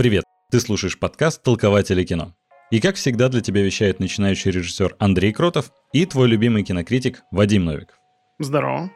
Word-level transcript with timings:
Привет! 0.00 0.24
Ты 0.50 0.60
слушаешь 0.60 0.98
подкаст 0.98 1.42
«Толкователи 1.42 2.04
кино». 2.04 2.34
И 2.70 2.80
как 2.80 2.94
всегда 2.94 3.28
для 3.28 3.42
тебя 3.42 3.60
вещает 3.60 4.00
начинающий 4.00 4.50
режиссер 4.50 4.96
Андрей 4.98 5.30
Кротов 5.30 5.72
и 5.92 6.06
твой 6.06 6.26
любимый 6.26 6.62
кинокритик 6.62 7.20
Вадим 7.30 7.66
Новиков. 7.66 7.98
Здорово. 8.38 8.90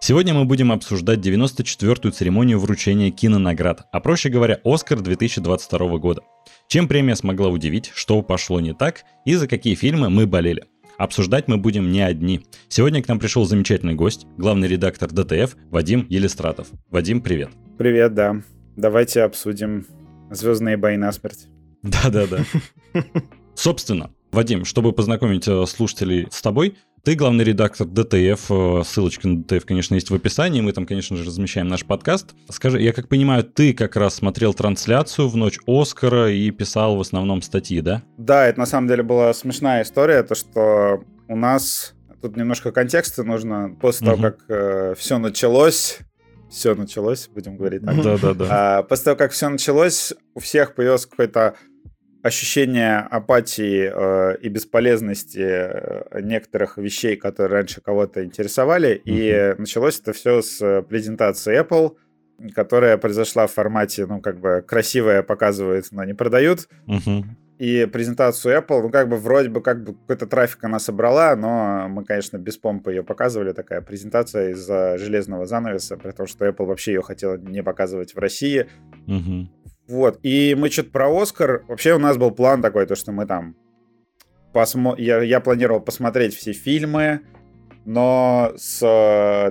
Сегодня 0.00 0.32
мы 0.32 0.46
будем 0.46 0.72
обсуждать 0.72 1.18
94-ю 1.18 2.10
церемонию 2.10 2.58
вручения 2.58 3.10
кинонаград, 3.10 3.86
а 3.92 4.00
проще 4.00 4.30
говоря, 4.30 4.58
Оскар 4.64 5.02
2022 5.02 5.98
года. 5.98 6.22
Чем 6.68 6.88
премия 6.88 7.16
смогла 7.16 7.50
удивить, 7.50 7.92
что 7.94 8.22
пошло 8.22 8.58
не 8.58 8.72
так 8.72 9.04
и 9.26 9.34
за 9.34 9.48
какие 9.48 9.74
фильмы 9.74 10.08
мы 10.08 10.26
болели. 10.26 10.64
Обсуждать 10.96 11.48
мы 11.48 11.58
будем 11.58 11.92
не 11.92 12.00
одни. 12.00 12.46
Сегодня 12.68 13.02
к 13.02 13.08
нам 13.08 13.18
пришел 13.18 13.44
замечательный 13.44 13.94
гость, 13.94 14.24
главный 14.38 14.68
редактор 14.68 15.10
ДТФ 15.10 15.54
Вадим 15.70 16.06
Елистратов. 16.08 16.68
Вадим, 16.88 17.20
привет. 17.20 17.50
Привет, 17.76 18.14
да. 18.14 18.40
Давайте 18.74 19.22
обсудим 19.22 19.86
Звездные 20.30 20.76
бои 20.76 20.96
на 20.96 21.12
смерть. 21.12 21.46
Да-да-да. 21.82 22.44
Собственно, 23.54 24.10
Вадим, 24.32 24.64
чтобы 24.64 24.92
познакомить 24.92 25.48
э, 25.48 25.64
слушателей 25.66 26.28
с 26.30 26.42
тобой, 26.42 26.76
ты 27.04 27.14
главный 27.14 27.44
редактор 27.44 27.86
DTF, 27.86 28.50
э, 28.50 28.82
ссылочка 28.84 29.28
на 29.28 29.42
DTF, 29.44 29.64
конечно, 29.64 29.94
есть 29.94 30.10
в 30.10 30.14
описании, 30.14 30.60
мы 30.60 30.72
там, 30.72 30.86
конечно 30.86 31.16
же, 31.16 31.24
размещаем 31.24 31.68
наш 31.68 31.84
подкаст. 31.84 32.34
Скажи, 32.50 32.82
я 32.82 32.92
как 32.92 33.08
понимаю, 33.08 33.44
ты 33.44 33.72
как 33.72 33.94
раз 33.96 34.16
смотрел 34.16 34.52
трансляцию 34.52 35.28
в 35.28 35.36
ночь 35.36 35.58
Оскара 35.66 36.32
и 36.32 36.50
писал 36.50 36.96
в 36.96 37.00
основном 37.00 37.42
статьи, 37.42 37.80
да? 37.80 38.02
Да, 38.18 38.46
это 38.46 38.58
на 38.58 38.66
самом 38.66 38.88
деле 38.88 39.04
была 39.04 39.32
смешная 39.34 39.84
история, 39.84 40.24
то 40.24 40.34
что 40.34 41.04
у 41.28 41.36
нас 41.36 41.94
тут 42.20 42.36
немножко 42.36 42.72
контекста 42.72 43.22
нужно. 43.22 43.76
После 43.80 44.08
угу. 44.08 44.16
того, 44.16 44.30
как 44.30 44.44
э, 44.48 44.94
все 44.98 45.18
началось, 45.18 46.00
все 46.50 46.74
началось, 46.74 47.28
будем 47.28 47.56
говорить 47.56 47.84
так. 47.84 48.02
Да, 48.02 48.18
да, 48.18 48.34
да. 48.34 48.46
А, 48.50 48.82
после 48.82 49.04
того, 49.04 49.16
как 49.16 49.32
все 49.32 49.48
началось, 49.48 50.14
у 50.34 50.40
всех 50.40 50.74
появилось 50.74 51.06
какое-то 51.06 51.56
ощущение 52.22 52.98
апатии 52.98 53.90
э, 53.92 54.36
и 54.38 54.48
бесполезности 54.48 55.38
э, 55.40 56.20
некоторых 56.22 56.76
вещей, 56.76 57.16
которые 57.16 57.60
раньше 57.60 57.80
кого-то 57.80 58.24
интересовали. 58.24 58.96
Uh-huh. 58.96 59.54
И 59.54 59.54
началось 59.58 60.00
это 60.00 60.12
все 60.12 60.42
с 60.42 60.82
презентации 60.88 61.60
Apple, 61.60 61.94
которая 62.54 62.96
произошла 62.96 63.46
в 63.46 63.52
формате, 63.52 64.06
ну, 64.06 64.20
как 64.20 64.40
бы 64.40 64.64
красивая 64.66 65.22
показывает, 65.22 65.86
но 65.92 66.02
не 66.04 66.14
продают. 66.14 66.68
Uh-huh 66.88 67.24
и 67.58 67.86
презентацию 67.86 68.58
Apple, 68.58 68.82
ну, 68.82 68.90
как 68.90 69.08
бы 69.08 69.16
вроде 69.16 69.48
бы 69.48 69.62
как 69.62 69.82
бы 69.82 69.94
какой-то 69.94 70.26
трафик 70.26 70.64
она 70.64 70.78
собрала, 70.78 71.34
но 71.36 71.88
мы, 71.88 72.04
конечно, 72.04 72.36
без 72.36 72.58
помпы 72.58 72.92
ее 72.92 73.02
показывали, 73.02 73.52
такая 73.52 73.80
презентация 73.80 74.50
из-за 74.50 74.98
железного 74.98 75.46
занавеса, 75.46 75.96
при 75.96 76.10
том, 76.10 76.26
что 76.26 76.46
Apple 76.46 76.66
вообще 76.66 76.94
ее 76.94 77.02
хотела 77.02 77.36
не 77.36 77.62
показывать 77.62 78.14
в 78.14 78.18
России. 78.18 78.66
Угу. 79.06 79.48
Вот, 79.88 80.18
и 80.22 80.54
мы 80.58 80.68
что-то 80.68 80.90
про 80.90 81.22
Оскар, 81.22 81.64
вообще 81.68 81.94
у 81.94 81.98
нас 81.98 82.16
был 82.18 82.30
план 82.30 82.60
такой, 82.60 82.86
то, 82.86 82.94
что 82.94 83.12
мы 83.12 83.26
там 83.26 83.56
посмо... 84.52 84.94
я, 84.98 85.22
я 85.22 85.40
планировал 85.40 85.80
посмотреть 85.80 86.34
все 86.34 86.52
фильмы, 86.52 87.20
но 87.86 88.52
с 88.56 88.80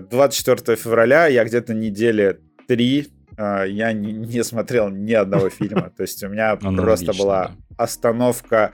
24 0.09 0.61
э, 0.67 0.75
февраля 0.75 1.27
я 1.27 1.45
где-то 1.45 1.73
недели 1.73 2.39
три 2.67 3.07
а, 3.37 3.63
я 3.63 3.91
не, 3.93 4.13
не 4.13 4.43
смотрел 4.43 4.89
ни 4.89 5.13
одного 5.13 5.49
фильма. 5.49 5.91
То 5.95 6.03
есть 6.03 6.23
у 6.23 6.29
меня 6.29 6.55
просто 6.55 7.13
была 7.13 7.51
остановка 7.77 8.73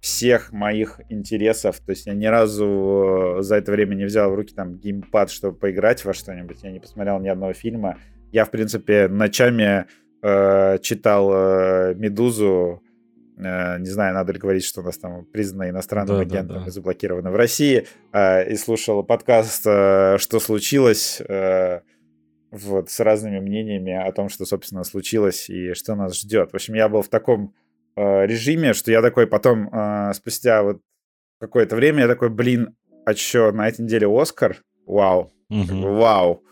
всех 0.00 0.52
моих 0.52 1.00
интересов. 1.08 1.80
То 1.80 1.90
есть 1.90 2.06
я 2.06 2.14
ни 2.14 2.26
разу 2.26 3.38
э, 3.38 3.42
за 3.42 3.56
это 3.56 3.72
время 3.72 3.94
не 3.94 4.04
взял 4.04 4.30
в 4.30 4.34
руки 4.34 4.54
там 4.54 4.76
геймпад, 4.76 5.30
чтобы 5.30 5.58
поиграть 5.58 6.04
во 6.04 6.14
что-нибудь. 6.14 6.62
Я 6.62 6.70
не 6.70 6.78
посмотрел 6.78 7.18
ни 7.20 7.28
одного 7.28 7.52
фильма. 7.52 7.98
Я, 8.30 8.44
в 8.44 8.50
принципе, 8.50 9.08
ночами 9.08 9.86
э, 10.22 10.78
читал 10.78 11.30
э, 11.32 11.94
«Медузу», 11.96 12.82
э, 13.38 13.78
не 13.78 13.88
знаю, 13.88 14.14
надо 14.14 14.32
ли 14.32 14.38
говорить, 14.38 14.64
что 14.64 14.82
у 14.82 14.84
нас 14.84 14.98
там 14.98 15.24
признано 15.24 15.70
иностранным 15.70 16.16
да, 16.16 16.22
агентом 16.22 16.58
да, 16.58 16.60
да. 16.60 16.66
и 16.68 16.70
заблокировано 16.70 17.32
в 17.32 17.36
России, 17.36 17.86
э, 18.12 18.52
и 18.52 18.56
слушал 18.56 19.02
подкаст 19.02 19.62
«Что 19.62 20.40
случилось?», 20.40 21.22
вот, 22.50 22.88
с 22.88 23.00
разными 23.00 23.40
мнениями 23.40 23.92
о 23.92 24.10
том, 24.10 24.30
что, 24.30 24.46
собственно, 24.46 24.82
случилось 24.82 25.50
и 25.50 25.74
что 25.74 25.94
нас 25.94 26.18
ждет. 26.18 26.52
В 26.52 26.54
общем, 26.54 26.72
я 26.74 26.88
был 26.88 27.02
в 27.02 27.08
таком 27.08 27.52
э, 27.98 28.26
режиме, 28.26 28.72
что 28.72 28.90
я 28.90 29.02
такой 29.02 29.26
потом, 29.26 29.68
э, 29.72 30.12
спустя 30.14 30.62
вот 30.62 30.80
какое-то 31.40 31.76
время, 31.76 32.02
я 32.02 32.08
такой, 32.08 32.30
блин, 32.30 32.76
а 33.04 33.14
что, 33.14 33.52
на 33.52 33.68
этой 33.68 33.82
неделе 33.82 34.06
Оскар? 34.06 34.58
Вау. 34.86 35.32
Угу. 35.50 35.96
Вау. 35.96 36.42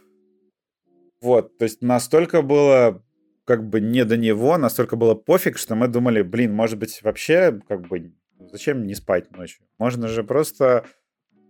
Вот, 1.20 1.56
то 1.58 1.64
есть 1.64 1.82
настолько 1.82 2.42
было 2.42 3.02
как 3.44 3.68
бы 3.68 3.80
не 3.80 4.04
до 4.04 4.16
него, 4.16 4.58
настолько 4.58 4.96
было 4.96 5.14
пофиг, 5.14 5.56
что 5.56 5.76
мы 5.76 5.88
думали, 5.88 6.22
блин, 6.22 6.52
может 6.52 6.78
быть, 6.78 7.00
вообще, 7.02 7.60
как 7.68 7.86
бы, 7.86 8.12
зачем 8.50 8.86
не 8.86 8.94
спать 8.94 9.30
ночью? 9.36 9.64
Можно 9.78 10.08
же 10.08 10.24
просто 10.24 10.84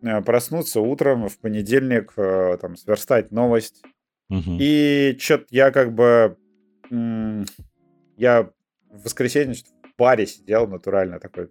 э, 0.03 0.21
проснуться 0.23 0.81
утром 0.81 1.29
в 1.29 1.39
понедельник, 1.39 2.13
э, 2.17 2.59
там, 2.61 2.77
сверстать 2.77 3.33
новость, 3.33 3.83
Угу. 4.29 4.57
И 4.61 5.17
что-то 5.19 5.47
я 5.51 5.71
как 5.71 5.95
бы... 5.95 6.37
Я 8.17 8.51
в 8.91 9.05
воскресенье 9.05 9.55
баре 9.99 10.27
сидел 10.27 10.67
натурально 10.67 11.19
такой. 11.21 11.51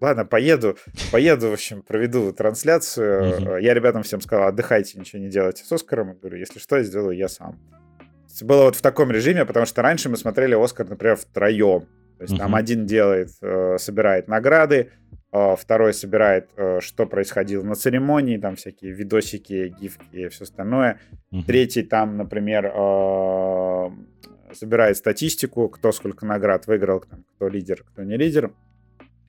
Ладно, 0.00 0.24
поеду, 0.24 0.76
поеду, 1.12 1.50
в 1.50 1.52
общем, 1.52 1.82
проведу 1.82 2.32
трансляцию. 2.32 3.36
Угу. 3.36 3.56
Я 3.58 3.72
ребятам 3.72 4.02
всем 4.02 4.20
сказал, 4.20 4.48
отдыхайте, 4.48 4.98
ничего 4.98 5.22
не 5.22 5.28
делайте 5.28 5.64
с 5.64 5.70
Оскаром. 5.70 6.08
Я 6.08 6.14
говорю, 6.14 6.38
если 6.38 6.58
что, 6.58 6.76
я 6.76 6.82
сделаю 6.82 7.16
я 7.16 7.28
сам. 7.28 7.60
Было 8.40 8.64
вот 8.64 8.76
в 8.76 8.82
таком 8.82 9.12
режиме, 9.12 9.44
потому 9.44 9.64
что 9.64 9.82
раньше 9.82 10.08
мы 10.08 10.16
смотрели 10.16 10.54
Оскар, 10.54 10.88
например, 10.88 11.16
втроем. 11.16 11.86
То 12.18 12.24
есть 12.24 12.38
там 12.38 12.54
один 12.54 12.86
делает, 12.86 13.30
э, 13.42 13.78
собирает 13.78 14.28
награды, 14.28 14.90
э, 15.32 15.56
второй 15.56 15.92
собирает, 15.92 16.50
э, 16.56 16.78
что 16.80 17.06
происходило 17.06 17.64
на 17.64 17.74
церемонии, 17.74 18.38
там 18.38 18.54
всякие 18.56 18.92
видосики, 18.92 19.74
гифки 19.80 20.04
и 20.12 20.28
все 20.28 20.44
остальное. 20.44 21.00
Третий 21.46 21.82
там, 21.82 22.16
например, 22.16 22.72
собирает 24.54 24.96
статистику, 24.96 25.68
кто 25.68 25.92
сколько 25.92 26.26
наград 26.26 26.66
выиграл, 26.66 27.00
кто 27.00 27.48
лидер, 27.48 27.84
кто 27.84 28.02
не 28.02 28.16
лидер. 28.16 28.52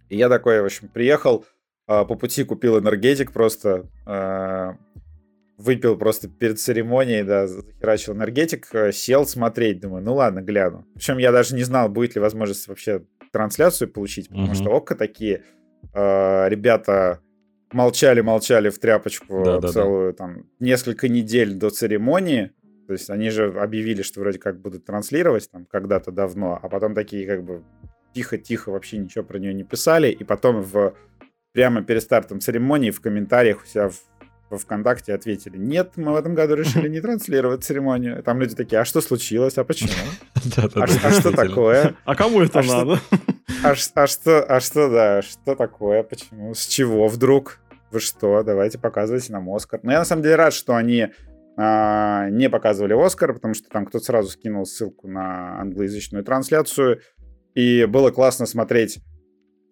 И 0.09 0.17
я 0.17 0.29
такой, 0.29 0.61
в 0.61 0.65
общем, 0.65 0.87
приехал, 0.87 1.45
по 1.85 2.15
пути 2.15 2.43
купил 2.43 2.79
энергетик 2.79 3.31
просто, 3.31 3.89
выпил 5.57 5.97
просто 5.97 6.27
перед 6.27 6.59
церемонией, 6.59 7.23
да, 7.23 7.47
захерачил 7.47 8.13
энергетик, 8.13 8.67
э, 8.73 8.91
сел 8.91 9.25
смотреть, 9.25 9.79
думаю, 9.79 10.03
ну 10.03 10.15
ладно, 10.15 10.41
гляну. 10.41 10.85
Причем 10.95 11.17
я 11.17 11.31
даже 11.31 11.55
не 11.55 11.63
знал, 11.63 11.89
будет 11.89 12.15
ли 12.15 12.21
возможность 12.21 12.67
вообще 12.67 13.05
трансляцию 13.31 13.91
получить, 13.91 14.29
потому 14.29 14.47
mm-hmm. 14.47 14.55
что 14.55 14.75
ОККО 14.75 14.95
такие 14.95 15.43
э, 15.93 16.49
ребята 16.49 17.21
молчали-молчали 17.71 18.69
в 18.69 18.79
тряпочку 18.79 19.43
да, 19.43 19.61
целую, 19.61 20.11
да, 20.11 20.11
да. 20.11 20.17
там, 20.17 20.45
несколько 20.59 21.07
недель 21.07 21.53
до 21.53 21.69
церемонии, 21.69 22.51
то 22.87 22.93
есть 22.93 23.09
они 23.09 23.29
же 23.29 23.51
объявили, 23.59 24.01
что 24.01 24.19
вроде 24.19 24.39
как 24.39 24.59
будут 24.59 24.85
транслировать 24.85 25.49
там 25.49 25.65
когда-то 25.65 26.11
давно, 26.11 26.59
а 26.61 26.69
потом 26.69 26.93
такие 26.93 27.25
как 27.27 27.43
бы 27.43 27.63
тихо-тихо 28.13 28.71
вообще 28.71 28.97
ничего 28.97 29.23
про 29.23 29.39
нее 29.39 29.53
не 29.53 29.63
писали, 29.63 30.09
и 30.09 30.23
потом 30.23 30.61
в 30.61 30.95
прямо 31.51 31.83
перед 31.83 32.01
стартом 32.01 32.39
церемонии 32.39 32.91
в 32.91 33.01
комментариях 33.01 33.63
у 33.63 33.65
себя 33.65 33.89
в 33.89 33.95
во 34.53 34.59
ВКонтакте 34.59 35.13
ответили, 35.13 35.57
нет, 35.57 35.93
мы 35.95 36.13
в 36.13 36.15
этом 36.15 36.35
году 36.35 36.53
решили 36.53 36.87
не 36.87 37.01
транслировать 37.01 37.63
церемонию. 37.63 38.21
Там 38.23 38.39
люди 38.39 38.55
такие, 38.55 38.79
а 38.79 38.85
что 38.85 39.01
случилось, 39.01 39.57
а 39.57 39.63
почему? 39.63 39.91
А, 40.75 40.83
а 40.83 41.11
что 41.11 41.31
такое? 41.31 41.95
А 42.05 42.15
кому 42.15 42.41
это 42.41 42.59
а 42.59 42.63
надо? 42.63 42.99
А, 43.63 43.73
а 43.95 44.07
что, 44.07 44.43
а 44.43 44.59
что, 44.59 44.89
да, 44.89 45.21
что 45.21 45.55
такое, 45.55 46.03
почему, 46.03 46.53
с 46.53 46.65
чего 46.67 47.07
вдруг? 47.07 47.59
Вы 47.91 47.99
что, 47.99 48.43
давайте 48.43 48.77
показывайте 48.77 49.31
нам 49.31 49.49
Оскар. 49.49 49.79
Но 49.83 49.91
я 49.91 49.99
на 49.99 50.05
самом 50.05 50.21
деле 50.21 50.35
рад, 50.35 50.53
что 50.53 50.75
они 50.75 51.09
а, 51.55 52.29
не 52.29 52.49
показывали 52.49 52.93
Оскар, 52.93 53.33
потому 53.33 53.53
что 53.53 53.69
там 53.69 53.85
кто-то 53.85 54.03
сразу 54.03 54.29
скинул 54.29 54.65
ссылку 54.65 55.07
на 55.07 55.59
англоязычную 55.61 56.23
трансляцию, 56.23 57.01
и 57.53 57.85
было 57.85 58.11
классно 58.11 58.45
смотреть 58.45 58.99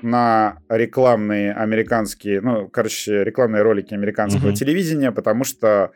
на 0.04 0.60
рекламные 0.70 1.54
американские, 1.54 2.42
ну, 2.42 2.68
короче, 2.70 3.24
рекламные 3.24 3.64
ролики 3.64 3.94
американского 3.94 4.50
uh-huh. 4.50 4.56
телевидения, 4.56 5.12
потому 5.12 5.44
что 5.44 5.92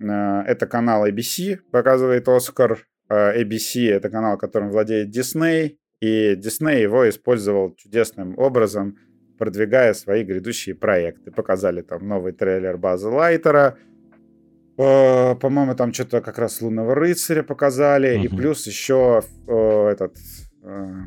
э, 0.00 0.06
это 0.06 0.66
канал 0.66 1.06
ABC, 1.06 1.58
показывает 1.70 2.28
Оскар. 2.28 2.86
Э, 3.08 3.40
ABC— 3.40 3.90
это 3.90 4.08
канал, 4.08 4.38
которым 4.38 4.70
владеет 4.70 5.14
Disney, 5.14 5.76
и 6.00 6.34
Disney 6.34 6.80
его 6.80 7.08
использовал 7.08 7.74
чудесным 7.76 8.38
образом, 8.38 8.96
продвигая 9.38 9.94
свои 9.94 10.24
грядущие 10.24 10.74
проекты. 10.74 11.30
Показали 11.30 11.82
там 11.82 12.06
новый 12.06 12.32
трейлер 12.32 12.76
База 12.76 13.10
Лайтера, 13.10 13.78
э, 13.78 13.89
по-моему, 14.80 15.74
там 15.74 15.92
что-то 15.92 16.20
как 16.20 16.38
раз 16.38 16.60
Лунного 16.62 16.94
рыцаря 16.94 17.42
показали, 17.42 18.16
uh-huh. 18.16 18.24
и 18.24 18.28
плюс 18.28 18.66
еще 18.66 19.22
э, 19.46 19.88
этот... 19.92 20.16
Э, 20.62 21.02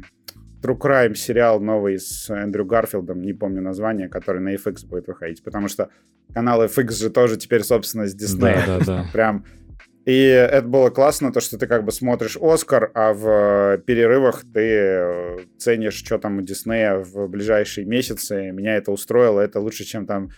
True 0.61 0.77
Crime 0.77 1.13
сериал 1.15 1.59
новый 1.59 1.99
с 1.99 2.29
Эндрю 2.29 2.65
Гарфилдом, 2.65 3.21
не 3.21 3.33
помню 3.33 3.61
название, 3.61 4.07
который 4.07 4.41
на 4.41 4.55
FX 4.55 4.87
будет 4.87 5.07
выходить, 5.07 5.43
потому 5.43 5.67
что 5.67 5.89
канал 6.33 6.63
FX 6.63 6.91
же 6.93 7.09
тоже 7.09 7.35
теперь, 7.35 7.63
собственно, 7.63 8.07
с 8.07 8.15
Disney. 8.15 8.55
Да, 8.65 8.79
да, 8.79 8.85
да. 8.85 9.05
Прям 9.13 9.45
И 10.05 10.19
это 10.19 10.65
было 10.65 10.89
классно, 10.89 11.33
то, 11.33 11.41
что 11.41 11.57
ты 11.57 11.67
как 11.67 11.83
бы 11.83 11.91
смотришь 11.91 12.37
Оскар, 12.39 12.91
а 12.93 13.13
в 13.13 13.77
перерывах 13.85 14.43
ты 14.53 14.61
э, 14.61 15.37
ценишь, 15.57 15.95
что 15.95 16.17
там 16.17 16.37
у 16.37 16.41
Диснея 16.41 16.95
в 16.97 17.27
ближайшие 17.27 17.85
месяцы. 17.85 18.51
Меня 18.51 18.77
это 18.77 18.91
устроило, 18.91 19.41
это 19.41 19.59
лучше, 19.59 19.83
чем 19.83 20.05
там 20.05 20.29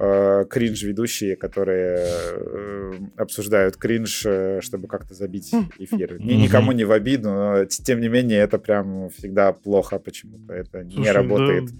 э, 0.00 0.44
кринж-ведущие, 0.48 1.36
которые 1.36 2.06
э, 2.06 2.92
обсуждают 3.16 3.76
кринж, 3.76 4.22
э, 4.24 4.60
чтобы 4.62 4.88
как-то 4.88 5.14
забить 5.14 5.52
эфир. 5.78 6.18
Ни, 6.18 6.32
никому 6.34 6.72
не 6.72 6.84
в 6.84 6.92
обиду, 6.92 7.28
но 7.30 7.64
тем 7.66 8.00
не 8.00 8.08
менее 8.08 8.40
это 8.40 8.58
прям 8.58 9.10
всегда 9.10 9.52
плохо 9.52 9.98
почему-то. 9.98 10.54
Это 10.54 10.82
Слушай, 10.82 11.00
не 11.00 11.12
работает. 11.12 11.66
Да, 11.66 11.72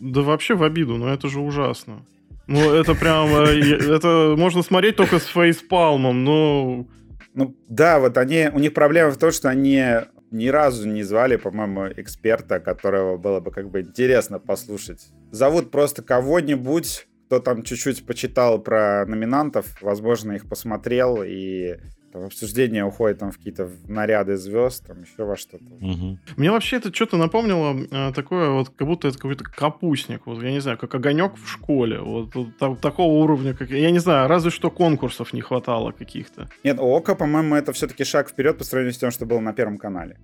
да 0.00 0.20
вообще 0.22 0.54
в 0.54 0.64
обиду, 0.64 0.96
но 0.96 1.14
это 1.14 1.28
же 1.28 1.40
ужасно. 1.40 2.04
Ну, 2.46 2.74
это 2.74 2.94
прям... 2.94 3.28
Это 3.34 4.34
можно 4.36 4.62
смотреть 4.62 4.96
только 4.96 5.18
с 5.18 5.26
фейспалмом, 5.26 6.24
но... 6.24 6.86
Ну, 7.34 7.56
да, 7.68 8.00
вот 8.00 8.18
они... 8.18 8.50
У 8.52 8.58
них 8.58 8.74
проблема 8.74 9.10
в 9.10 9.16
том, 9.16 9.30
что 9.30 9.48
они 9.48 9.82
ни 10.30 10.48
разу 10.48 10.88
не 10.88 11.04
звали, 11.04 11.36
по-моему, 11.36 11.86
эксперта, 11.96 12.58
которого 12.58 13.16
было 13.16 13.40
бы 13.40 13.50
как 13.50 13.70
бы 13.70 13.80
интересно 13.80 14.38
послушать. 14.38 15.06
Зовут 15.30 15.70
просто 15.70 16.02
кого-нибудь, 16.02 17.06
кто 17.26 17.40
там 17.40 17.62
чуть-чуть 17.62 18.06
почитал 18.06 18.60
про 18.60 19.04
номинантов, 19.06 19.80
возможно, 19.80 20.32
их 20.32 20.48
посмотрел 20.48 21.22
и 21.22 21.76
там, 22.14 22.26
обсуждение 22.26 22.84
уходит 22.84 23.18
там 23.18 23.32
в 23.32 23.38
какие-то 23.38 23.68
наряды 23.88 24.36
звезд, 24.36 24.86
там 24.86 25.02
еще 25.02 25.24
во 25.24 25.36
что-то. 25.36 25.64
Угу. 25.64 26.18
Мне 26.36 26.50
вообще 26.52 26.76
это 26.76 26.94
что-то 26.94 27.16
напомнило 27.16 27.76
э, 27.90 28.12
такое 28.14 28.50
вот, 28.50 28.68
как 28.70 28.86
будто 28.86 29.08
это 29.08 29.18
какой-то 29.18 29.42
капустник, 29.44 30.26
вот 30.26 30.40
я 30.40 30.52
не 30.52 30.60
знаю, 30.60 30.78
как 30.78 30.94
огонек 30.94 31.34
в 31.34 31.50
школе, 31.50 31.98
вот, 31.98 32.34
вот 32.36 32.56
так, 32.56 32.80
такого 32.80 33.12
уровня, 33.14 33.52
как 33.52 33.70
я 33.70 33.90
не 33.90 33.98
знаю, 33.98 34.28
разве 34.28 34.52
что 34.52 34.70
конкурсов 34.70 35.32
не 35.32 35.40
хватало 35.40 35.90
каких-то. 35.90 36.48
Нет, 36.62 36.78
Ока, 36.78 37.16
по-моему, 37.16 37.56
это 37.56 37.72
все-таки 37.72 38.04
шаг 38.04 38.28
вперед 38.28 38.58
по 38.58 38.64
сравнению 38.64 38.94
с 38.94 38.98
тем, 38.98 39.10
что 39.10 39.26
было 39.26 39.40
на 39.40 39.52
Первом 39.52 39.78
канале. 39.78 40.16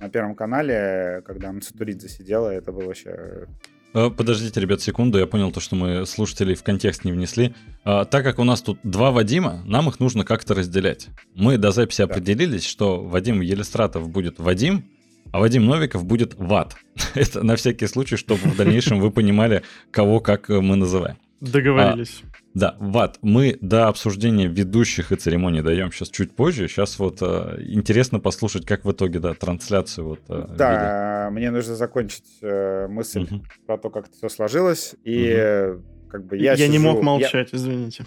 На 0.00 0.08
Первом 0.10 0.34
канале, 0.34 1.22
когда 1.24 1.52
Мацатуридзе 1.52 2.08
сидела, 2.08 2.50
это 2.50 2.72
было 2.72 2.86
вообще 2.86 3.46
подождите, 4.10 4.60
ребят, 4.60 4.82
секунду, 4.82 5.18
я 5.18 5.26
понял 5.26 5.50
то, 5.50 5.60
что 5.60 5.74
мы 5.74 6.04
слушателей 6.04 6.54
в 6.54 6.62
контекст 6.62 7.04
не 7.04 7.12
внесли. 7.12 7.54
А, 7.82 8.04
так 8.04 8.24
как 8.24 8.38
у 8.38 8.44
нас 8.44 8.60
тут 8.60 8.78
два 8.82 9.10
Вадима, 9.10 9.62
нам 9.64 9.88
их 9.88 10.00
нужно 10.00 10.24
как-то 10.24 10.54
разделять. 10.54 11.08
Мы 11.34 11.56
до 11.56 11.70
записи 11.70 11.98
да. 11.98 12.04
определились, 12.04 12.66
что 12.66 13.02
Вадим 13.02 13.40
Елистратов 13.40 14.10
будет 14.10 14.38
Вадим, 14.38 14.84
а 15.32 15.40
Вадим 15.40 15.64
Новиков 15.64 16.04
будет 16.04 16.34
Ват. 16.36 16.76
Это 17.14 17.42
на 17.42 17.56
всякий 17.56 17.86
случай, 17.86 18.16
чтобы 18.16 18.40
в 18.50 18.56
дальнейшем 18.56 19.00
вы 19.00 19.10
понимали, 19.10 19.62
кого 19.90 20.20
как 20.20 20.50
мы 20.50 20.76
называем. 20.76 21.16
Договорились. 21.40 22.22
А, 22.22 22.36
да, 22.54 22.76
Ват, 22.78 23.18
мы 23.20 23.58
до 23.60 23.88
обсуждения 23.88 24.46
ведущих 24.46 25.12
и 25.12 25.16
церемоний 25.16 25.60
даем 25.60 25.92
сейчас 25.92 26.08
чуть 26.08 26.34
позже. 26.34 26.68
Сейчас 26.68 26.98
вот 26.98 27.18
э, 27.20 27.58
интересно 27.66 28.18
послушать, 28.18 28.64
как 28.64 28.84
в 28.84 28.92
итоге, 28.92 29.18
да, 29.18 29.34
трансляцию 29.34 30.08
вот 30.08 30.20
э, 30.28 30.46
Да, 30.56 31.26
видели. 31.28 31.38
мне 31.38 31.50
нужно 31.50 31.74
закончить 31.74 32.24
э, 32.40 32.86
мысль 32.88 33.24
угу. 33.24 33.42
про 33.66 33.76
то, 33.76 33.90
как 33.90 34.08
это 34.08 34.16
все 34.16 34.28
сложилось. 34.30 34.94
И 35.04 35.74
угу. 35.74 35.82
как 36.08 36.26
бы 36.26 36.38
я 36.38 36.52
Я 36.52 36.56
сижу, 36.56 36.72
не 36.72 36.78
мог 36.78 37.02
молчать, 37.02 37.48
я... 37.52 37.58
извините. 37.58 38.04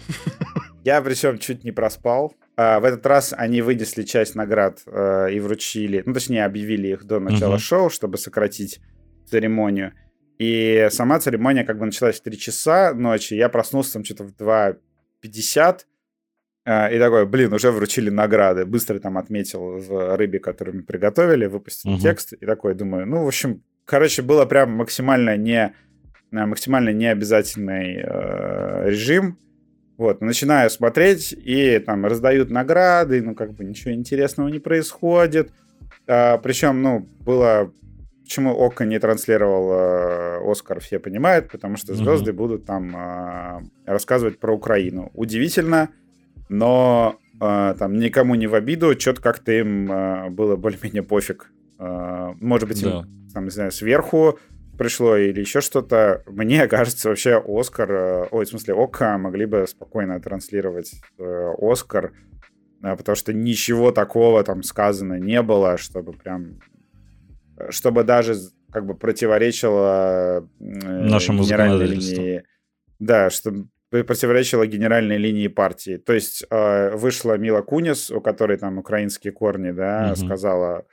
Я 0.82 1.00
причем 1.02 1.38
чуть 1.38 1.62
не 1.62 1.72
проспал. 1.72 2.34
А, 2.56 2.80
в 2.80 2.84
этот 2.84 3.06
раз 3.06 3.32
они 3.36 3.62
вынесли 3.62 4.02
часть 4.02 4.34
наград 4.34 4.80
э, 4.86 5.32
и 5.32 5.38
вручили, 5.38 6.02
ну 6.04 6.12
точнее 6.12 6.44
объявили 6.44 6.88
их 6.88 7.04
до 7.04 7.20
начала 7.20 7.54
угу. 7.54 7.60
шоу, 7.60 7.90
чтобы 7.90 8.18
сократить 8.18 8.80
церемонию. 9.26 9.92
И 10.40 10.88
сама 10.90 11.20
церемония 11.20 11.64
как 11.64 11.78
бы 11.78 11.84
началась 11.84 12.18
в 12.18 12.22
3 12.22 12.38
часа 12.38 12.94
ночи. 12.94 13.34
Я 13.34 13.50
проснулся 13.50 13.92
там 13.92 14.04
что-то 14.04 14.24
в 14.24 14.32
2.50. 14.32 15.80
Э, 16.64 16.96
и 16.96 16.98
такой, 16.98 17.26
блин, 17.26 17.52
уже 17.52 17.70
вручили 17.70 18.08
награды. 18.08 18.64
Быстро 18.64 18.98
там 19.00 19.18
отметил 19.18 19.78
в 19.78 20.16
рыбе, 20.16 20.38
которую 20.38 20.78
мы 20.78 20.82
приготовили, 20.82 21.44
выпустил 21.44 21.90
угу. 21.90 22.00
текст. 22.00 22.32
И 22.32 22.46
такой 22.46 22.74
думаю, 22.74 23.06
ну, 23.06 23.22
в 23.24 23.28
общем, 23.28 23.62
короче, 23.84 24.22
было 24.22 24.46
прям 24.46 24.70
максимально 24.70 25.36
не 25.36 25.74
э, 26.32 26.46
максимально 26.46 26.94
необязательный 26.94 27.96
э, 28.02 28.88
режим. 28.88 29.38
Вот, 29.98 30.22
начинаю 30.22 30.70
смотреть, 30.70 31.34
и 31.34 31.78
там 31.80 32.06
раздают 32.06 32.48
награды, 32.48 33.20
ну, 33.20 33.34
как 33.34 33.52
бы 33.52 33.62
ничего 33.62 33.92
интересного 33.92 34.48
не 34.48 34.58
происходит. 34.58 35.52
А, 36.06 36.38
причем, 36.38 36.80
ну, 36.80 37.00
было 37.00 37.74
Почему 38.30 38.54
Ока 38.54 38.84
не 38.84 38.96
транслировал 39.00 39.72
э, 39.72 40.52
Оскар, 40.52 40.78
все 40.78 41.00
понимают, 41.00 41.50
потому 41.50 41.76
что 41.76 41.94
звезды 41.94 42.30
mm-hmm. 42.30 42.34
будут 42.34 42.64
там 42.64 42.94
э, 42.94 43.60
рассказывать 43.86 44.38
про 44.38 44.54
Украину. 44.54 45.10
Удивительно, 45.14 45.88
но 46.48 47.16
э, 47.40 47.74
там 47.76 47.98
никому 47.98 48.36
не 48.36 48.46
в 48.46 48.54
обиду, 48.54 48.94
что-то 48.96 49.20
как-то 49.20 49.50
им 49.50 49.90
э, 49.90 50.30
было 50.30 50.54
более-менее 50.54 51.02
пофиг. 51.02 51.50
Э, 51.80 52.34
может 52.40 52.68
быть, 52.68 52.84
да. 52.84 53.00
им, 53.00 53.30
там, 53.34 53.44
не 53.46 53.50
знаю, 53.50 53.72
сверху 53.72 54.38
пришло 54.78 55.16
или 55.16 55.40
еще 55.40 55.60
что-то. 55.60 56.22
Мне 56.28 56.66
кажется, 56.68 57.08
вообще 57.08 57.42
Оскар, 57.44 57.90
э, 57.90 58.26
ой, 58.30 58.44
в 58.44 58.48
смысле, 58.48 58.74
Ока 58.74 59.18
могли 59.18 59.46
бы 59.46 59.66
спокойно 59.66 60.20
транслировать 60.20 60.92
э, 61.18 61.52
Оскар, 61.58 62.12
э, 62.80 62.96
потому 62.96 63.16
что 63.16 63.32
ничего 63.32 63.90
такого 63.90 64.44
там 64.44 64.62
сказано 64.62 65.18
не 65.18 65.42
было, 65.42 65.76
чтобы 65.78 66.12
прям 66.12 66.60
чтобы 67.68 68.04
даже 68.04 68.34
как 68.72 68.86
бы 68.86 68.94
противоречило 68.94 70.48
э, 70.60 70.64
нашему 70.64 71.42
генеральной 71.42 71.86
линии. 71.86 72.42
Да, 72.98 73.30
чтобы 73.30 73.68
противоречило 73.90 74.66
генеральной 74.66 75.16
линии 75.16 75.48
партии. 75.48 75.96
То 75.96 76.12
есть 76.12 76.44
э, 76.48 76.96
вышла 76.96 77.36
Мила 77.36 77.62
Кунис, 77.62 78.10
у 78.10 78.20
которой 78.20 78.56
там 78.56 78.78
украинские 78.78 79.32
корни, 79.32 79.72
да, 79.72 80.12
угу. 80.12 80.26
сказала 80.26 80.84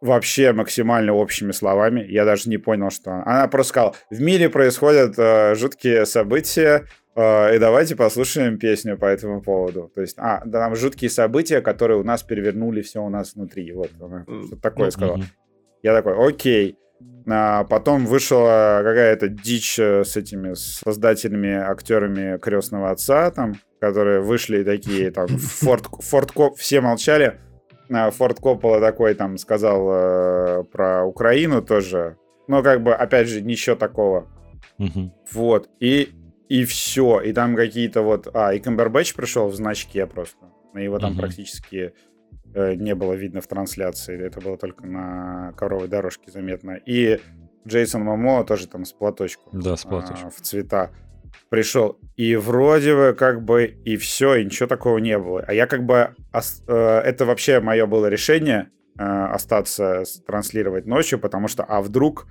вообще 0.00 0.52
максимально 0.52 1.12
общими 1.12 1.52
словами. 1.52 2.04
Я 2.08 2.24
даже 2.24 2.48
не 2.48 2.58
понял, 2.58 2.90
что 2.90 3.10
она. 3.12 3.22
Она 3.24 3.48
просто 3.48 3.70
сказала: 3.70 3.94
в 4.10 4.20
мире 4.20 4.50
происходят 4.50 5.14
э, 5.18 5.54
жуткие 5.54 6.06
события, 6.06 6.84
э, 7.16 7.56
и 7.56 7.58
давайте 7.58 7.96
послушаем 7.96 8.58
песню 8.58 8.98
по 8.98 9.06
этому 9.06 9.40
поводу. 9.40 9.90
То 9.94 10.02
есть, 10.02 10.16
а, 10.18 10.42
да, 10.44 10.60
там 10.60 10.76
жуткие 10.76 11.10
события, 11.10 11.60
которые 11.60 11.98
у 11.98 12.04
нас 12.04 12.22
перевернули 12.22 12.82
все 12.82 13.02
у 13.02 13.08
нас 13.08 13.34
внутри. 13.34 13.72
Вот, 13.72 13.90
она 14.00 14.24
что 14.24 14.56
такое 14.56 14.86
ну, 14.86 14.90
сказала. 14.90 15.20
Я 15.88 15.94
такой, 15.94 16.28
окей. 16.28 16.76
А 17.26 17.64
потом 17.64 18.04
вышла 18.04 18.82
какая-то 18.84 19.28
дичь 19.28 19.78
э, 19.78 20.04
с 20.04 20.18
этими 20.18 20.52
создателями, 20.52 21.54
актерами 21.54 22.36
крестного 22.36 22.90
отца, 22.90 23.30
там, 23.30 23.54
которые 23.80 24.20
вышли 24.20 24.64
такие, 24.64 25.10
там, 25.10 25.28
Форд, 25.38 25.86
Форд 26.00 26.32
Коп, 26.32 26.58
все 26.58 26.82
молчали. 26.82 27.40
А 27.90 28.10
Форд 28.10 28.38
Коппола 28.38 28.80
такой 28.80 29.14
там 29.14 29.38
сказал 29.38 29.88
э, 29.90 30.64
про 30.64 31.06
Украину 31.06 31.62
тоже. 31.62 32.18
Но 32.48 32.62
как 32.62 32.82
бы, 32.82 32.92
опять 32.92 33.28
же, 33.28 33.40
ничего 33.40 33.76
такого. 33.76 34.26
Угу. 34.78 35.14
Вот. 35.32 35.70
И, 35.80 36.10
и 36.50 36.66
все. 36.66 37.22
И 37.22 37.32
там 37.32 37.56
какие-то 37.56 38.02
вот... 38.02 38.28
А, 38.34 38.52
и 38.52 38.58
Камбербэтч 38.58 39.14
пришел 39.14 39.48
в 39.48 39.54
значке 39.54 40.06
просто. 40.06 40.36
Его 40.74 40.98
там 40.98 41.12
угу. 41.12 41.20
практически 41.20 41.94
не 42.54 42.94
было 42.94 43.12
видно 43.12 43.40
в 43.40 43.46
трансляции. 43.46 44.20
Это 44.20 44.40
было 44.40 44.56
только 44.56 44.86
на 44.86 45.52
коровой 45.56 45.88
дорожке 45.88 46.30
заметно. 46.30 46.78
И 46.86 47.20
Джейсон 47.66 48.02
Мамо 48.02 48.44
тоже 48.44 48.66
там 48.66 48.84
с 48.84 48.92
платочком. 48.92 49.60
Да, 49.60 49.76
с 49.76 49.84
платочком. 49.84 50.28
А, 50.28 50.30
в 50.30 50.40
цвета 50.40 50.90
пришел. 51.48 51.98
И 52.16 52.36
вроде 52.36 52.94
бы 52.94 53.14
как 53.16 53.42
бы 53.42 53.64
и 53.64 53.96
все, 53.96 54.36
и 54.36 54.44
ничего 54.44 54.66
такого 54.66 54.98
не 54.98 55.18
было. 55.18 55.44
А 55.46 55.52
я 55.52 55.66
как 55.66 55.84
бы... 55.84 56.14
Э, 56.66 56.98
это 57.00 57.24
вообще 57.24 57.60
мое 57.60 57.86
было 57.86 58.06
решение 58.06 58.70
э, 58.98 59.02
остаться 59.02 60.04
транслировать 60.26 60.86
ночью, 60.86 61.18
потому 61.18 61.48
что 61.48 61.64
а 61.64 61.80
вдруг 61.80 62.26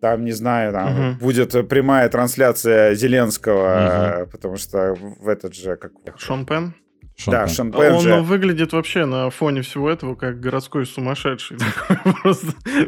там, 0.00 0.24
не 0.24 0.32
знаю, 0.32 0.72
там 0.72 1.10
угу. 1.10 1.18
будет 1.20 1.68
прямая 1.68 2.08
трансляция 2.08 2.94
Зеленского, 2.94 4.22
угу. 4.22 4.30
потому 4.30 4.56
что 4.56 4.94
в 4.94 5.28
этот 5.28 5.54
же... 5.54 5.76
Как... 5.76 5.92
Шон 6.16 6.44
Пен? 6.44 6.74
Шон 7.16 7.32
да, 7.32 7.48
Шон 7.48 7.72
Пен 7.72 7.94
Он 7.94 8.00
же... 8.02 8.20
выглядит 8.20 8.74
вообще 8.74 9.06
на 9.06 9.30
фоне 9.30 9.62
всего 9.62 9.90
этого 9.90 10.14
как 10.14 10.38
городской 10.38 10.84
сумасшедший. 10.84 11.56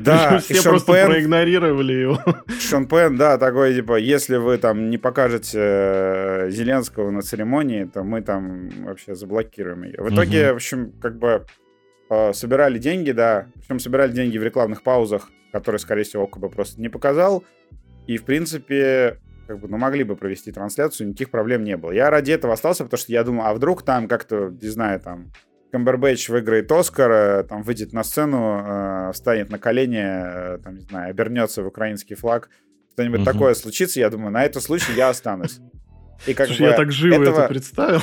Да, 0.00 0.38
все 0.40 0.62
просто 0.62 0.92
проигнорировали 0.92 1.92
его. 1.94 2.20
Шон 2.60 2.86
Пен, 2.86 3.16
да, 3.16 3.38
такой, 3.38 3.74
типа, 3.74 3.96
если 3.96 4.36
вы 4.36 4.58
там 4.58 4.90
не 4.90 4.98
покажете 4.98 5.58
э, 5.60 6.50
Зеленского 6.50 7.10
на 7.10 7.22
церемонии, 7.22 7.84
то 7.84 8.02
мы 8.02 8.20
там 8.20 8.68
вообще 8.84 9.14
заблокируем 9.14 9.84
ее. 9.84 9.96
В 9.98 10.12
итоге, 10.12 10.52
в 10.52 10.56
общем, 10.56 10.92
как 11.00 11.18
бы 11.18 11.46
э, 12.10 12.32
собирали 12.34 12.78
деньги, 12.78 13.12
да, 13.12 13.46
причем 13.54 13.80
собирали 13.80 14.12
деньги 14.12 14.36
в 14.36 14.42
рекламных 14.42 14.82
паузах, 14.82 15.30
которые, 15.52 15.78
скорее 15.78 16.02
всего, 16.02 16.24
Ока 16.24 16.38
бы 16.38 16.50
просто 16.50 16.80
не 16.80 16.90
показал. 16.90 17.44
И, 18.06 18.18
в 18.18 18.24
принципе, 18.24 19.18
как 19.48 19.60
бы, 19.60 19.66
ну, 19.66 19.78
могли 19.78 20.04
бы 20.04 20.14
провести 20.14 20.52
трансляцию, 20.52 21.08
никаких 21.08 21.30
проблем 21.30 21.64
не 21.64 21.78
было. 21.78 21.90
Я 21.90 22.10
ради 22.10 22.32
этого 22.32 22.52
остался, 22.52 22.84
потому 22.84 22.98
что 22.98 23.12
я 23.12 23.24
думал, 23.24 23.46
а 23.46 23.54
вдруг 23.54 23.82
там 23.82 24.06
как-то, 24.06 24.50
не 24.50 24.68
знаю, 24.68 25.00
там, 25.00 25.32
Камбербэтч 25.72 26.28
выиграет 26.28 26.70
Оскар, 26.70 27.10
э, 27.10 27.44
там, 27.44 27.62
выйдет 27.62 27.94
на 27.94 28.04
сцену, 28.04 28.62
э, 28.62 29.12
встанет 29.12 29.50
на 29.50 29.58
колени, 29.58 30.02
э, 30.02 30.58
там, 30.58 30.74
не 30.74 30.80
знаю, 30.82 31.10
обернется 31.10 31.62
в 31.62 31.66
украинский 31.66 32.14
флаг, 32.14 32.50
что-нибудь 32.92 33.20
угу. 33.20 33.24
такое 33.24 33.54
случится, 33.54 34.00
я 34.00 34.10
думаю, 34.10 34.32
на 34.32 34.44
этот 34.44 34.62
случай 34.62 34.92
я 34.94 35.08
останусь. 35.08 35.60
И 36.26 36.34
как 36.34 36.48
Слушай, 36.48 36.60
бы 36.60 36.66
я 36.68 36.76
так 36.76 36.92
живо 36.92 37.22
этого... 37.22 37.40
это 37.40 37.48
представил. 37.48 38.00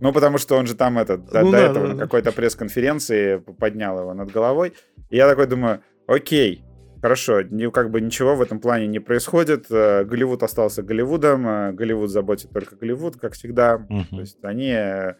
Ну, 0.00 0.14
потому 0.14 0.38
что 0.38 0.56
он 0.56 0.66
же 0.66 0.74
там 0.74 0.98
этот, 0.98 1.26
до, 1.26 1.42
Ну 1.42 1.50
до 1.50 1.56
да, 1.58 1.62
этого 1.64 1.88
да, 1.88 1.94
на 1.94 2.00
какой-то 2.00 2.32
пресс-конференции 2.32 3.36
поднял 3.36 4.00
его 4.00 4.14
над 4.14 4.30
головой. 4.30 4.72
И 5.10 5.16
я 5.16 5.28
такой 5.28 5.46
думаю, 5.46 5.82
окей, 6.06 6.64
хорошо, 7.00 7.42
как 7.72 7.90
бы 7.90 8.00
ничего 8.00 8.36
в 8.36 8.42
этом 8.42 8.60
плане 8.60 8.86
не 8.86 9.00
происходит. 9.00 9.66
э, 9.70 10.04
Голливуд 10.04 10.42
остался 10.42 10.82
Голливудом, 10.82 11.46
э, 11.46 11.72
Голливуд 11.72 12.10
заботит 12.10 12.50
только 12.50 12.76
Голливуд, 12.76 13.16
как 13.16 13.34
всегда. 13.34 13.78
Мгм. 13.78 14.06
То 14.10 14.20
есть 14.20 14.38
они 14.42 14.70
э, 14.70 15.14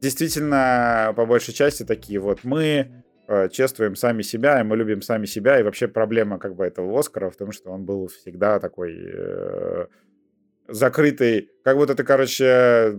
действительно 0.00 1.12
по 1.16 1.26
большей 1.26 1.54
части 1.54 1.84
такие 1.84 2.18
вот 2.18 2.40
мы 2.44 3.04
чествуем 3.50 3.96
сами 3.96 4.20
себя, 4.22 4.60
и 4.60 4.64
мы 4.64 4.76
любим 4.76 5.00
сами 5.00 5.26
себя, 5.26 5.58
и 5.58 5.62
вообще 5.62 5.88
проблема 5.88 6.38
как 6.38 6.54
бы 6.54 6.66
этого 6.66 6.98
Оскара 6.98 7.30
в 7.30 7.36
том, 7.36 7.52
что 7.52 7.70
он 7.70 7.84
был 7.84 8.08
всегда 8.08 8.58
такой 8.58 8.94
э, 8.94 9.86
закрытый, 10.68 11.50
как 11.64 11.76
будто 11.76 11.94
ты, 11.94 12.04
короче, 12.04 12.98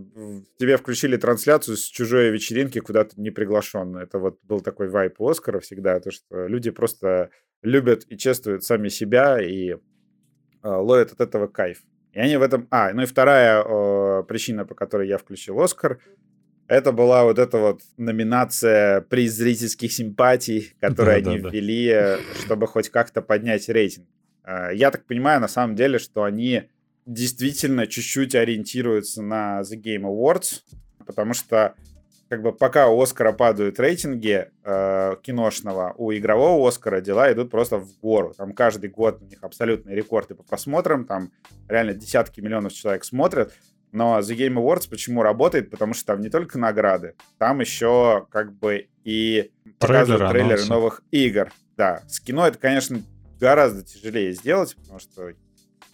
тебе 0.57 0.77
включили 0.77 1.17
трансляцию 1.17 1.77
с 1.77 1.81
чужой 1.81 2.29
вечеринки, 2.29 2.79
куда 2.79 3.03
ты 3.03 3.19
не 3.19 3.31
приглашен. 3.31 3.97
Это 3.97 4.19
вот 4.19 4.39
был 4.43 4.61
такой 4.61 4.87
вайп 4.87 5.21
Оскара 5.21 5.59
всегда, 5.59 5.99
то, 5.99 6.11
что 6.11 6.47
люди 6.47 6.71
просто 6.71 7.29
любят 7.63 8.05
и 8.09 8.17
чествуют 8.17 8.63
сами 8.63 8.89
себя, 8.89 9.41
и 9.41 9.71
э, 9.71 9.77
ловят 10.63 11.11
от 11.13 11.21
этого 11.21 11.47
кайф. 11.47 11.81
И 12.11 12.19
они 12.19 12.37
в 12.37 12.43
этом... 12.43 12.67
А, 12.69 12.93
ну 12.93 13.01
и 13.01 13.05
вторая 13.05 13.63
э, 13.63 14.23
причина, 14.27 14.65
по 14.65 14.75
которой 14.75 15.07
я 15.07 15.17
включил 15.17 15.59
Оскар, 15.59 15.99
это 16.67 16.91
была 16.91 17.23
вот 17.23 17.39
эта 17.39 17.57
вот 17.57 17.81
номинация 17.97 19.01
приз 19.01 19.33
зрительских 19.33 19.91
симпатий, 19.91 20.73
которую 20.79 21.17
они 21.17 21.37
Да-да-да. 21.37 21.49
ввели, 21.49 21.87
э, 21.87 22.17
чтобы 22.39 22.67
хоть 22.67 22.89
как-то 22.89 23.21
поднять 23.21 23.67
рейтинг. 23.69 24.07
Э, 24.43 24.69
Я 24.73 24.91
так 24.91 25.05
понимаю, 25.05 25.41
на 25.41 25.47
самом 25.47 25.75
деле, 25.75 25.97
что 25.99 26.23
они 26.23 26.69
действительно 27.05 27.87
чуть-чуть 27.87 28.35
ориентируются 28.35 29.21
на 29.21 29.61
The 29.61 29.81
Game 29.81 30.03
Awards, 30.03 30.61
потому 31.05 31.33
что 31.33 31.75
как 32.33 32.41
бы 32.41 32.51
пока 32.51 32.87
у 32.89 32.99
Оскара 32.99 33.31
падают 33.31 33.79
рейтинги 33.79 34.49
э, 34.63 35.15
киношного, 35.21 35.93
у 35.97 36.11
игрового 36.11 36.67
Оскара 36.67 36.99
дела 36.99 37.31
идут 37.31 37.51
просто 37.51 37.77
в 37.77 37.99
гору. 37.99 38.33
Там 38.35 38.53
каждый 38.53 38.89
год 38.89 39.21
у 39.21 39.25
них 39.25 39.37
абсолютные 39.43 39.95
рекорды 39.95 40.33
по 40.33 40.41
просмотрам, 40.41 41.05
там 41.05 41.31
реально 41.69 41.93
десятки 41.93 42.41
миллионов 42.41 42.73
человек 42.73 43.03
смотрят. 43.03 43.53
Но 43.91 44.17
The 44.17 44.35
Game 44.35 44.55
Awards 44.55 44.89
почему 44.89 45.21
работает? 45.21 45.69
Потому 45.69 45.93
что 45.93 46.07
там 46.07 46.21
не 46.21 46.29
только 46.31 46.57
награды, 46.57 47.13
там 47.37 47.59
еще 47.59 48.25
как 48.31 48.51
бы 48.51 48.87
и 49.03 49.51
показывают 49.77 50.31
Трейлеры, 50.31 50.53
анонсы. 50.55 50.69
новых 50.69 51.03
игр. 51.11 51.51
Да, 51.77 52.01
с 52.07 52.19
кино 52.19 52.47
это, 52.47 52.57
конечно, 52.57 52.99
гораздо 53.39 53.83
тяжелее 53.83 54.33
сделать, 54.33 54.75
потому 54.75 54.97
что 54.97 55.33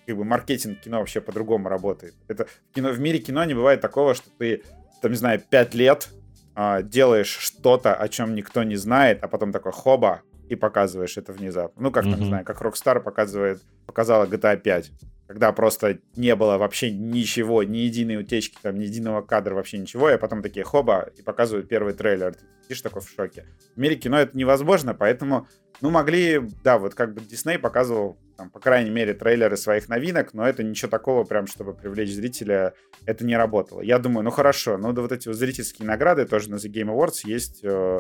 как 0.08 0.16
бы 0.16 0.24
маркетинг 0.24 0.80
кино 0.80 1.00
вообще 1.00 1.20
по-другому 1.20 1.68
работает. 1.68 2.16
Это 2.30 2.46
в, 2.46 2.74
кино, 2.74 2.92
в 2.92 3.00
мире 3.02 3.20
кино 3.20 3.44
не 3.44 3.56
бывает 3.56 3.82
такого, 3.82 4.16
что 4.16 4.30
ты, 4.38 4.64
там, 5.02 5.12
не 5.12 5.18
знаю, 5.18 5.44
пять 5.50 5.74
лет 5.74 6.08
а, 6.56 6.82
делаешь 6.82 7.38
что-то, 7.40 7.96
о 7.96 8.08
чем 8.10 8.36
никто 8.36 8.64
не 8.64 8.76
знает, 8.76 9.24
а 9.24 9.28
потом 9.28 9.52
такой 9.52 9.72
хоба, 9.72 10.22
и 10.50 10.56
показываешь 10.56 11.18
это 11.18 11.32
внезапно. 11.32 11.84
Ну, 11.84 11.92
как 11.92 12.06
там, 12.06 12.20
не 12.20 12.26
знаю, 12.26 12.44
как 12.44 12.62
Rockstar 12.62 13.00
показывает, 13.02 13.62
показала 13.86 14.26
GTA 14.26 14.58
5, 14.58 14.92
когда 15.28 15.52
просто 15.52 16.00
не 16.16 16.36
было 16.36 16.58
вообще 16.58 16.92
ничего, 16.92 17.64
ни 17.64 17.78
единой 17.78 18.18
утечки, 18.18 18.58
там, 18.62 18.80
ни 18.80 18.86
единого 18.86 19.22
кадра, 19.22 19.54
вообще 19.54 19.78
ничего, 19.78 20.10
и 20.10 20.18
потом 20.18 20.42
такие 20.42 20.66
хоба, 20.66 21.12
и 21.16 21.22
показывают 21.22 21.70
первый 21.70 21.94
трейлер. 21.94 22.34
Ты 22.34 22.46
сидишь 22.64 22.82
такой 22.82 23.04
в 23.04 23.10
шоке. 23.10 23.46
В 23.76 23.80
мире 23.80 23.96
кино 23.96 24.18
это 24.18 24.36
невозможно, 24.36 24.96
поэтому, 24.96 25.48
ну, 25.82 25.92
могли, 25.92 26.42
да, 26.64 26.80
вот 26.80 26.96
как 26.96 27.14
бы 27.14 27.22
Дисней 27.22 27.60
показывал, 27.60 28.18
там, 28.40 28.50
по 28.50 28.62
крайней 28.62 28.90
мере, 28.90 29.14
трейлеры 29.14 29.58
своих 29.58 29.90
новинок, 29.90 30.34
но 30.34 30.48
это 30.48 30.64
ничего 30.64 30.90
такого, 30.90 31.26
прям, 31.26 31.46
чтобы 31.46 31.74
привлечь 31.74 32.14
зрителя, 32.14 32.74
это 33.06 33.26
не 33.26 33.36
работало. 33.36 33.82
Я 33.82 34.00
думаю, 34.00 34.24
ну 34.24 34.32
хорошо, 34.32 34.78
ну 34.78 34.94
да 34.94 35.02
вот 35.02 35.12
эти 35.12 35.28
вот 35.28 35.36
зрительские 35.36 35.86
награды 35.86 36.26
тоже 36.26 36.50
на 36.50 36.56
The 36.56 36.72
Game 36.72 36.88
Awards 36.88 37.20
есть 37.26 37.60
э, 37.66 38.00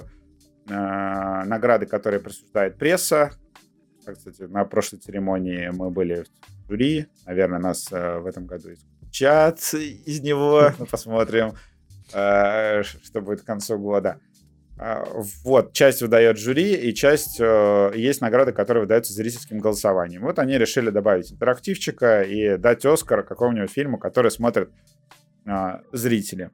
э, 0.69 0.74
награды, 1.43 1.88
которые 1.88 2.22
присуждает 2.22 2.77
пресса. 2.77 3.31
Кстати, 4.05 4.43
на 4.43 4.63
прошлой 4.63 5.00
церемонии 5.00 5.72
мы 5.74 5.89
были 5.89 6.24
в 6.24 6.69
жюри. 6.69 7.08
Наверное, 7.25 7.60
нас 7.60 7.91
э, 7.91 8.19
в 8.19 8.25
этом 8.25 8.46
году 8.46 8.69
исключат 8.72 9.60
из 9.74 10.22
него. 10.22 10.72
Ну, 10.79 10.86
посмотрим, 10.86 11.51
э, 12.13 12.84
что 12.84 13.19
будет 13.19 13.41
к 13.41 13.46
концу 13.46 13.77
года. 13.77 14.22
А, 14.81 15.05
Вот, 15.43 15.74
часть 15.74 16.01
выдает 16.01 16.38
жюри, 16.38 16.74
и 16.74 16.93
часть 16.93 17.38
э, 17.39 17.91
есть 17.95 18.21
награды, 18.21 18.53
которые 18.53 18.83
выдаются 18.83 19.12
зрительским 19.12 19.59
голосованием. 19.59 20.21
Вот 20.21 20.39
они 20.39 20.57
решили 20.57 20.89
добавить 20.89 21.33
интерактивчика 21.33 22.21
и 22.21 22.55
дать 22.55 22.86
Оскар 22.86 23.24
какому-нибудь 23.24 23.69
фильму, 23.69 23.98
который 23.98 24.31
смотрят 24.31 24.69
а, 25.45 25.81
зрители. 25.91 26.51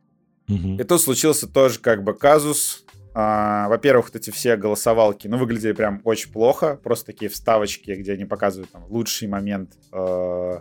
Мгм. 0.48 0.79
И 0.79 0.84
тут 0.84 1.01
случился 1.01 1.48
тоже 1.48 1.79
как 1.79 2.03
бы 2.03 2.15
казус. 2.15 2.84
А, 3.13 3.70
во-первых, 3.70 4.08
вот 4.08 4.15
эти 4.15 4.32
все 4.32 4.58
голосовалки, 4.58 5.27
ну, 5.27 5.38
выглядели 5.38 5.74
прям 5.74 6.01
очень 6.03 6.32
плохо. 6.32 6.79
Просто 6.82 7.08
такие 7.08 7.29
вставочки, 7.29 7.91
где 7.91 8.13
они 8.13 8.25
показывают 8.25 8.72
там, 8.72 8.86
лучший 8.89 9.27
момент 9.27 9.74
э, 9.94 10.60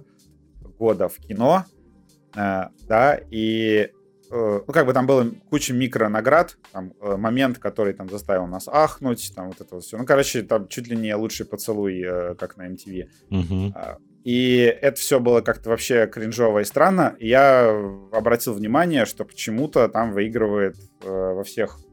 года 0.79 1.09
в 1.09 1.17
кино. 1.17 1.65
Э, 2.37 2.67
да, 2.87 3.19
и 3.31 3.89
э, 3.91 4.04
ну, 4.31 4.73
как 4.73 4.87
бы 4.87 4.93
там 4.93 5.07
было 5.07 5.31
куча 5.51 5.73
микронаград, 5.73 6.57
там, 6.73 6.93
э, 7.01 7.17
момент, 7.17 7.59
который 7.59 7.93
там 7.93 8.09
заставил 8.09 8.47
нас 8.47 8.69
ахнуть, 8.69 9.33
там 9.35 9.49
вот 9.49 9.61
это 9.61 9.75
вот 9.75 9.85
все. 9.85 9.97
Ну, 9.99 10.07
короче, 10.07 10.43
там 10.43 10.69
чуть 10.69 10.89
ли 10.89 10.97
не 10.97 11.15
лучший 11.15 11.47
поцелуй, 11.47 12.03
э, 12.05 12.35
как 12.35 12.57
на 12.57 12.69
MTV. 12.69 13.09
Мгм. 13.31 13.73
А, 13.77 13.99
И 14.25 14.57
это 14.81 14.99
все 14.99 15.21
было 15.21 15.43
как-то 15.43 15.69
вообще 15.69 16.07
кринжово 16.07 16.61
и 16.61 16.65
странно. 16.65 17.15
И 17.19 17.29
Я 17.29 17.69
обратил 18.11 18.55
внимание, 18.55 19.05
что 19.05 19.25
почему-то 19.25 19.89
там 19.89 20.13
выигрывает 20.13 20.77
э, 21.03 21.35
во 21.35 21.45
всех 21.45 21.79
э, 21.79 21.84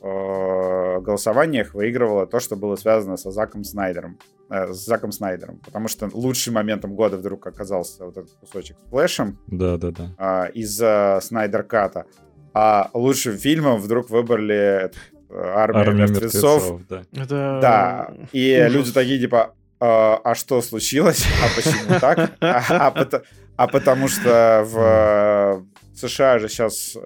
голосованиях 0.00 1.74
выигрывало 1.74 2.26
то, 2.26 2.40
что 2.40 2.56
было 2.56 2.76
связано 2.76 3.16
со 3.16 3.30
Заком 3.30 3.64
Снайдером. 3.64 4.18
э, 4.50 4.72
с 4.72 4.84
Заком 4.84 5.12
Снайдером. 5.12 5.58
Потому 5.64 5.88
что 5.88 6.08
лучшим 6.12 6.54
моментом 6.54 6.94
года 6.94 7.16
вдруг 7.16 7.46
оказался 7.46 8.04
вот 8.04 8.16
этот 8.16 8.32
кусочек 8.40 8.76
с 8.84 8.90
Флэшем 8.90 9.38
Да-да-да. 9.46 10.14
а, 10.18 10.46
из 10.46 10.76
Снайдер 11.24 11.62
Ката. 11.64 12.06
А 12.54 12.90
лучшим 12.94 13.36
фильмом 13.36 13.78
вдруг 13.80 14.10
выбрали 14.10 14.90
э, 14.90 14.90
Армию 15.30 15.80
Армия 15.82 16.02
мертвецов. 16.02 16.80
мертвецов, 16.80 16.80
да. 16.88 17.22
Это... 17.22 17.58
Да, 17.60 18.14
и 18.32 18.56
ужас. 18.58 18.72
люди 18.72 18.92
такие 18.92 19.20
типа, 19.20 19.54
«А, 19.80 20.20
а 20.24 20.34
что 20.34 20.60
случилось? 20.62 21.24
А 21.42 21.54
почему 21.54 22.00
так? 22.00 22.32
А, 22.40 22.88
а 22.88 23.22
а 23.58 23.66
потому 23.66 24.06
что 24.08 24.64
в 24.66 24.78
э, 24.78 25.62
США 25.98 26.38
же 26.38 26.48
сейчас 26.48 26.96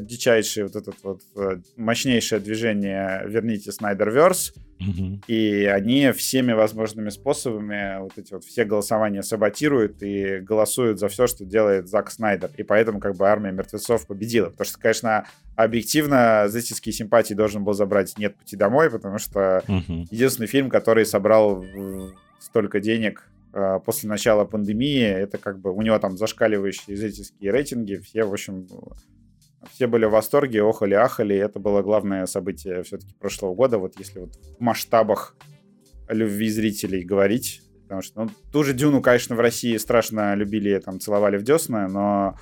дичайшее 0.00 0.64
вот 0.66 0.76
этот 0.76 0.96
вот 1.02 1.20
э, 1.36 1.58
мощнейшее 1.76 2.40
движение 2.40 3.22
«Верните 3.26 3.72
Снайдерверс», 3.72 4.54
Мгм. 4.78 5.22
и 5.26 5.64
они 5.64 6.10
всеми 6.12 6.52
возможными 6.52 7.08
способами 7.08 7.98
вот 8.00 8.12
эти 8.18 8.34
вот 8.34 8.44
все 8.44 8.64
голосования 8.66 9.22
саботируют 9.22 10.02
и 10.02 10.38
голосуют 10.40 10.98
за 10.98 11.08
все, 11.08 11.26
что 11.26 11.46
делает 11.46 11.88
Зак 11.88 12.10
Снайдер. 12.10 12.50
И 12.58 12.62
поэтому 12.62 13.00
как 13.00 13.16
бы 13.16 13.26
армия 13.26 13.52
мертвецов 13.52 14.06
победила. 14.06 14.50
Потому 14.50 14.66
что, 14.66 14.78
конечно, 14.78 15.24
объективно 15.56 16.44
зрительские 16.48 16.92
симпатии 16.92 17.32
должен 17.32 17.64
был 17.64 17.72
забрать 17.72 18.18
«Нет 18.18 18.36
пути 18.36 18.56
домой», 18.56 18.90
потому 18.90 19.18
что 19.18 19.62
Мгм. 19.66 20.08
единственный 20.10 20.46
фильм, 20.46 20.68
который 20.68 21.06
собрал 21.06 21.64
столько 22.38 22.78
денег 22.80 23.22
э, 23.28 23.35
после 23.84 24.08
начала 24.08 24.44
пандемии, 24.44 25.02
это 25.02 25.38
как 25.38 25.60
бы 25.60 25.72
у 25.72 25.82
него 25.82 25.98
там 25.98 26.16
зашкаливающие 26.16 26.96
зрительские 26.96 27.50
рейтинги, 27.52 27.96
все, 27.96 28.24
в 28.24 28.32
общем, 28.32 28.66
все 29.72 29.86
были 29.86 30.04
в 30.04 30.10
восторге, 30.10 30.62
охали, 30.62 30.94
ахали, 30.94 31.36
это 31.36 31.58
было 31.58 31.82
главное 31.82 32.26
событие 32.26 32.82
все-таки 32.82 33.14
прошлого 33.14 33.54
года, 33.54 33.78
вот 33.78 33.98
если 33.98 34.20
вот 34.20 34.36
в 34.36 34.60
масштабах 34.60 35.36
любви 36.08 36.48
зрителей 36.48 37.02
говорить, 37.02 37.62
потому 37.82 38.02
что, 38.02 38.24
ну, 38.24 38.30
ту 38.52 38.62
же 38.62 38.74
Дюну, 38.74 39.00
конечно, 39.00 39.36
в 39.36 39.40
России 39.40 39.76
страшно 39.76 40.34
любили, 40.34 40.78
там, 40.78 41.00
целовали 41.00 41.36
в 41.36 41.42
десна, 41.42 41.88
но 41.88 42.36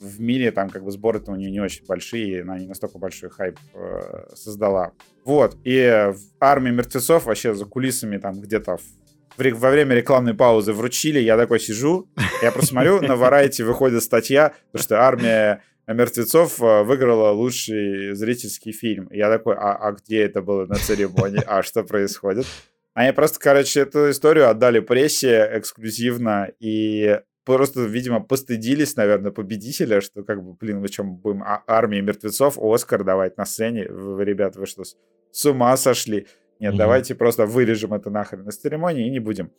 в 0.00 0.20
мире 0.20 0.50
там 0.50 0.68
как 0.68 0.84
бы 0.84 0.90
сборы-то 0.90 1.30
у 1.30 1.36
нее 1.36 1.50
не 1.50 1.60
очень 1.60 1.86
большие, 1.86 2.42
она 2.42 2.58
не 2.58 2.66
настолько 2.66 2.98
большой 2.98 3.30
хайп 3.30 3.56
э, 3.74 4.34
создала. 4.34 4.92
Вот, 5.24 5.56
и 5.64 6.12
в 6.12 6.20
армии 6.40 6.70
мертвецов 6.70 7.26
вообще 7.26 7.54
за 7.54 7.64
кулисами 7.66 8.16
там 8.18 8.40
где-то 8.40 8.78
в- 8.78 9.01
во 9.36 9.70
время 9.70 9.94
рекламной 9.94 10.34
паузы 10.34 10.72
вручили, 10.72 11.18
я 11.18 11.36
такой 11.36 11.60
сижу, 11.60 12.08
я 12.42 12.52
просто 12.52 12.70
смотрю, 12.70 13.00
на 13.00 13.12
Variety 13.12 13.64
выходит 13.64 14.02
статья, 14.02 14.54
что 14.74 15.00
армия 15.00 15.62
мертвецов 15.86 16.60
э, 16.60 16.82
выиграла 16.82 17.30
лучший 17.30 18.14
зрительский 18.14 18.72
фильм. 18.72 19.08
Я 19.10 19.28
такой, 19.28 19.56
а, 19.56 19.74
а 19.74 19.92
где 19.92 20.22
это 20.22 20.42
было 20.42 20.66
на 20.66 20.76
церемонии? 20.76 21.42
А 21.46 21.62
что 21.62 21.82
происходит? 21.82 22.46
Они 22.94 23.12
просто, 23.12 23.38
короче, 23.40 23.80
эту 23.80 24.10
историю 24.10 24.48
отдали 24.48 24.80
прессе 24.80 25.50
эксклюзивно 25.54 26.50
и 26.60 27.20
просто, 27.44 27.80
видимо, 27.82 28.20
постыдились, 28.20 28.96
наверное, 28.96 29.32
победителя, 29.32 30.00
что 30.00 30.22
как 30.22 30.42
бы, 30.42 30.54
блин, 30.54 30.80
мы 30.80 30.88
чем 30.88 31.16
будем 31.16 31.42
а- 31.42 31.64
армии 31.66 32.00
мертвецов 32.00 32.58
Оскар 32.58 33.02
давать 33.02 33.36
на 33.38 33.46
сцене? 33.46 33.88
Вы, 33.88 34.24
ребята, 34.24 34.60
вы 34.60 34.66
что, 34.66 34.82
с 34.84 35.46
ума 35.46 35.76
сошли? 35.76 36.26
Нет, 36.62 36.74
Мгм. 36.74 36.78
давайте 36.78 37.16
просто 37.16 37.44
вырежем 37.44 37.92
это 37.92 38.08
нахрен 38.08 38.48
из 38.48 38.56
церемонии 38.56 39.08
и 39.08 39.10
не 39.10 39.18
будем 39.18 39.50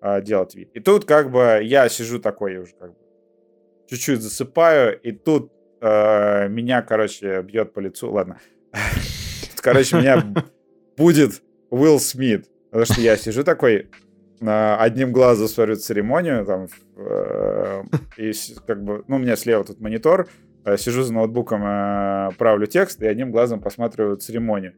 а, 0.00 0.20
делать 0.20 0.54
вид. 0.54 0.70
И 0.72 0.78
тут 0.78 1.04
как 1.04 1.32
бы 1.32 1.58
я 1.60 1.88
сижу 1.88 2.20
такой 2.20 2.58
уже 2.58 2.74
как 2.78 2.90
бы 2.92 2.96
чуть-чуть 3.88 4.20
засыпаю, 4.22 4.96
и 5.00 5.10
тут 5.10 5.52
э, 5.80 6.48
меня, 6.48 6.80
короче, 6.82 7.42
бьет 7.42 7.72
по 7.74 7.80
лицу. 7.80 8.10
Ладно. 8.10 8.38
Короче, 9.60 9.96
меня 9.96 10.24
будет 10.96 11.42
Уилл 11.70 11.98
Смит. 11.98 12.46
Потому 12.70 12.84
что 12.86 13.00
я 13.00 13.16
сижу 13.16 13.42
такой, 13.42 13.90
одним 14.40 15.10
глазом 15.12 15.48
смотрю 15.48 15.74
церемонию, 15.74 16.46
там, 16.46 16.68
э, 16.96 17.82
и 18.16 18.32
как 18.66 18.82
бы, 18.84 19.04
ну, 19.08 19.16
у 19.16 19.18
меня 19.18 19.34
слева 19.36 19.64
тут 19.64 19.80
монитор, 19.80 20.28
э, 20.64 20.76
сижу 20.76 21.02
за 21.02 21.12
ноутбуком, 21.12 21.62
э, 21.64 22.30
правлю 22.38 22.66
текст, 22.66 23.02
и 23.02 23.06
одним 23.06 23.32
глазом 23.32 23.60
посматриваю 23.60 24.16
церемонию. 24.16 24.74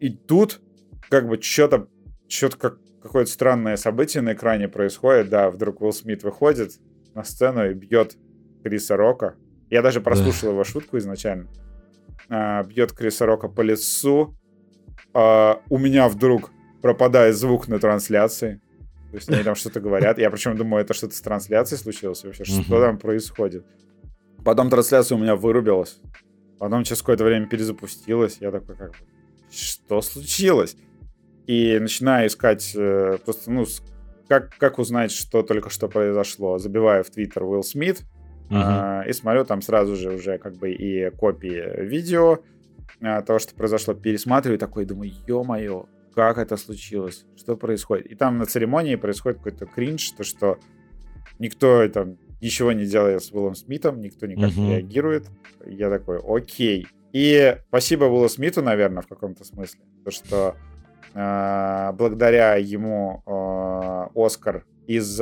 И 0.00 0.10
тут 0.10 0.60
как 1.08 1.28
бы 1.28 1.40
что-то, 1.40 1.88
что-то 2.28 2.56
как 2.56 2.78
какое-то 3.02 3.30
странное 3.30 3.76
событие 3.76 4.22
на 4.22 4.32
экране 4.32 4.68
происходит, 4.68 5.28
да, 5.28 5.50
вдруг 5.50 5.80
Уилл 5.80 5.92
Смит 5.92 6.22
выходит 6.22 6.72
на 7.14 7.24
сцену 7.24 7.70
и 7.70 7.74
бьет 7.74 8.16
Криса 8.62 8.96
Рока. 8.96 9.36
Я 9.70 9.82
даже 9.82 10.00
прослушал 10.00 10.50
его 10.50 10.64
шутку 10.64 10.98
изначально. 10.98 11.48
бьет 12.28 12.92
Криса 12.92 13.26
Рока 13.26 13.48
по 13.48 13.60
лицу. 13.60 14.34
А, 15.14 15.60
у 15.68 15.78
меня 15.78 16.08
вдруг 16.08 16.50
пропадает 16.82 17.36
звук 17.36 17.68
на 17.68 17.78
трансляции. 17.78 18.60
То 19.10 19.16
есть 19.16 19.28
они 19.30 19.42
там 19.42 19.54
что-то 19.56 19.80
говорят. 19.80 20.18
Я 20.18 20.30
причем 20.30 20.56
думаю, 20.56 20.82
это 20.82 20.94
что-то 20.94 21.14
с 21.14 21.20
трансляцией 21.20 21.80
случилось 21.80 22.24
вообще. 22.24 22.44
Что 22.44 22.80
там 22.80 22.98
происходит? 22.98 23.64
Потом 24.44 24.70
трансляция 24.70 25.16
у 25.16 25.20
меня 25.20 25.36
вырубилась. 25.36 26.00
Потом 26.58 26.84
через 26.84 27.00
какое-то 27.00 27.24
время 27.24 27.46
перезапустилась. 27.46 28.38
Я 28.40 28.50
такой, 28.50 28.76
как 28.76 28.92
что 29.50 30.00
случилось? 30.02 30.76
И 31.48 31.78
начинаю 31.78 32.28
искать 32.28 32.72
э, 32.76 33.16
просто, 33.24 33.50
ну, 33.50 33.64
как, 34.28 34.54
как 34.58 34.78
узнать, 34.78 35.10
что 35.10 35.42
только 35.42 35.70
что 35.70 35.88
произошло. 35.88 36.58
Забиваю 36.58 37.02
в 37.02 37.10
Твиттер 37.10 37.42
Уилл 37.42 37.62
Смит 37.62 38.02
uh-huh. 38.50 39.06
э, 39.06 39.08
и 39.08 39.12
смотрю 39.14 39.46
там 39.46 39.62
сразу 39.62 39.96
же 39.96 40.10
уже 40.10 40.36
как 40.36 40.56
бы 40.56 40.70
и 40.70 41.08
копии 41.08 41.86
видео 41.86 42.40
э, 43.00 43.22
того, 43.22 43.38
что 43.38 43.54
произошло. 43.54 43.94
Пересматриваю 43.94 44.58
такой, 44.58 44.84
думаю, 44.84 45.10
ё-моё, 45.26 45.86
как 46.14 46.36
это 46.36 46.58
случилось, 46.58 47.24
что 47.34 47.56
происходит. 47.56 48.08
И 48.08 48.14
там 48.14 48.36
на 48.36 48.44
церемонии 48.44 48.96
происходит 48.96 49.38
какой-то 49.38 49.64
кринж, 49.64 50.10
то 50.10 50.24
что 50.24 50.58
никто 51.38 51.88
там 51.88 52.18
ничего 52.42 52.72
не 52.72 52.84
делает 52.84 53.24
с 53.24 53.32
Уиллом 53.32 53.54
Смитом, 53.54 54.02
никто 54.02 54.26
никак 54.26 54.50
uh-huh. 54.50 54.60
не 54.60 54.74
реагирует. 54.74 55.24
Я 55.64 55.88
такой, 55.88 56.18
окей. 56.18 56.86
И 57.14 57.56
спасибо 57.68 58.04
Уиллу 58.04 58.28
Смиту, 58.28 58.60
наверное, 58.60 59.00
в 59.00 59.06
каком-то 59.06 59.44
смысле, 59.44 59.80
то 60.04 60.10
что 60.10 60.54
благодаря 61.14 62.56
ему 62.56 63.22
э, 63.26 64.08
Оскар 64.14 64.64
из 64.86 65.20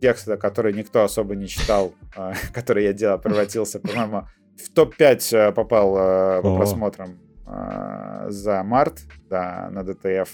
текста, 0.00 0.36
который 0.36 0.72
никто 0.72 1.04
особо 1.04 1.36
не 1.36 1.46
читал, 1.46 1.92
э, 2.16 2.32
который 2.52 2.84
я 2.84 2.92
делал, 2.92 3.18
превратился, 3.18 3.80
по-моему, 3.80 4.26
в 4.56 4.70
топ-5 4.72 5.36
э, 5.36 5.52
попал 5.52 5.96
э, 5.96 6.42
по 6.42 6.56
просмотрам 6.56 7.18
за 8.28 8.62
март 8.62 9.00
да, 9.28 9.70
на 9.72 9.82
ДТФ. 9.82 10.30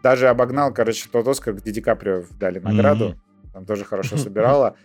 Даже 0.00 0.28
обогнал, 0.28 0.72
короче, 0.72 1.08
тот 1.10 1.26
Оскар, 1.26 1.54
где 1.54 1.72
Ди 1.72 1.80
Каприо 1.80 2.22
дали 2.38 2.60
награду. 2.60 3.16
Там 3.52 3.64
тоже 3.66 3.84
хорошо 3.84 4.16
собирала. 4.16 4.76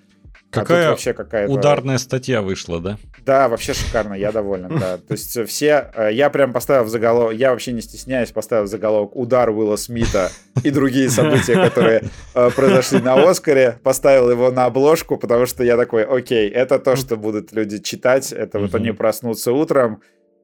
Какая 0.50 0.88
а 0.88 0.90
вообще 0.92 1.14
какая-то... 1.14 1.52
ударная 1.52 1.98
статья 1.98 2.42
вышла, 2.42 2.80
да? 2.80 2.98
Да, 3.26 3.50
вообще 3.50 3.74
шикарно, 3.74 4.14
я 4.14 4.32
доволен, 4.32 4.80
да. 4.80 4.98
То 5.08 5.12
есть 5.12 5.38
все... 5.48 5.92
Э, 5.94 6.10
я 6.12 6.30
прям 6.30 6.54
поставил 6.54 6.86
в 6.86 6.90
заголовок... 6.90 7.36
Я 7.36 7.52
вообще 7.52 7.74
не 7.74 7.82
стесняюсь, 7.82 8.32
поставил 8.32 8.64
в 8.64 8.68
заголовок 8.68 9.16
«Удар 9.16 9.50
Уилла 9.50 9.76
Смита» 9.76 10.32
и 10.64 10.72
другие 10.72 11.10
события, 11.10 11.56
которые 11.70 12.04
э, 12.34 12.50
произошли 12.56 13.00
на 13.00 13.16
Оскаре. 13.30 13.80
Поставил 13.84 14.32
его 14.32 14.50
на 14.52 14.66
обложку, 14.66 15.18
потому 15.18 15.46
что 15.46 15.64
я 15.64 15.76
такой, 15.76 16.04
окей, 16.04 16.50
это 16.50 16.80
то, 16.80 16.96
что 16.96 17.18
будут 17.18 17.52
люди 17.52 17.80
читать. 17.80 18.32
Это 18.32 18.60
вот 18.60 18.74
они 18.74 18.92
проснутся 18.94 19.52
утром, 19.52 20.02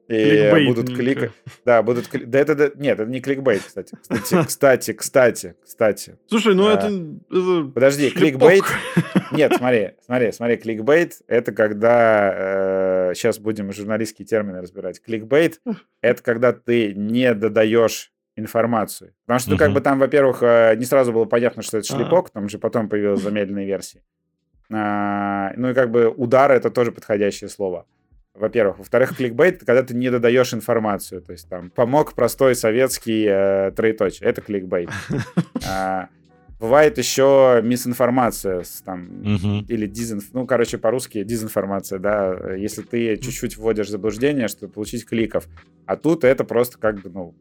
и 0.08 0.66
будут 0.68 0.94
кликать. 0.96 1.32
Да, 1.66 1.82
будут 1.82 2.08
кликать. 2.08 2.30
Да, 2.30 2.40
это, 2.40 2.56
да, 2.56 2.70
нет, 2.76 3.00
это 3.00 3.10
не 3.10 3.22
кликбейт, 3.22 3.64
кстати. 3.64 3.96
Кстати, 4.02 4.46
кстати, 4.48 4.94
кстати, 4.94 5.56
кстати. 5.64 6.18
Слушай, 6.28 6.56
ну 6.56 6.68
а, 6.68 6.74
это, 6.74 6.88
это... 6.88 7.72
Подожди, 7.74 8.10
шлепок. 8.10 8.20
кликбейт... 8.20 8.64
Нет, 9.32 9.54
смотри, 9.58 9.92
смотри, 10.06 10.32
смотри, 10.32 10.58
кликбейт— 10.58 11.22
это 11.28 11.52
когда... 11.52 13.10
Э, 13.10 13.14
сейчас 13.16 13.40
будем 13.40 13.72
журналистские 13.72 14.28
термины 14.28 14.62
разбирать. 14.62 15.02
Кликбейт— 15.02 15.60
это 16.02 16.22
когда 16.22 16.54
ты 16.54 16.94
не 16.94 17.34
додаешь 17.34 18.12
информацию. 18.36 19.14
Потому 19.26 19.40
что, 19.40 19.52
uh-huh. 19.54 19.58
как 19.58 19.74
бы 19.74 19.82
там, 19.82 20.00
во-первых, 20.00 20.44
э, 20.44 20.76
не 20.76 20.86
сразу 20.86 21.14
было 21.14 21.26
понятно, 21.26 21.64
что 21.64 21.78
это 21.78 21.88
шлепок, 21.88 22.30
там 22.30 22.50
же 22.50 22.60
потом 22.60 22.90
появилась 22.90 23.22
замедленная 23.22 23.66
версия. 23.66 24.02
А, 24.72 25.54
ну 25.56 25.70
и 25.70 25.74
как 25.74 25.92
бы 25.92 26.10
удар— 26.10 26.52
это 26.54 26.70
тоже 26.70 26.92
подходящее 26.92 27.50
слово 27.50 27.86
во-первых. 28.34 28.80
Во-вторых, 28.80 29.16
кликбейт, 29.16 29.64
когда 29.64 29.84
ты 29.84 29.94
не 29.96 30.10
додаешь 30.10 30.54
информацию. 30.54 31.22
То 31.22 31.32
есть 31.32 31.48
там 31.50 31.70
помог 31.70 32.14
простой 32.14 32.56
советский 32.56 33.26
э, 33.28 33.72
троеточие. 33.72 34.30
Это 34.30 34.42
кликбейт. 34.42 34.90
А, 35.66 36.10
бывает 36.60 36.98
еще 36.98 37.62
мисинформация 37.64 38.64
там, 38.84 39.06
uh-huh. 39.22 39.66
или 39.66 39.88
дизинф... 39.88 40.26
Ну, 40.34 40.46
короче, 40.46 40.78
по-русски 40.78 41.24
дезинформация, 41.24 42.00
да. 42.00 42.54
Если 42.56 42.82
ты 42.82 43.16
чуть-чуть 43.16 43.56
вводишь 43.56 43.90
заблуждение, 43.90 44.50
чтобы 44.50 44.74
получить 44.74 45.06
кликов. 45.06 45.48
А 45.86 45.96
тут 45.96 46.26
это 46.26 46.44
просто 46.44 46.78
как 46.78 47.00
бы, 47.00 47.10
ну, 47.10 47.34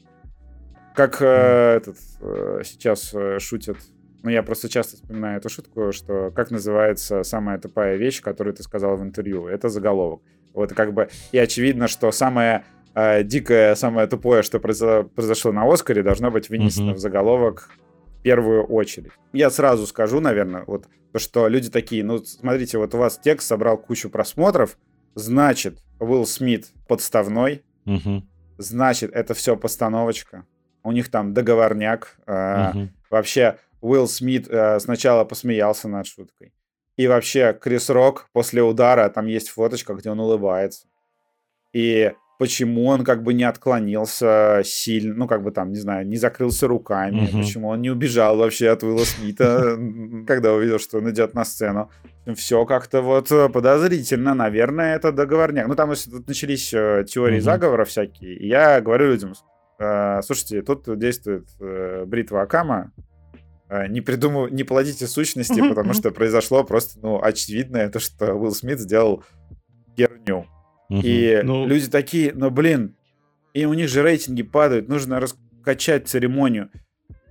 как 0.94 1.20
э, 1.20 1.78
этот 1.78 1.96
э, 2.20 2.60
сейчас 2.64 3.12
э, 3.12 3.38
шутят 3.40 3.78
ну, 4.22 4.30
я 4.30 4.44
просто 4.44 4.68
часто 4.68 4.94
вспоминаю 4.94 5.38
эту 5.38 5.48
шутку, 5.48 5.90
что 5.90 6.30
как 6.30 6.52
называется 6.52 7.24
самая 7.24 7.58
тупая 7.58 7.96
вещь, 7.96 8.22
которую 8.22 8.54
ты 8.54 8.62
сказал 8.62 8.96
в 8.96 9.02
интервью. 9.02 9.48
Это 9.48 9.68
заголовок. 9.68 10.22
Вот 10.54 10.72
как 10.72 10.92
бы 10.92 11.08
и 11.32 11.38
очевидно, 11.38 11.88
что 11.88 12.12
самое 12.12 12.64
э, 12.94 13.22
дикое, 13.22 13.74
самое 13.74 14.06
тупое, 14.06 14.42
что 14.42 14.60
произошло, 14.60 15.52
на 15.52 15.70
Оскаре, 15.70 16.02
должно 16.02 16.30
быть 16.30 16.48
вынесено 16.48 16.90
mm-hmm. 16.90 16.94
в 16.94 16.98
заголовок 16.98 17.70
в 18.18 18.22
первую 18.22 18.64
очередь. 18.64 19.12
Я 19.32 19.50
сразу 19.50 19.86
скажу, 19.86 20.20
наверное, 20.20 20.64
вот 20.66 20.86
то, 21.12 21.18
что 21.18 21.48
люди 21.48 21.70
такие, 21.70 22.04
ну, 22.04 22.18
смотрите, 22.18 22.78
вот 22.78 22.94
у 22.94 22.98
вас 22.98 23.18
текст 23.18 23.48
собрал 23.48 23.78
кучу 23.78 24.08
просмотров, 24.10 24.78
значит, 25.14 25.82
Уилл 25.98 26.26
Смит 26.26 26.70
подставной, 26.88 27.64
mm-hmm. 27.86 28.22
значит, 28.58 29.12
это 29.12 29.34
все 29.34 29.56
постановочка. 29.56 30.46
У 30.84 30.92
них 30.92 31.10
там 31.10 31.32
договорняк. 31.32 32.16
Э, 32.26 32.32
mm-hmm. 32.32 32.88
Вообще, 33.10 33.58
Уилл 33.80 34.08
Смит 34.08 34.48
э, 34.48 34.78
сначала 34.80 35.24
посмеялся 35.24 35.88
над 35.88 36.06
шуткой. 36.06 36.52
И 36.96 37.06
вообще, 37.06 37.56
Крис 37.58 37.88
Рок 37.90 38.28
после 38.32 38.62
удара, 38.62 39.08
там 39.08 39.26
есть 39.26 39.48
фоточка, 39.48 39.94
где 39.94 40.10
он 40.10 40.20
улыбается. 40.20 40.86
И 41.72 42.12
почему 42.38 42.86
он 42.86 43.04
как 43.04 43.22
бы 43.22 43.34
не 43.34 43.44
отклонился 43.44 44.62
сильно, 44.64 45.14
ну, 45.14 45.28
как 45.28 45.42
бы 45.42 45.52
там, 45.52 45.70
не 45.70 45.78
знаю, 45.78 46.06
не 46.06 46.16
закрылся 46.16 46.66
руками, 46.66 47.20
mm-hmm. 47.20 47.40
почему 47.40 47.68
он 47.68 47.80
не 47.80 47.90
убежал 47.90 48.36
вообще 48.36 48.68
от 48.68 48.82
Уилла 48.82 49.04
Смита, 49.04 49.78
когда 50.26 50.52
увидел, 50.52 50.78
что 50.78 50.98
он 50.98 51.08
идет 51.10 51.34
на 51.34 51.44
сцену. 51.44 51.90
Все 52.34 52.64
как-то 52.66 53.00
вот 53.00 53.28
подозрительно, 53.52 54.34
наверное, 54.34 54.96
это 54.96 55.12
договорняк. 55.12 55.68
Ну, 55.68 55.74
там 55.76 55.90
начались 56.26 56.74
э, 56.74 57.04
теории 57.08 57.38
заговора 57.38 57.84
всякие, 57.84 58.34
и 58.34 58.48
я 58.48 58.80
говорю 58.80 59.06
людям, 59.06 59.34
«Э, 59.78 60.20
слушайте, 60.22 60.62
тут 60.62 60.98
действует 60.98 61.46
э, 61.60 62.04
бритва 62.06 62.42
Акама, 62.42 62.92
не 63.88 64.00
придумал, 64.00 64.48
не 64.48 64.64
плодите 64.64 65.06
сущности, 65.06 65.60
потому 65.68 65.94
что 65.94 66.10
произошло 66.10 66.64
просто, 66.64 66.98
ну, 67.00 67.22
очевидное 67.22 67.88
то, 67.88 68.00
что 68.00 68.34
Уилл 68.34 68.52
Смит 68.52 68.80
сделал 68.80 69.24
херню. 69.96 70.46
И 70.90 71.40
ну... 71.42 71.66
люди 71.66 71.88
такие, 71.88 72.32
ну, 72.34 72.50
блин, 72.50 72.96
и 73.54 73.64
у 73.64 73.74
них 73.74 73.88
же 73.88 74.02
рейтинги 74.02 74.42
падают, 74.42 74.88
нужно 74.88 75.20
раскачать 75.20 76.08
церемонию. 76.08 76.70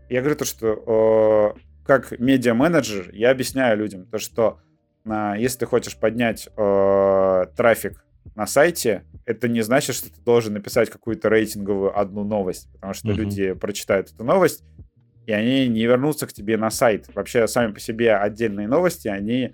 Я 0.10 0.22
говорю 0.22 0.36
то, 0.36 0.46
что 0.46 1.56
э, 1.56 1.60
как 1.86 2.20
медиа-менеджер 2.20 3.12
я 3.14 3.32
объясняю 3.32 3.78
людям 3.78 4.06
то, 4.06 4.18
что 4.18 4.60
э, 5.06 5.34
если 5.38 5.60
ты 5.60 5.66
хочешь 5.66 5.98
поднять 5.98 6.50
э, 6.58 7.46
трафик 7.56 8.04
на 8.36 8.46
сайте, 8.46 9.04
это 9.26 9.48
не 9.48 9.62
значит, 9.62 9.96
что 9.96 10.12
ты 10.12 10.22
должен 10.22 10.54
написать 10.54 10.90
какую-то 10.90 11.30
рейтинговую 11.30 11.98
одну 11.98 12.24
новость, 12.24 12.72
потому 12.74 12.94
что 12.94 13.10
uh-huh. 13.10 13.16
люди 13.16 13.54
прочитают 13.54 14.12
эту 14.12 14.24
новость, 14.24 14.64
и 15.26 15.32
они 15.32 15.68
не 15.68 15.86
вернутся 15.86 16.28
к 16.28 16.34
тебе 16.34 16.58
на 16.58 16.70
сайт. 16.70 17.08
Вообще, 17.14 17.48
сами 17.48 17.74
по 17.74 17.80
себе 17.80 18.16
отдельные 18.16 18.68
новости, 18.68 19.08
они 19.08 19.54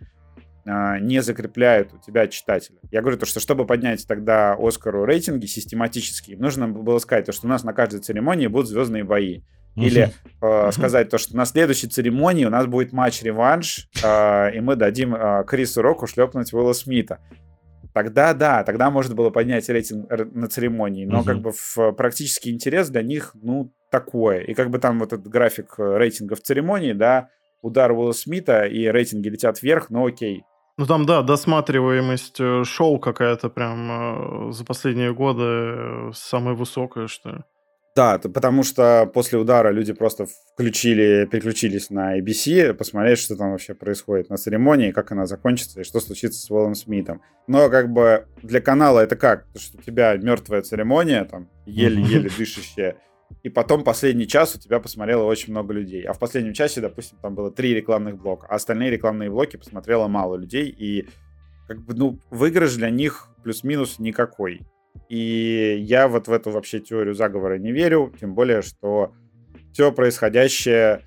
э, 0.66 1.00
не 1.00 1.22
закрепляют 1.22 1.94
у 1.94 1.98
тебя 2.00 2.28
читателя. 2.28 2.78
Я 2.92 3.02
говорю 3.02 3.18
то, 3.18 3.26
что 3.26 3.40
чтобы 3.40 3.66
поднять 3.66 4.06
тогда 4.08 4.56
Оскару 4.58 5.06
рейтинги 5.06 5.46
систематически, 5.46 6.34
нужно 6.34 6.68
было 6.68 7.00
сказать, 7.00 7.26
то, 7.26 7.32
что 7.32 7.48
у 7.48 7.50
нас 7.50 7.64
на 7.64 7.74
каждой 7.74 8.00
церемонии 8.00 8.48
будут 8.48 8.70
звездные 8.70 9.04
бои. 9.04 9.42
Или 9.78 10.12
э, 10.42 10.72
сказать 10.72 11.10
то, 11.10 11.20
что 11.20 11.38
на 11.38 11.46
следующей 11.46 11.88
церемонии 11.88 12.46
у 12.46 12.50
нас 12.50 12.66
будет 12.66 12.94
матч-реванш, 12.94 13.88
э, 14.04 14.56
и 14.56 14.60
мы 14.60 14.76
дадим 14.76 15.14
э, 15.14 15.44
Крису 15.46 15.84
Року 15.84 16.08
шлепнуть 16.08 16.52
Уилла 16.52 16.74
Смита. 16.74 17.20
Тогда 17.94 18.34
да, 18.34 18.64
тогда 18.64 18.90
можно 18.90 19.16
было 19.16 19.30
поднять 19.30 19.70
рейтинг 19.70 20.10
на 20.10 20.48
церемонии, 20.48 21.06
но 21.06 21.24
как 21.24 21.42
бы 21.42 21.52
в 21.52 21.92
практический 21.94 22.52
интерес 22.52 22.90
для 22.90 23.02
них, 23.02 23.32
ну, 23.36 23.72
такое. 23.90 24.42
И 24.42 24.54
как 24.54 24.70
бы 24.70 24.80
там 24.80 25.00
вот 25.00 25.14
этот 25.14 25.28
график 25.28 25.76
э, 25.78 25.98
рейтингов 25.98 26.42
церемонии, 26.42 26.94
да, 26.94 27.30
удар 27.62 27.92
Уилла 27.92 28.12
Смита 28.12 28.66
и 28.66 28.86
рейтинги 28.88 29.30
летят 29.30 29.62
вверх, 29.62 29.90
ну 29.90 30.08
окей. 30.08 30.44
Ну 30.78 30.86
там, 30.86 31.06
да, 31.06 31.24
досматриваемость 31.24 32.40
э, 32.40 32.64
шоу 32.64 33.00
какая-то 33.00 33.50
прям 33.50 34.50
э, 34.50 34.52
за 34.52 34.64
последние 34.64 35.14
годы 35.14 36.14
самая 36.14 36.54
высокая, 36.54 37.08
что 37.08 37.30
ли. 37.30 37.38
Да, 37.98 38.20
потому 38.20 38.62
что 38.62 39.10
после 39.12 39.40
удара 39.40 39.72
люди 39.72 39.92
просто 39.92 40.28
включили, 40.54 41.26
переключились 41.26 41.90
на 41.90 42.20
ABC, 42.20 42.76
посмотреть, 42.76 43.18
что 43.18 43.36
там 43.36 43.50
вообще 43.50 43.74
происходит 43.74 44.30
на 44.30 44.38
церемонии, 44.38 44.92
как 44.92 45.12
она 45.12 45.26
закончится 45.26 45.82
и 45.82 45.84
что 45.84 46.00
случится 46.00 46.40
с 46.40 46.52
Уиллом 46.52 46.76
Смитом. 46.76 47.24
Но 47.48 47.72
как 47.72 47.92
бы 47.92 48.28
для 48.44 48.62
канала 48.62 49.00
это 49.00 49.16
как? 49.16 49.48
То, 49.52 49.60
что 49.60 49.80
у 49.80 49.82
тебя 49.82 50.16
мертвая 50.16 50.62
церемония, 50.62 51.24
там 51.24 51.50
еле-еле 51.66 52.30
дышащая, 52.38 52.98
и 53.44 53.50
потом 53.50 53.84
последний 53.84 54.28
час 54.28 54.56
у 54.56 54.60
тебя 54.60 54.80
посмотрело 54.80 55.24
очень 55.24 55.52
много 55.52 55.74
людей. 55.74 56.04
А 56.04 56.14
в 56.14 56.20
последнем 56.20 56.54
часе, 56.54 56.82
допустим, 56.82 57.18
там 57.22 57.36
было 57.36 57.52
три 57.52 57.74
рекламных 57.74 58.18
блока, 58.18 58.48
а 58.48 58.56
остальные 58.56 58.92
рекламные 58.92 59.30
блоки 59.30 59.58
посмотрело 59.58 60.08
мало 60.08 60.36
людей, 60.36 60.70
и 60.70 61.08
как 61.68 61.82
бы, 61.82 61.94
ну, 61.94 62.20
выигрыш 62.30 62.76
для 62.76 62.90
них 62.90 63.30
плюс-минус 63.44 64.00
никакой. 64.00 64.62
И 65.10 65.78
я 65.80 66.08
вот 66.08 66.28
в 66.28 66.32
эту 66.32 66.52
вообще 66.52 66.80
теорию 66.80 67.14
заговора 67.14 67.58
не 67.58 67.72
верю, 67.72 68.14
тем 68.20 68.34
более, 68.34 68.62
что 68.62 69.14
все 69.72 69.92
происходящее 69.92 71.04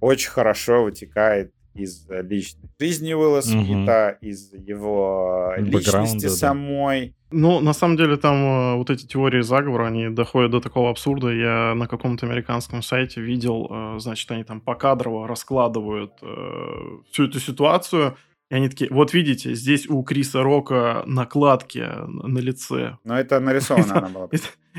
очень 0.00 0.30
хорошо 0.30 0.84
вытекает 0.84 1.52
из 1.74 2.06
личной 2.08 2.68
жизни 2.78 3.12
Уилла 3.12 3.40
Смита, 3.40 4.16
угу. 4.20 4.26
из 4.26 4.52
его 4.52 5.54
личности 5.56 6.26
да. 6.26 6.30
самой. 6.30 7.14
Ну, 7.32 7.60
на 7.60 7.72
самом 7.72 7.96
деле, 7.96 8.16
там 8.16 8.34
э, 8.34 8.76
вот 8.76 8.90
эти 8.90 9.06
теории 9.06 9.40
заговора, 9.40 9.86
они 9.86 10.08
доходят 10.08 10.50
до 10.50 10.60
такого 10.60 10.90
абсурда. 10.90 11.28
Я 11.28 11.74
на 11.74 11.86
каком-то 11.86 12.26
американском 12.26 12.82
сайте 12.82 13.20
видел, 13.20 13.68
э, 13.70 13.98
значит, 14.00 14.30
они 14.32 14.42
там 14.42 14.60
покадрово 14.60 15.28
раскладывают 15.28 16.12
э, 16.22 16.98
всю 17.12 17.26
эту 17.26 17.38
ситуацию, 17.38 18.16
и 18.50 18.54
они 18.56 18.68
такие, 18.68 18.90
вот 18.90 19.14
видите, 19.14 19.54
здесь 19.54 19.88
у 19.88 20.02
Криса 20.02 20.42
Рока 20.42 21.04
накладки 21.06 21.86
на 22.08 22.38
лице. 22.38 22.98
Но 23.04 23.18
это 23.18 23.38
нарисовано 23.38 23.98
она 23.98 24.08
была. 24.08 24.28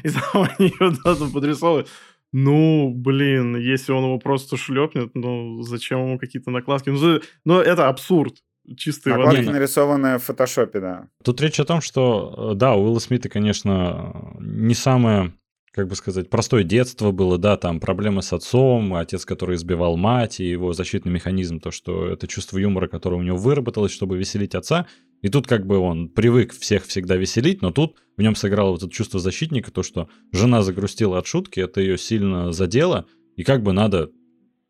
И 0.04 0.10
там 0.10 0.48
они 0.58 0.74
вот 0.80 0.96
это 1.06 1.26
подрисовывают. 1.32 1.88
Ну, 2.32 2.94
блин, 2.94 3.58
если 3.58 3.92
он 3.92 4.06
его 4.06 4.18
просто 4.18 4.58
шлепнет, 4.58 5.12
ну, 5.14 5.62
зачем 5.64 6.00
ему 6.00 6.20
какие-то 6.20 6.50
накладки? 6.50 6.90
Ну, 6.90 7.20
ну 7.46 7.60
это 7.60 7.90
абсурд. 7.90 8.36
Чистый 8.78 9.10
Накладки 9.10 9.40
воды. 9.40 9.52
нарисованные 9.52 10.18
в 10.20 10.24
фотошопе, 10.24 10.80
да. 10.80 11.08
Тут 11.24 11.42
речь 11.42 11.60
о 11.60 11.66
том, 11.66 11.82
что, 11.82 12.52
э, 12.52 12.56
да, 12.56 12.76
у 12.76 12.84
Уилла 12.84 13.00
Смита, 13.00 13.28
конечно, 13.28 14.36
не 14.40 14.76
самое 14.76 15.34
как 15.72 15.88
бы 15.88 15.96
сказать, 15.96 16.30
простое 16.30 16.64
детство 16.64 17.12
было, 17.12 17.38
да, 17.38 17.56
там 17.56 17.80
проблемы 17.80 18.22
с 18.22 18.34
отцом, 18.34 18.94
отец, 18.94 19.24
который 19.24 19.56
избивал 19.56 19.96
мать, 19.96 20.42
и 20.42 20.50
его 20.50 20.74
защитный 20.74 21.14
механизм, 21.14 21.62
то, 21.62 21.72
что 21.72 22.08
это 22.08 22.28
чувство 22.28 22.58
юмора, 22.58 22.88
которое 22.88 23.16
у 23.16 23.24
него 23.24 23.38
выработалось, 23.38 23.94
чтобы 23.94 24.18
веселить 24.18 24.54
отца. 24.54 24.86
И 25.22 25.30
тут 25.30 25.48
как 25.48 25.68
бы 25.68 25.78
он 25.78 26.10
привык 26.10 26.54
всех 26.54 26.86
всегда 26.86 27.16
веселить, 27.16 27.62
но 27.62 27.72
тут 27.72 27.96
в 28.18 28.22
нем 28.22 28.36
сыграло 28.36 28.72
вот 28.72 28.84
это 28.84 28.92
чувство 28.92 29.20
защитника, 29.20 29.72
то, 29.72 29.84
что 29.84 30.10
жена 30.32 30.64
загрустила 30.64 31.20
от 31.20 31.28
шутки, 31.28 31.60
это 31.60 31.80
ее 31.80 31.98
сильно 31.98 32.52
задело, 32.52 33.06
и 33.36 33.44
как 33.44 33.62
бы 33.62 33.74
надо 33.74 34.10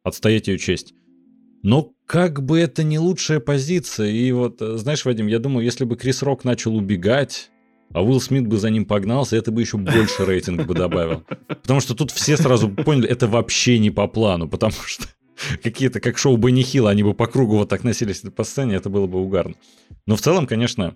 отстоять 0.03 0.47
ее 0.47 0.57
честь. 0.57 0.93
Но 1.63 1.93
как 2.05 2.43
бы 2.43 2.59
это 2.59 2.83
не 2.83 2.99
лучшая 2.99 3.39
позиция. 3.39 4.09
И 4.09 4.31
вот, 4.31 4.61
э, 4.61 4.77
знаешь, 4.77 5.05
Вадим, 5.05 5.27
я 5.27 5.39
думаю, 5.39 5.63
если 5.63 5.85
бы 5.85 5.95
Крис 5.95 6.23
Рок 6.23 6.43
начал 6.43 6.75
убегать, 6.75 7.51
а 7.93 8.03
Уилл 8.03 8.19
Смит 8.19 8.47
бы 8.47 8.57
за 8.57 8.69
ним 8.69 8.85
погнался, 8.85 9.35
это 9.35 9.51
бы 9.51 9.61
еще 9.61 9.77
больше 9.77 10.25
рейтинг 10.25 10.65
бы 10.65 10.73
добавил. 10.73 11.23
Потому 11.47 11.81
что 11.81 11.93
тут 11.93 12.11
все 12.11 12.37
сразу 12.37 12.69
поняли, 12.69 13.07
это 13.07 13.27
вообще 13.27 13.79
не 13.79 13.91
по 13.91 14.07
плану, 14.07 14.49
потому 14.49 14.73
что 14.85 15.05
какие-то, 15.63 15.99
как 15.99 16.17
шоу 16.17 16.37
Бенни 16.37 16.61
Хилла, 16.61 16.91
они 16.91 17.03
бы 17.03 17.13
по 17.13 17.27
кругу 17.27 17.57
вот 17.57 17.69
так 17.69 17.83
носились 17.83 18.21
по 18.21 18.43
сцене, 18.43 18.75
это 18.75 18.89
было 18.89 19.07
бы 19.07 19.21
угарно. 19.21 19.55
Но 20.05 20.15
в 20.15 20.21
целом, 20.21 20.47
конечно, 20.47 20.95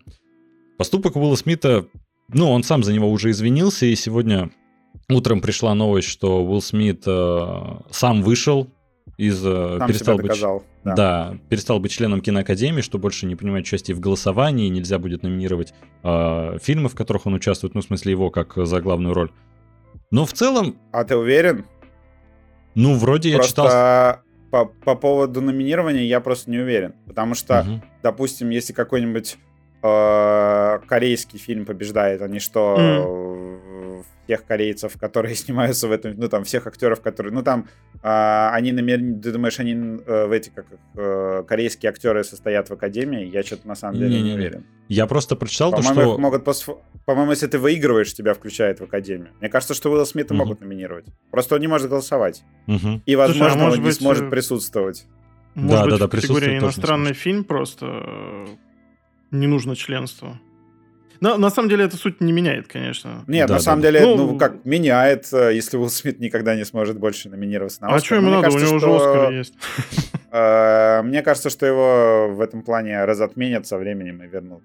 поступок 0.77 1.15
Уилла 1.15 1.35
Смита, 1.35 1.87
ну, 2.29 2.51
он 2.51 2.63
сам 2.63 2.83
за 2.83 2.93
него 2.93 3.11
уже 3.11 3.31
извинился, 3.31 3.85
и 3.85 3.95
сегодня 3.95 4.51
утром 5.09 5.41
пришла 5.41 5.73
новость, 5.73 6.07
что 6.07 6.43
Уилл 6.43 6.61
Смит 6.61 7.03
э, 7.05 7.61
сам 7.91 8.23
вышел 8.23 8.69
из 9.17 9.41
э, 9.45 9.79
перестал 9.87 10.17
быть, 10.17 10.41
да. 10.83 10.95
да, 10.95 11.37
перестал 11.49 11.79
быть 11.79 11.91
членом 11.91 12.21
киноакадемии, 12.21 12.81
что 12.81 12.97
больше 12.97 13.25
не 13.25 13.35
принимает 13.35 13.65
участие 13.65 13.95
в 13.95 13.99
голосовании, 13.99 14.67
нельзя 14.69 14.99
будет 14.99 15.23
номинировать 15.23 15.73
э, 16.03 16.57
фильмы, 16.61 16.89
в 16.89 16.95
которых 16.95 17.25
он 17.25 17.35
участвует, 17.35 17.75
ну, 17.75 17.81
в 17.81 17.85
смысле 17.85 18.11
его 18.11 18.29
как 18.29 18.53
за 18.55 18.81
главную 18.81 19.13
роль. 19.13 19.31
Но 20.11 20.25
в 20.25 20.33
целом... 20.33 20.77
А 20.91 21.03
ты 21.03 21.15
уверен? 21.15 21.65
Ну, 22.73 22.95
вроде 22.95 23.33
просто 23.35 23.61
я 23.61 23.67
читал... 23.67 24.24
По, 24.55 24.63
по 24.63 24.95
поводу 24.95 25.41
номинирования 25.41 26.05
я 26.05 26.21
просто 26.21 26.49
не 26.49 26.59
уверен. 26.59 26.93
Потому 27.05 27.33
что, 27.35 27.59
угу. 27.59 27.81
допустим, 28.01 28.51
если 28.51 28.71
какой-нибудь 28.71 29.35
э, 29.83 30.79
корейский 30.87 31.39
фильм 31.39 31.65
побеждает, 31.65 32.21
а 32.21 32.27
не 32.27 32.39
что 32.39 32.75
mm 32.77 33.75
тех 34.27 34.45
корейцев, 34.45 34.97
которые 34.99 35.35
снимаются 35.35 35.87
в 35.87 35.91
этом, 35.91 36.13
ну 36.17 36.27
там 36.27 36.43
всех 36.43 36.67
актеров, 36.67 37.01
которые, 37.01 37.33
ну 37.33 37.43
там 37.43 37.67
а, 38.01 38.51
они 38.53 38.71
намеренно, 38.71 39.19
ты 39.21 39.31
думаешь, 39.31 39.59
они 39.59 39.73
э, 39.73 40.25
в 40.27 40.31
эти 40.31 40.49
как 40.49 40.65
э, 40.95 41.43
корейские 41.47 41.89
актеры 41.89 42.23
состоят 42.23 42.69
в 42.69 42.73
академии? 42.73 43.25
Я 43.25 43.43
что-то 43.43 43.67
на 43.67 43.75
самом 43.75 43.99
деле 43.99 44.21
не, 44.21 44.29
не 44.29 44.33
уверен. 44.33 44.65
Я 44.87 45.07
просто 45.07 45.35
прочитал 45.35 45.71
то, 45.71 45.81
что... 45.81 46.17
могут 46.17 46.43
пос... 46.43 46.65
По-моему, 47.05 47.31
если 47.31 47.47
ты 47.47 47.57
выигрываешь, 47.57 48.13
тебя 48.13 48.33
включают 48.33 48.79
в 48.79 48.83
академию. 48.83 49.29
Мне 49.39 49.49
кажется, 49.49 49.73
что 49.73 49.91
Уилла 49.91 50.05
Смита 50.05 50.33
угу. 50.33 50.43
могут 50.43 50.61
номинировать. 50.61 51.05
Просто 51.31 51.55
он 51.55 51.61
не 51.61 51.67
может 51.67 51.89
голосовать. 51.89 52.43
Угу. 52.67 53.01
И, 53.05 53.15
возможно, 53.15 53.49
Слушай, 53.49 53.61
а 53.61 53.65
он 53.65 53.71
быть... 53.71 53.81
не 53.81 53.91
сможет 53.91 54.23
э, 54.25 54.29
присутствовать. 54.29 55.05
Может 55.55 55.71
да, 55.71 55.83
быть, 55.83 55.93
да, 55.93 55.99
да, 55.99 56.07
в 56.07 56.09
категории 56.09 56.57
иностранный 56.57 57.13
фильм 57.13 57.43
просто 57.43 57.85
не 59.35 59.47
нужно 59.47 59.75
членство. 59.75 60.39
Но 61.21 61.37
на 61.37 61.49
самом 61.49 61.69
деле 61.69 61.85
это 61.85 61.97
суть 61.97 62.21
не 62.21 62.31
меняет, 62.31 62.67
конечно. 62.67 63.23
Нет, 63.27 63.47
да, 63.47 63.55
на 63.55 63.59
самом 63.59 63.81
да. 63.81 63.91
деле, 63.91 64.05
ну, 64.05 64.31
ну, 64.31 64.37
как 64.37 64.65
меняет, 64.65 65.31
э, 65.33 65.53
если 65.53 65.77
Уилл 65.77 65.89
Смит 65.89 66.19
никогда 66.19 66.55
не 66.55 66.65
сможет 66.65 66.99
больше 66.99 67.29
номинироваться 67.29 67.81
на 67.81 67.87
Оскар. 67.87 67.97
А 67.97 68.05
что 68.05 68.15
ему 68.15 68.29
надо? 68.29 68.43
Кажется, 68.43 68.65
У 68.65 68.69
него 68.69 68.79
что... 68.79 68.95
уже 68.95 69.05
Оскар 69.05 69.31
есть. 69.31 69.53
Э, 70.31 71.01
мне 71.03 71.21
кажется, 71.21 71.49
что 71.49 71.65
его 71.65 72.27
в 72.33 72.41
этом 72.41 72.61
плане 72.61 73.05
разотменят 73.05 73.65
со 73.65 73.77
временем 73.77 74.21
и 74.21 74.27
вернут 74.27 74.63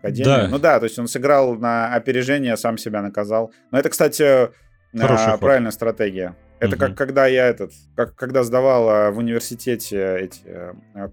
Академию. 0.00 0.42
Да. 0.42 0.48
Ну 0.48 0.58
да, 0.58 0.80
то 0.80 0.84
есть 0.84 0.98
он 0.98 1.06
сыграл 1.06 1.54
на 1.54 1.94
опережение, 1.94 2.56
сам 2.56 2.76
себя 2.76 3.00
наказал. 3.00 3.52
Но 3.70 3.78
это, 3.78 3.90
кстати, 3.90 4.50
Хороший 4.92 5.38
правильная 5.38 5.70
стратегия. 5.70 6.34
Это 6.58 6.76
угу. 6.76 6.80
как 6.80 6.96
когда 6.96 7.26
я 7.26 7.46
этот, 7.46 7.72
как 7.94 8.16
когда 8.16 8.42
сдавал 8.42 9.12
в 9.12 9.18
университете 9.18 10.18
эти 10.18 10.40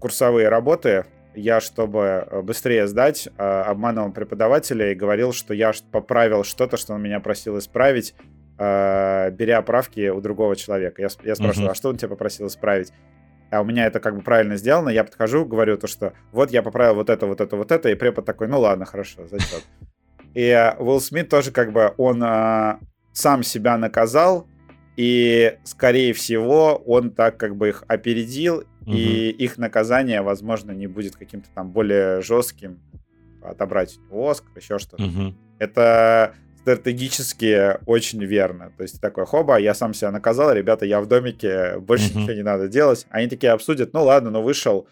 курсовые 0.00 0.48
работы, 0.48 1.04
я, 1.34 1.60
чтобы 1.60 2.26
э, 2.30 2.42
быстрее 2.42 2.86
сдать, 2.86 3.28
э, 3.36 3.42
обманывал 3.42 4.12
преподавателя 4.12 4.92
и 4.92 4.94
говорил, 4.94 5.32
что 5.32 5.54
я 5.54 5.72
поправил 5.90 6.44
что-то, 6.44 6.76
что 6.76 6.94
он 6.94 7.02
меня 7.02 7.20
просил 7.20 7.58
исправить, 7.58 8.14
э, 8.58 9.30
беря 9.30 9.62
правки 9.62 10.08
у 10.08 10.20
другого 10.20 10.56
человека. 10.56 11.02
Я, 11.02 11.08
я 11.24 11.34
спрашиваю, 11.34 11.68
uh-huh. 11.68 11.72
а 11.72 11.74
что 11.74 11.88
он 11.88 11.96
тебя 11.96 12.08
попросил 12.08 12.46
исправить? 12.46 12.92
А 13.50 13.60
у 13.60 13.64
меня 13.64 13.86
это 13.86 14.00
как 14.00 14.16
бы 14.16 14.22
правильно 14.22 14.56
сделано, 14.56 14.88
я 14.88 15.04
подхожу, 15.04 15.44
говорю 15.44 15.76
то, 15.76 15.86
что 15.86 16.14
вот 16.32 16.50
я 16.50 16.62
поправил 16.62 16.94
вот 16.94 17.10
это, 17.10 17.26
вот 17.26 17.40
это, 17.40 17.56
вот 17.56 17.70
это, 17.70 17.90
и 17.90 17.94
препод 17.94 18.24
такой, 18.24 18.48
ну 18.48 18.60
ладно, 18.60 18.86
хорошо, 18.86 19.26
зачет. 19.26 19.64
И 20.34 20.74
Уилл 20.78 21.00
Смит 21.00 21.28
тоже 21.28 21.50
как 21.52 21.72
бы, 21.72 21.92
он 21.98 22.24
сам 23.12 23.42
себя 23.42 23.76
наказал, 23.76 24.46
и, 24.96 25.58
скорее 25.64 26.12
всего, 26.12 26.76
он 26.86 27.10
так 27.10 27.36
как 27.36 27.56
бы 27.56 27.70
их 27.70 27.84
опередил 27.88 28.64
угу. 28.82 28.92
и 28.92 29.30
их 29.30 29.58
наказание, 29.58 30.22
возможно, 30.22 30.72
не 30.72 30.86
будет 30.86 31.16
каким-то 31.16 31.48
там 31.54 31.70
более 31.70 32.20
жестким, 32.22 32.80
отобрать 33.42 33.98
Оскар, 34.10 34.50
еще 34.56 34.78
что-то. 34.78 35.02
Угу. 35.02 35.34
Это 35.58 36.34
стратегически 36.58 37.78
очень 37.86 38.24
верно. 38.24 38.72
То 38.76 38.84
есть 38.84 39.00
такой, 39.00 39.26
хоба, 39.26 39.58
я 39.58 39.74
сам 39.74 39.94
себя 39.94 40.12
наказал, 40.12 40.52
ребята, 40.52 40.86
я 40.86 41.00
в 41.00 41.06
домике, 41.06 41.78
больше 41.78 42.12
uh 42.12 42.18
ничего 42.20 42.34
не 42.34 42.42
надо 42.42 42.68
делать. 42.68 43.06
Они 43.10 43.28
такие 43.28 43.52
обсудят, 43.52 43.92
ну 43.92 44.04
ладно, 44.04 44.30
ну 44.30 44.42
вышел 44.42 44.86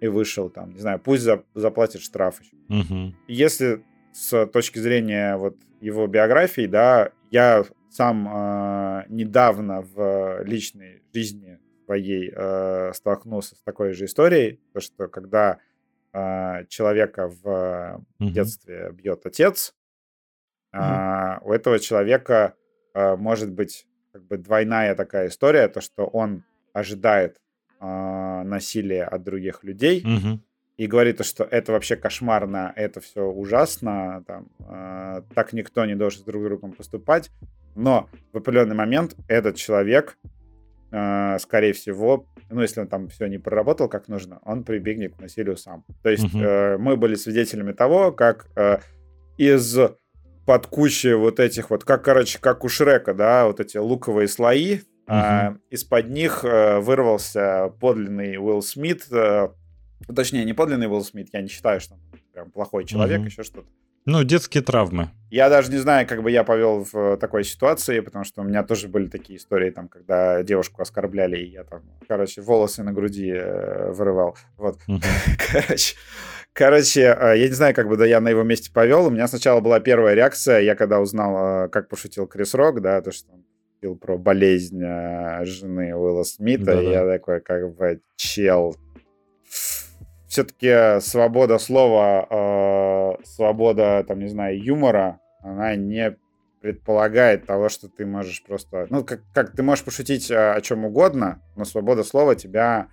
и 0.00 0.08
вышел, 0.08 0.50
там, 0.50 0.72
не 0.72 0.80
знаю, 0.80 0.98
пусть 0.98 1.22
за, 1.22 1.42
заплатит 1.54 2.02
штраф. 2.02 2.40
uh 2.70 3.12
Если 3.28 3.82
с 4.12 4.46
точки 4.46 4.78
зрения 4.78 5.36
вот 5.36 5.56
его 5.80 6.06
биографии, 6.06 6.66
да, 6.66 7.10
я 7.30 7.64
сам 7.90 8.28
э, 8.28 9.04
недавно 9.08 9.82
в 9.82 10.42
личной 10.44 11.02
жизни 11.14 11.58
своей 11.86 12.32
э, 12.34 12.92
столкнулся 12.92 13.54
с 13.54 13.62
такой 13.62 13.92
же 13.92 14.04
историей, 14.04 14.60
то 14.72 14.80
что 14.80 15.08
когда 15.08 15.58
э, 16.12 16.66
человека 16.68 17.28
в 17.28 17.46
mm-hmm. 17.46 18.30
детстве 18.30 18.90
бьет 18.92 19.24
отец, 19.24 19.74
э, 20.72 20.78
mm-hmm. 20.78 21.38
у 21.42 21.52
этого 21.52 21.78
человека 21.78 22.54
э, 22.92 23.16
может 23.16 23.52
быть 23.52 23.86
как 24.12 24.26
бы 24.26 24.36
двойная 24.36 24.94
такая 24.94 25.28
история, 25.28 25.68
то 25.68 25.80
что 25.80 26.06
он 26.06 26.42
ожидает 26.72 27.40
э, 27.80 28.42
насилия 28.44 29.04
от 29.04 29.22
других 29.22 29.62
людей 29.62 30.02
mm-hmm. 30.02 30.38
и 30.78 30.86
говорит, 30.88 31.24
что 31.24 31.44
это 31.44 31.72
вообще 31.72 31.94
кошмарно, 31.94 32.72
это 32.74 33.00
все 33.00 33.22
ужасно, 33.22 34.24
там, 34.26 34.48
э, 34.58 35.22
так 35.34 35.52
никто 35.52 35.84
не 35.86 35.94
должен 35.94 36.20
с 36.20 36.24
друг 36.24 36.42
другом 36.42 36.72
поступать, 36.72 37.30
но 37.76 38.08
в 38.32 38.38
определенный 38.38 38.74
момент 38.74 39.14
этот 39.28 39.56
человек 39.56 40.18
скорее 41.40 41.72
всего, 41.72 42.26
ну, 42.50 42.62
если 42.62 42.80
он 42.80 42.88
там 42.88 43.08
все 43.08 43.26
не 43.26 43.38
проработал 43.38 43.88
как 43.88 44.08
нужно, 44.08 44.40
он 44.44 44.64
прибегнет 44.64 45.16
к 45.16 45.20
насилию 45.20 45.56
сам. 45.56 45.84
То 46.02 46.10
есть 46.10 46.32
Мгм. 46.34 46.42
э, 46.42 46.78
мы 46.78 46.96
были 46.96 47.14
свидетелями 47.14 47.72
того, 47.72 48.12
как 48.12 48.46
э, 48.56 48.78
из 49.36 49.78
под 50.46 50.66
кучи 50.68 51.12
вот 51.12 51.40
этих 51.40 51.70
вот, 51.70 51.84
как, 51.84 52.04
короче, 52.04 52.38
как 52.40 52.64
у 52.64 52.68
Шрека, 52.68 53.14
да, 53.14 53.46
вот 53.46 53.58
эти 53.60 53.76
луковые 53.78 54.28
слои, 54.28 54.80
а, 55.08 55.56
из-под 55.70 56.08
них 56.08 56.44
э, 56.44 56.78
вырвался 56.80 57.72
подлинный 57.80 58.38
Уилл 58.38 58.62
Смит, 58.62 59.06
э, 59.10 59.48
точнее, 60.14 60.44
не 60.44 60.52
подлинный 60.52 60.88
Уилл 60.88 61.04
Смит, 61.04 61.28
я 61.32 61.42
не 61.42 61.48
считаю, 61.48 61.80
что 61.80 61.94
он 61.94 62.00
прям 62.32 62.50
плохой 62.50 62.84
человек, 62.84 63.18
Мгм. 63.18 63.26
еще 63.26 63.42
что-то. 63.42 63.68
Ну, 64.06 64.22
детские 64.22 64.62
травмы. 64.62 65.10
Я 65.30 65.48
даже 65.48 65.72
не 65.72 65.78
знаю, 65.78 66.06
как 66.06 66.22
бы 66.22 66.30
я 66.30 66.44
повел 66.44 66.84
в 66.84 66.94
э, 66.96 67.16
такой 67.16 67.42
ситуации, 67.42 67.98
потому 67.98 68.24
что 68.24 68.42
у 68.42 68.44
меня 68.44 68.62
тоже 68.62 68.86
были 68.86 69.08
такие 69.08 69.36
истории, 69.36 69.70
там, 69.70 69.88
когда 69.88 70.44
девушку 70.44 70.80
оскорбляли, 70.80 71.36
и 71.38 71.50
я 71.50 71.64
там, 71.64 71.82
короче, 72.06 72.40
волосы 72.40 72.84
на 72.84 72.92
груди 72.92 73.32
э, 73.34 73.90
вырывал. 73.90 74.36
Вот. 74.56 74.78
Короче, 75.52 75.96
короче, 76.52 77.00
э, 77.00 77.38
я 77.38 77.48
не 77.48 77.54
знаю, 77.54 77.74
как 77.74 77.88
бы 77.88 77.96
да 77.96 78.06
я 78.06 78.20
на 78.20 78.28
его 78.28 78.44
месте 78.44 78.70
повел. 78.72 79.06
У 79.06 79.10
меня 79.10 79.26
сначала 79.26 79.60
была 79.60 79.80
первая 79.80 80.14
реакция, 80.14 80.60
я 80.60 80.76
когда 80.76 81.00
узнал, 81.00 81.68
как 81.68 81.88
пошутил 81.88 82.28
Крис 82.28 82.54
Рок, 82.54 82.80
да, 82.80 83.02
то, 83.02 83.10
что 83.10 83.32
он 83.32 83.44
шутил 83.74 83.96
про 83.96 84.16
болезнь 84.16 84.80
жены 85.42 85.96
Уилла 85.96 86.22
Смита, 86.22 86.66
Да-да. 86.66 86.82
я 86.82 87.04
такой, 87.04 87.40
как 87.40 87.74
бы, 87.74 88.00
чел. 88.14 88.76
Все-таки 90.36 91.00
свобода 91.00 91.56
слова, 91.56 92.26
э, 92.28 93.24
свобода, 93.24 94.04
там, 94.06 94.18
не 94.18 94.28
знаю, 94.28 94.62
юмора, 94.62 95.18
она 95.42 95.74
не 95.76 96.14
предполагает 96.60 97.46
того, 97.46 97.70
что 97.70 97.88
ты 97.88 98.04
можешь 98.04 98.42
просто... 98.42 98.86
Ну, 98.90 99.02
как, 99.02 99.22
как 99.32 99.52
ты 99.52 99.62
можешь 99.62 99.82
пошутить 99.82 100.30
э, 100.30 100.52
о 100.52 100.60
чем 100.60 100.84
угодно, 100.84 101.40
но 101.56 101.64
свобода 101.64 102.04
слова 102.04 102.34
тебя 102.34 102.88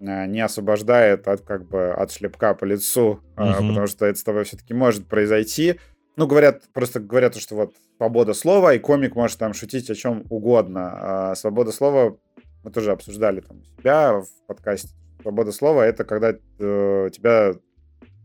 э, 0.00 0.24
не 0.28 0.40
освобождает 0.40 1.28
от 1.28 1.42
как 1.42 1.68
бы 1.68 1.90
от 1.90 2.10
шлепка 2.10 2.54
по 2.54 2.64
лицу, 2.64 3.20
э, 3.36 3.44
Мгм. 3.44 3.68
потому 3.68 3.86
что 3.86 4.06
это 4.06 4.18
с 4.18 4.24
тобой 4.24 4.44
все-таки 4.44 4.72
может 4.72 5.08
произойти. 5.08 5.78
Ну, 6.16 6.26
говорят, 6.26 6.62
просто 6.72 7.00
говорят, 7.00 7.36
что 7.36 7.54
вот 7.54 7.74
свобода 7.98 8.32
слова, 8.32 8.72
и 8.72 8.78
комик 8.78 9.14
может 9.14 9.38
там 9.38 9.52
шутить 9.52 9.90
о 9.90 9.94
чем 9.94 10.24
угодно. 10.30 10.92
А 10.94 11.34
свобода 11.34 11.70
слова 11.70 12.16
мы 12.64 12.70
тоже 12.70 12.92
обсуждали 12.92 13.40
там 13.40 13.58
у 13.58 13.64
себя 13.78 14.12
в 14.22 14.26
подкасте. 14.46 14.94
Свобода 15.28 15.52
слова 15.52 15.84
это 15.84 16.04
когда 16.04 16.30
э, 16.30 17.10
тебя 17.12 17.52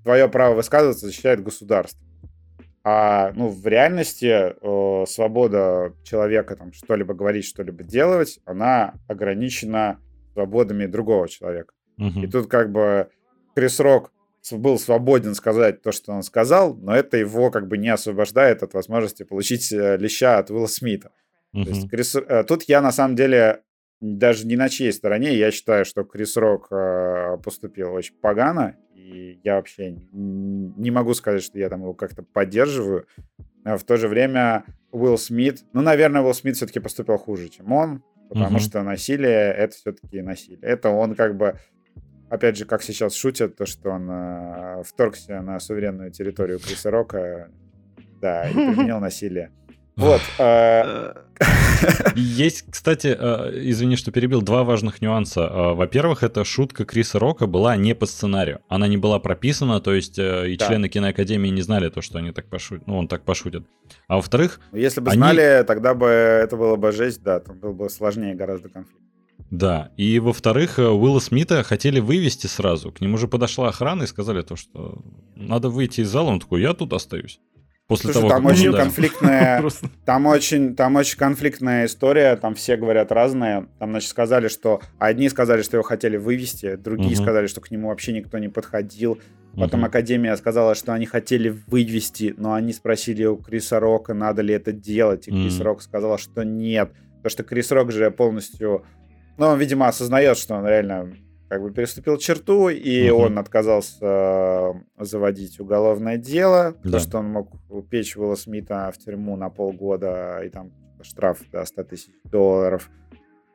твое 0.06 0.30
право 0.30 0.56
высказываться 0.56 1.08
защищает 1.08 1.44
государство. 1.44 2.02
А 2.86 3.34
ну, 3.36 3.50
в 3.50 3.68
реальности 3.68 4.26
э, 4.26 5.06
свобода 5.06 5.94
человека 6.06 6.56
там 6.56 6.72
что-либо 6.72 7.14
говорить, 7.14 7.44
что-либо 7.44 7.84
делать, 7.84 8.40
она 8.46 8.94
ограничена 9.10 10.00
свободами 10.32 10.86
другого 10.86 11.28
человека. 11.28 11.74
Мгм. 11.98 12.24
И 12.24 12.28
тут 12.28 12.48
как 12.48 12.72
бы 12.72 13.10
Крис 13.54 13.82
Рок 13.82 14.14
был 14.54 14.80
свободен 14.80 15.36
сказать 15.36 15.82
то, 15.82 15.92
что 15.92 16.14
он 16.14 16.24
сказал, 16.24 16.74
но 16.74 16.96
это 16.96 17.18
его 17.18 17.52
как 17.52 17.68
бы 17.68 17.78
не 17.78 17.90
освобождает 17.90 18.64
от 18.64 18.74
возможности 18.74 19.24
получить 19.24 19.74
э, 19.74 19.98
леща 19.98 20.38
от 20.38 20.52
Уилла 20.52 20.68
Смита. 20.68 21.12
То 21.52 21.60
есть. 21.60 21.90
Крис- 21.90 22.16
э, 22.16 22.46
тут 22.46 22.64
я 22.64 22.80
на 22.80 22.94
самом 22.94 23.18
деле 23.18 23.62
даже 24.04 24.46
не 24.46 24.58
на 24.58 24.68
чьей 24.68 24.92
стороне. 24.92 25.34
Я 25.36 25.50
считаю, 25.52 25.86
что 25.86 26.04
Крис 26.04 26.36
Рок 26.36 26.68
э, 26.72 27.38
поступил 27.44 27.94
очень 27.94 28.16
погано, 28.16 28.76
и 28.94 29.40
я 29.44 29.56
вообще 29.56 29.92
не 30.12 30.92
могу 30.92 31.14
сказать, 31.14 31.42
что 31.42 31.58
я 31.58 31.70
там 31.70 31.82
его 31.82 31.94
как-то 31.94 32.22
поддерживаю. 32.22 33.08
А 33.64 33.78
в 33.78 33.84
то 33.86 33.96
же 33.96 34.10
время 34.10 34.66
Уилл 34.92 35.18
Смит, 35.18 35.64
ну, 35.72 35.82
наверное, 35.82 36.22
Уилл 36.22 36.34
Смит 36.34 36.58
все-таки 36.58 36.82
поступил 36.82 37.18
хуже, 37.18 37.48
чем 37.48 37.72
он, 37.72 38.04
потому 38.28 38.52
Мгм. 38.52 38.60
что 38.60 38.84
насилие— 38.84 39.54
это 39.58 39.74
все-таки 39.74 40.22
насилие. 40.22 40.60
Это 40.64 40.90
он 40.90 41.16
как 41.16 41.38
бы, 41.38 41.56
опять 42.30 42.58
же, 42.58 42.66
как 42.66 42.84
сейчас 42.84 43.16
шутят, 43.16 43.56
то, 43.56 43.66
что 43.66 43.90
он 43.92 44.10
э, 44.12 44.84
вторгся 44.84 45.42
на 45.42 45.60
суверенную 45.62 46.12
территорию 46.12 46.60
Криса 46.60 46.92
Рока, 46.92 47.50
да, 48.20 48.50
и 48.50 48.54
применил 48.54 49.00
насилие. 49.00 49.52
Вот. 49.96 50.22
э, 50.40 51.14
Есть, 52.16 52.66
кстати, 52.70 53.16
э, 53.20 53.52
извини, 53.70 53.96
что 53.96 54.12
перебил, 54.12 54.42
два 54.42 54.64
важных 54.64 55.02
нюанса. 55.02 55.42
Э, 55.42 55.74
Во-первых, 55.74 56.24
эта 56.24 56.44
шутка 56.44 56.86
Криса 56.86 57.20
Рока 57.20 57.46
была 57.48 57.76
не 57.76 57.94
по 57.96 58.06
сценарию. 58.06 58.60
Она 58.70 58.88
не 58.88 58.98
была 58.98 59.20
прописана, 59.20 59.80
то 59.82 59.94
есть 59.94 60.18
э, 60.18 60.52
и 60.52 60.58
Да. 60.58 60.68
члены 60.68 60.90
киноакадемии 60.90 61.50
не 61.50 61.62
знали 61.62 61.90
то, 61.90 62.02
что 62.02 62.18
они 62.20 62.32
так 62.32 62.50
пошутят. 62.50 62.88
Ну, 62.88 62.98
он 62.98 63.08
так 63.08 63.24
пошутит. 63.24 63.66
А 64.08 64.16
во-вторых, 64.16 64.60
Если 64.72 65.02
бы 65.02 65.12
Они- 65.12 65.18
знали, 65.20 65.64
тогда 65.68 65.94
бы 65.94 66.08
это 66.08 66.56
было 66.58 66.76
бы 66.76 66.92
жесть, 66.92 67.22
да, 67.24 67.40
там 67.40 67.60
был 67.60 67.74
бы 67.74 67.90
сложнее 67.90 68.36
гораздо 68.36 68.70
конфликт. 68.70 69.00
да. 69.52 69.92
И 69.98 70.20
во-вторых, 70.20 70.80
э, 70.80 70.88
Уилла 70.88 71.20
Смита 71.20 71.62
хотели 71.64 72.00
вывести 72.00 72.48
сразу. 72.48 72.92
К 72.92 73.02
нему 73.02 73.18
же 73.18 73.28
подошла 73.28 73.68
охрана 73.70 74.04
и 74.04 74.08
сказали 74.08 74.42
то, 74.42 74.56
что 74.56 75.02
надо 75.36 75.70
выйти 75.70 76.02
из 76.02 76.10
зала. 76.10 76.30
Он 76.30 76.40
такой, 76.40 76.62
я 76.62 76.74
тут 76.74 76.94
остаюсь. 76.94 77.40
После 77.94 78.12
Слушай, 78.14 78.28
того, 78.28 78.30
там 78.36 78.46
очень 78.46 78.68
ударил. 78.70 78.84
конфликтная, 78.86 79.64
там 80.06 80.26
очень, 80.26 80.76
там 80.76 80.96
очень 80.96 81.18
конфликтная 81.18 81.86
история, 81.86 82.36
там 82.36 82.56
все 82.56 82.76
говорят 82.78 83.12
разные. 83.12 83.68
Там, 83.80 83.92
значит, 83.92 84.10
сказали, 84.10 84.48
что 84.48 84.82
одни 85.00 85.30
сказали, 85.30 85.62
что 85.62 85.78
его 85.78 85.84
хотели 85.84 86.18
вывести, 86.18 86.76
другие 86.76 87.16
Мгм. 87.16 87.24
сказали, 87.24 87.48
что 87.48 87.62
к 87.62 87.72
нему 87.72 87.90
вообще 87.90 88.14
никто 88.14 88.38
не 88.40 88.50
подходил. 88.50 89.20
Потом 89.56 89.82
Мгм. 89.82 89.86
Академия 89.90 90.36
сказала, 90.36 90.74
что 90.74 90.94
они 90.94 91.06
хотели 91.06 91.56
вывести, 91.68 92.34
но 92.38 92.54
они 92.54 92.74
спросили 92.74 93.26
у 93.26 93.38
Криса 93.38 93.80
Рока, 93.80 94.14
надо 94.16 94.42
ли 94.42 94.54
это 94.54 94.72
делать. 94.72 95.28
И 95.28 95.32
Крис 95.32 95.58
Мгм. 95.58 95.64
Рок 95.66 95.82
сказал, 95.84 96.18
что 96.18 96.44
нет. 96.44 96.92
Потому 97.18 97.30
что 97.30 97.44
Крис 97.44 97.72
Рок 97.72 97.92
же 97.92 98.10
полностью... 98.10 98.84
Ну, 99.38 99.46
он, 99.48 99.60
видимо, 99.60 99.88
осознает, 99.88 100.38
что 100.38 100.56
он 100.56 100.66
реально 100.68 101.14
как 101.54 101.62
бы 101.62 101.72
переступил 101.72 102.18
черту, 102.18 102.70
и 102.70 103.10
Мгм. 103.12 103.20
он 103.22 103.38
отказался 103.40 104.06
э, 104.06 104.74
заводить 105.04 105.60
уголовное 105.60 106.18
дело, 106.18 106.76
Да. 106.84 106.92
то, 106.94 107.00
что 107.00 107.20
он 107.20 107.26
мог 107.28 107.50
упечь 107.70 108.18
Уилла 108.18 108.36
Смита 108.36 108.92
в 108.94 108.98
тюрьму 108.98 109.36
на 109.36 109.50
полгода, 109.50 110.42
и 110.44 110.50
там 110.50 110.72
штраф 111.02 111.40
до 111.52 111.64
100 111.66 111.84
тысяч 111.84 112.12
долларов, 112.24 112.90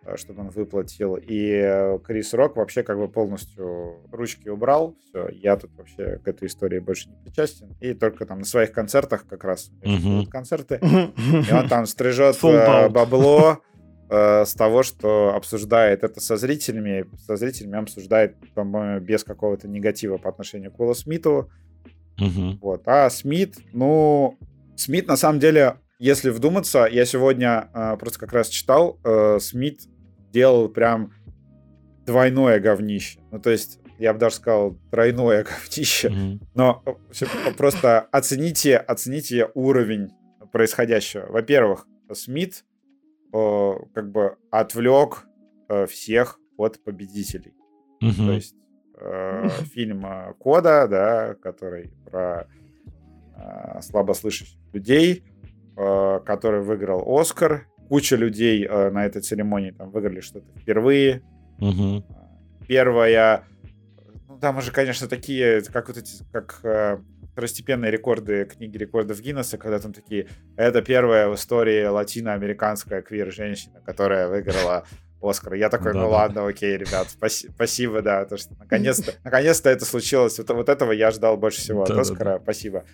э, 0.06 0.16
чтобы 0.16 0.42
он 0.42 0.50
выплатил. 0.50 1.16
И 1.16 1.50
э, 1.50 1.98
Крис 2.06 2.34
Рок 2.34 2.56
вообще 2.56 2.82
как 2.82 2.98
бы 2.98 3.08
полностью 3.08 3.96
ручки 4.12 4.48
убрал. 4.48 4.94
Все, 5.08 5.28
я 5.30 5.56
тут 5.56 5.70
вообще 5.76 6.18
к 6.24 6.28
этой 6.28 6.46
истории 6.46 6.78
больше 6.78 7.08
не 7.08 7.16
причастен. 7.16 7.74
И 7.80 7.94
только 7.94 8.26
там 8.26 8.38
на 8.38 8.44
своих 8.44 8.70
концертах 8.72 9.26
как 9.26 9.44
раз 9.44 9.70
будут 9.82 10.28
концерты. 10.30 10.78
И 11.50 11.52
он 11.52 11.68
там 11.68 11.86
стрижет 11.86 12.36
бабло 12.92 13.58
э, 14.08 14.44
с 14.44 14.54
того, 14.54 14.82
что 14.82 15.34
обсуждает 15.34 16.04
это 16.04 16.20
со 16.20 16.36
зрителями. 16.36 17.06
Со 17.18 17.36
зрителями 17.36 17.78
обсуждает, 17.78 18.36
по-моему, 18.54 19.00
без 19.00 19.24
какого-то 19.24 19.68
негатива 19.68 20.16
по 20.16 20.28
отношению 20.28 20.72
к 20.72 20.80
Уиллу 20.80 20.94
Смиту. 20.94 21.50
Мгм. 22.18 22.58
Вот. 22.60 22.82
А 22.86 23.08
Смит, 23.10 23.56
ну, 23.72 24.38
Смит 24.76 25.06
на 25.08 25.16
самом 25.16 25.40
деле, 25.40 25.76
если 25.98 26.30
вдуматься, 26.30 26.88
я 26.90 27.04
сегодня 27.04 27.70
э, 27.74 27.96
просто 27.98 28.18
как 28.20 28.32
раз 28.32 28.48
читал, 28.48 28.98
э, 29.04 29.38
Смит 29.40 29.82
делал 30.32 30.68
прям 30.68 31.12
двойное 32.06 32.60
говнище. 32.60 33.20
Ну, 33.30 33.40
то 33.40 33.50
есть, 33.50 33.80
я 33.98 34.12
бы 34.12 34.18
даже 34.18 34.36
сказал, 34.36 34.78
тройное 34.90 35.44
говнище. 35.68 36.10
Мгм. 36.10 36.40
Но 36.54 36.82
э, 36.86 37.52
просто 37.56 38.00
оцените, 38.12 38.76
оцените 38.76 39.48
уровень 39.54 40.10
происходящего. 40.52 41.26
Во-первых, 41.26 41.86
Смит 42.12 42.64
э, 43.32 43.72
как 43.94 44.10
бы 44.10 44.36
отвлек 44.50 45.26
э, 45.68 45.86
всех 45.86 46.38
от 46.56 46.82
победителей. 46.84 47.54
То 48.00 48.06
Мгм. 48.06 48.30
есть 48.32 48.54
э, 49.00 49.48
фильм 49.74 50.04
э, 50.06 50.34
Кода, 50.38 50.86
да, 50.88 51.34
который 51.34 51.90
про 52.10 52.46
э, 53.36 53.80
слабослышащих 53.82 54.58
людей, 54.72 55.24
э, 55.76 56.20
который 56.24 56.62
выиграл 56.62 57.04
Оскар. 57.18 57.66
Куча 57.88 58.16
людей 58.16 58.66
э, 58.66 58.90
на 58.90 59.06
этой 59.06 59.22
церемонии 59.22 59.70
там 59.70 59.90
выиграли 59.90 60.20
что-то 60.20 60.46
впервые. 60.58 61.22
Мгм. 61.58 62.04
Первая, 62.66 63.44
ну 64.28 64.38
там 64.38 64.58
уже, 64.58 64.72
конечно, 64.72 65.08
такие, 65.08 65.62
как 65.62 65.88
вот 65.88 65.96
эти, 65.96 66.22
как 66.32 66.60
э, 66.64 66.98
второстепенные 67.38 67.92
рекорды 67.92 68.46
книги 68.46 68.76
рекордов 68.76 69.20
Гиннесса, 69.20 69.58
когда 69.58 69.78
там 69.78 69.92
такие, 69.92 70.26
это 70.56 70.82
первая 70.82 71.28
в 71.28 71.36
истории 71.36 71.84
латиноамериканская 71.84 73.00
квир-женщина, 73.00 73.80
которая 73.86 74.26
выиграла 74.26 74.84
Оскар. 75.22 75.54
Я 75.54 75.68
такой, 75.68 75.94
ну 75.94 76.08
ладно, 76.08 76.48
окей, 76.48 76.76
ребят, 76.76 77.06
спаси- 77.06 77.48
спасибо, 77.54 78.02
да, 78.02 78.24
то, 78.24 78.36
что 78.38 78.54
наконец-то, 78.58 79.12
наконец-то 79.22 79.70
это 79.70 79.84
случилось. 79.84 80.36
Вот, 80.38 80.50
вот 80.50 80.68
этого 80.68 80.90
я 80.90 81.12
ждал 81.12 81.36
больше 81.36 81.60
всего 81.60 81.84
от. 81.84 81.90
Оскара, 81.90 82.40
спасибо. 82.42 82.84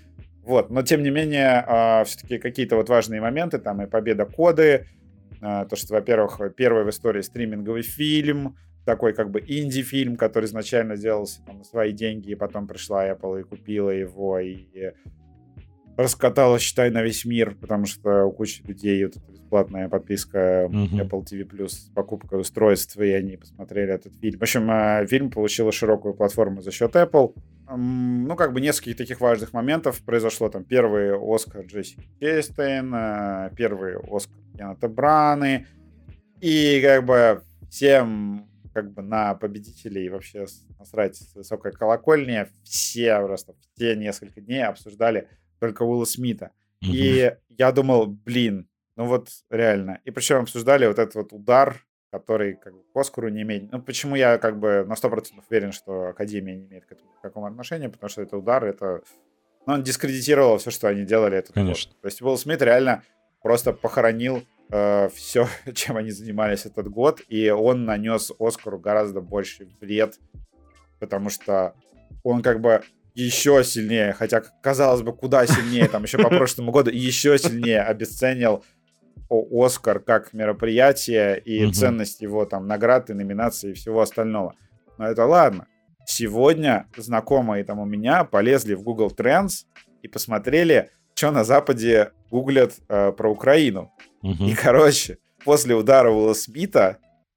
Вот, 0.42 0.68
но 0.68 0.83
тем 0.83 1.02
не 1.02 1.11
менее, 1.11 2.04
все-таки 2.04 2.37
какие-то 2.37 2.76
вот 2.76 2.90
важные 2.90 3.22
моменты, 3.22 3.59
там 3.59 3.80
и 3.80 3.87
победа 3.87 4.26
коды, 4.26 4.87
а, 5.40 5.64
то, 5.64 5.74
что, 5.74 5.94
во-первых, 5.94 6.38
первый 6.54 6.85
в 6.85 6.90
истории 6.90 7.22
стриминговый 7.22 7.80
фильм, 7.80 8.59
такой 8.84 9.14
как 9.14 9.30
бы 9.30 9.40
инди-фильм, 9.40 10.16
который 10.16 10.44
изначально 10.46 10.96
делался 10.96 11.42
там, 11.44 11.58
на 11.58 11.64
свои 11.64 11.92
деньги, 11.92 12.30
и 12.30 12.34
потом 12.34 12.66
пришла 12.66 13.08
Apple 13.08 13.40
и 13.40 13.44
купила 13.44 13.90
его, 13.90 14.38
и 14.38 14.92
раскатала, 15.96 16.58
считай, 16.58 16.90
на 16.90 17.02
весь 17.02 17.24
мир, 17.24 17.56
потому 17.60 17.86
что 17.86 18.24
у 18.24 18.32
кучи 18.32 18.62
людей 18.66 19.04
вот 19.04 19.16
эта 19.16 19.30
бесплатная 19.30 19.88
подписка 19.88 20.68
Мгм. 20.68 21.00
Apple 21.00 21.24
TV 21.24 21.48
Plus 21.48 21.68
с 21.68 21.90
покупкой 21.94 22.40
устройств, 22.40 22.96
и 22.96 23.10
они 23.12 23.36
посмотрели 23.36 23.92
этот 23.92 24.14
фильм. 24.16 24.38
В 24.38 24.42
общем, 24.42 24.70
э, 24.70 25.06
фильм 25.06 25.30
получил 25.30 25.70
широкую 25.70 26.14
платформу 26.14 26.62
за 26.62 26.72
счет 26.72 26.94
Apple. 26.96 27.34
Ну, 27.76 28.36
как 28.36 28.52
бы 28.52 28.60
несколько 28.60 28.98
таких 28.98 29.20
важных 29.20 29.52
моментов 29.52 30.02
произошло. 30.02 30.48
Там 30.48 30.64
первый 30.64 31.14
Оскар 31.16 31.64
Джесси 31.64 31.96
Честейн, 32.20 32.92
э, 32.94 33.50
первый 33.56 33.94
Оскар 33.96 34.36
Кеннета 34.52 34.88
Браны. 34.88 35.66
И 36.40 36.80
как 36.82 37.06
бы 37.06 37.42
всем 37.70 38.46
как 38.74 38.92
бы 38.92 39.02
на 39.02 39.34
победителей 39.34 40.08
вообще 40.08 40.46
насрать 40.78 41.16
с 41.16 41.34
высокой 41.34 41.72
колокольни. 41.72 42.46
Все 42.64 43.18
просто, 43.20 43.54
все 43.74 43.96
несколько 43.96 44.40
дней 44.40 44.64
обсуждали 44.64 45.28
только 45.60 45.82
Уилла 45.82 46.04
Смита. 46.04 46.50
Мгм. 46.82 46.92
И 46.92 47.32
я 47.48 47.72
думал, 47.72 48.06
блин, 48.06 48.68
ну 48.96 49.06
вот 49.06 49.28
реально. 49.48 50.00
И 50.04 50.10
причем 50.10 50.42
обсуждали 50.42 50.87
вот 50.87 50.98
этот 50.98 51.14
вот 51.14 51.32
удар, 51.32 51.80
который 52.10 52.54
как 52.54 52.74
бы 52.74 52.82
к 52.92 52.96
Оскару 52.96 53.28
не 53.28 53.42
имеет. 53.42 53.72
Ну, 53.72 53.80
почему 53.80 54.16
я 54.16 54.38
как 54.38 54.58
бы 54.58 54.84
на 54.87 54.94
100% 54.94 55.42
уверен, 55.48 55.72
что 55.72 56.08
Академия 56.08 56.54
не 56.54 56.66
имеет 56.66 56.87
к 56.87 56.92
этому 56.92 57.10
никакого 57.12 57.48
отношения, 57.48 57.88
потому 57.88 58.08
что 58.10 58.22
это 58.22 58.37
удар, 58.37 58.64
это... 58.64 59.02
Ну, 59.66 59.74
он 59.74 59.82
дискредитировал 59.82 60.58
все, 60.58 60.70
что 60.70 60.88
они 60.88 61.04
делали 61.04 61.38
этот 61.38 61.54
год. 61.54 61.64
Конечно. 61.64 61.92
То 62.02 62.06
есть 62.06 62.20
Уилл 62.20 62.37
Смит 62.37 62.60
реально 62.60 63.02
просто 63.42 63.72
похоронил 63.72 64.44
все, 64.68 65.46
чем 65.74 65.96
они 65.96 66.11
занимались 66.11 66.66
этот 66.66 66.88
год, 66.88 67.20
и 67.29 67.50
он 67.50 67.85
нанес 67.85 68.33
Оскару 68.38 68.79
гораздо 68.79 69.20
больше 69.20 69.68
вред, 69.81 70.18
потому 71.00 71.31
что 71.31 71.74
он 72.22 72.42
как 72.42 72.61
бы 72.61 72.83
еще 73.14 73.62
сильнее, 73.62 74.12
хотя, 74.12 74.42
казалось 74.62 75.03
бы, 75.03 75.12
куда 75.12 75.46
сильнее, 75.46 75.88
там 75.88 76.03
еще 76.03 76.18
по 76.18 76.29
прошлому 76.37 76.72
году, 76.72 76.90
еще 76.90 77.38
сильнее 77.38 77.83
обесценил 77.83 78.64
Оскар 79.31 80.00
как 80.00 80.33
мероприятие 80.33 81.38
и 81.40 81.64
Мгм. 81.64 81.72
ценность 81.72 82.20
его 82.20 82.44
там 82.44 82.66
наград 82.66 83.11
и 83.11 83.14
номинаций 83.14 83.70
и 83.70 83.74
всего 83.74 84.00
остального. 84.00 84.55
Но 84.98 85.07
это 85.07 85.24
ладно. 85.27 85.66
Сегодня 86.07 86.87
знакомые 86.96 87.64
там 87.64 87.79
у 87.79 87.85
меня 87.87 88.24
полезли 88.24 88.74
в 88.74 88.83
Google 88.83 89.11
Trends 89.16 89.64
и 90.03 90.09
посмотрели, 90.09 90.90
что 91.14 91.31
на 91.31 91.44
Западе 91.44 92.11
гуглят 92.31 92.74
э, 92.88 93.12
про 93.12 93.31
Украину. 93.31 93.92
Мгм. 94.24 94.46
И, 94.46 94.54
короче, 94.54 95.18
после 95.44 95.74
удара 95.74 96.10
Уилла 96.10 96.32
Смита 96.32 96.96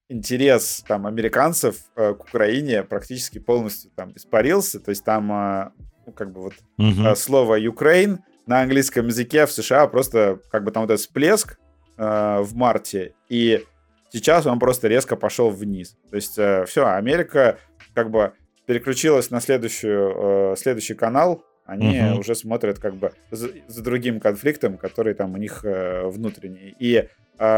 интерес 0.09 0.83
там 0.87 1.05
американцев 1.05 1.75
э, 1.97 2.13
к 2.13 2.21
Украине 2.21 2.83
практически 2.83 3.39
полностью 3.39 3.91
там 3.95 4.13
испарился. 4.15 4.79
То 4.79 4.91
есть 4.91 5.03
там, 5.03 5.29
э, 5.31 5.69
ну, 6.05 6.13
как 6.13 6.31
бы 6.31 6.41
вот 6.43 6.53
Мгм. 6.77 7.07
э, 7.07 7.15
слово 7.15 7.59
Ukraine 7.59 8.19
на 8.45 8.61
английском 8.61 9.07
языке 9.07 9.45
в 9.45 9.51
США 9.51 9.87
просто 9.87 10.39
как 10.49 10.63
бы 10.63 10.71
там 10.71 10.83
вот 10.83 10.89
этот 10.91 11.01
всплеск 11.01 11.59
э, 11.97 12.39
в 12.41 12.55
марте, 12.55 13.13
и 13.27 13.65
сейчас 14.13 14.45
он 14.45 14.59
просто 14.59 14.87
резко 14.87 15.17
пошел 15.17 15.49
вниз. 15.49 15.97
То 16.09 16.15
есть 16.15 16.33
все, 16.33 16.85
Америка 16.85 17.57
как 17.93 18.09
бы 18.11 18.31
переключилась 18.65 19.31
на 19.31 19.41
следующую, 19.41 20.53
э, 20.53 20.55
следующий 20.57 20.93
канал, 20.93 21.43
они 21.67 21.99
Мгм. 21.99 22.19
уже 22.19 22.33
смотрят 22.33 22.79
как 22.79 22.95
бы 22.95 23.11
за, 23.29 23.49
за 23.67 23.83
другим 23.83 24.19
конфликтом, 24.19 24.77
который 24.77 25.13
там 25.13 25.33
у 25.33 25.37
них 25.37 25.63
э, 25.63 26.07
внутренний. 26.07 26.75
И 26.79 26.95
э, 26.95 27.07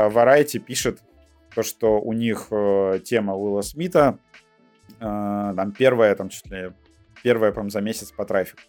Variety 0.10 0.60
пишет 0.60 1.00
то, 1.56 1.64
что 1.64 2.02
у 2.02 2.12
них 2.14 2.48
э, 2.52 3.00
тема 3.06 3.36
Уилла 3.36 3.62
Смита 3.62 4.18
э, 5.00 5.02
там 5.02 5.72
первая, 5.72 6.16
там 6.16 6.30
чуть 6.30 6.48
ли 6.48 6.72
первая, 7.24 7.52
по 7.52 7.70
за 7.70 7.82
месяц 7.82 8.12
по 8.12 8.26
трафику. 8.26 8.62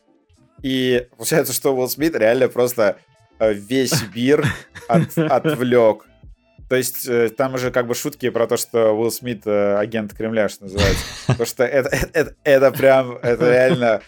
И 0.62 1.09
получается, 1.16 1.53
что 1.53 1.74
Уилл 1.74 1.88
Смит 1.88 2.14
реально 2.16 2.48
просто 2.48 2.96
э, 3.38 3.53
весь 3.55 3.94
мир 4.14 4.44
от- 4.88 5.16
отвлек. 5.16 6.07
То 6.68 6.76
есть 6.76 7.09
э, 7.09 7.31
там 7.31 7.55
уже 7.55 7.70
как 7.70 7.87
бы 7.87 7.94
шутки 7.94 8.29
про 8.31 8.46
то, 8.46 8.57
что 8.59 8.92
Уилл 8.94 9.11
Смит 9.11 9.46
э, 9.46 9.76
агент 9.76 10.12
Кремля, 10.14 10.48
что 10.48 10.64
называется. 10.64 11.05
Потому 11.26 11.46
что 11.46 11.64
это, 11.64 11.88
это, 12.12 12.35
это 12.44 12.70
прям, 12.72 13.12
это 13.16 13.50
реально 13.50 14.03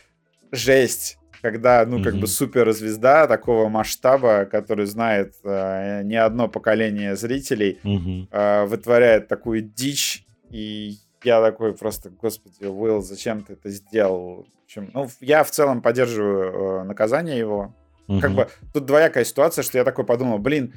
жесть. 0.53 1.19
Когда, 1.43 1.85
ну, 1.85 2.01
как 2.01 2.13
Мгм. 2.13 2.21
бы 2.21 2.27
суперзвезда 2.29 3.27
такого 3.27 3.69
масштаба, 3.69 4.45
который 4.45 4.87
знает 4.87 5.35
э, 5.43 6.03
не 6.05 6.15
одно 6.15 6.47
поколение 6.49 7.17
зрителей, 7.17 7.81
Мгм. 7.83 8.29
э, 8.31 8.65
вытворяет 8.67 9.27
такую 9.27 9.63
дичь, 9.63 10.25
и 10.51 10.99
я 11.25 11.43
такой 11.43 11.75
просто, 11.75 12.11
господи, 12.11 12.65
Уилл, 12.65 13.03
зачем 13.03 13.43
ты 13.43 13.55
это 13.55 13.71
сделал? 13.71 14.47
Общем, 14.65 14.91
ну, 14.95 15.09
я 15.21 15.43
в 15.43 15.51
целом 15.51 15.83
поддерживаю 15.83 16.83
э, 16.83 16.85
наказание 16.85 17.37
его. 17.39 17.75
Как 18.21 18.31
Мгм. 18.31 18.35
бы 18.37 18.49
тут 18.73 18.87
двоякая 18.87 19.25
ситуация, 19.25 19.63
что 19.65 19.79
я 19.79 19.85
такой 19.85 20.05
подумал, 20.05 20.39
блин, 20.39 20.73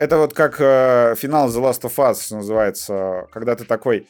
это 0.00 0.16
вот 0.18 0.34
как 0.34 0.56
э, 0.60 1.14
финал 1.16 1.48
The 1.48 1.62
Last 1.62 1.82
of 1.82 1.94
Us, 1.96 2.24
что 2.24 2.36
называется, 2.36 3.28
когда 3.30 3.54
ты 3.54 3.64
такой, 3.64 4.08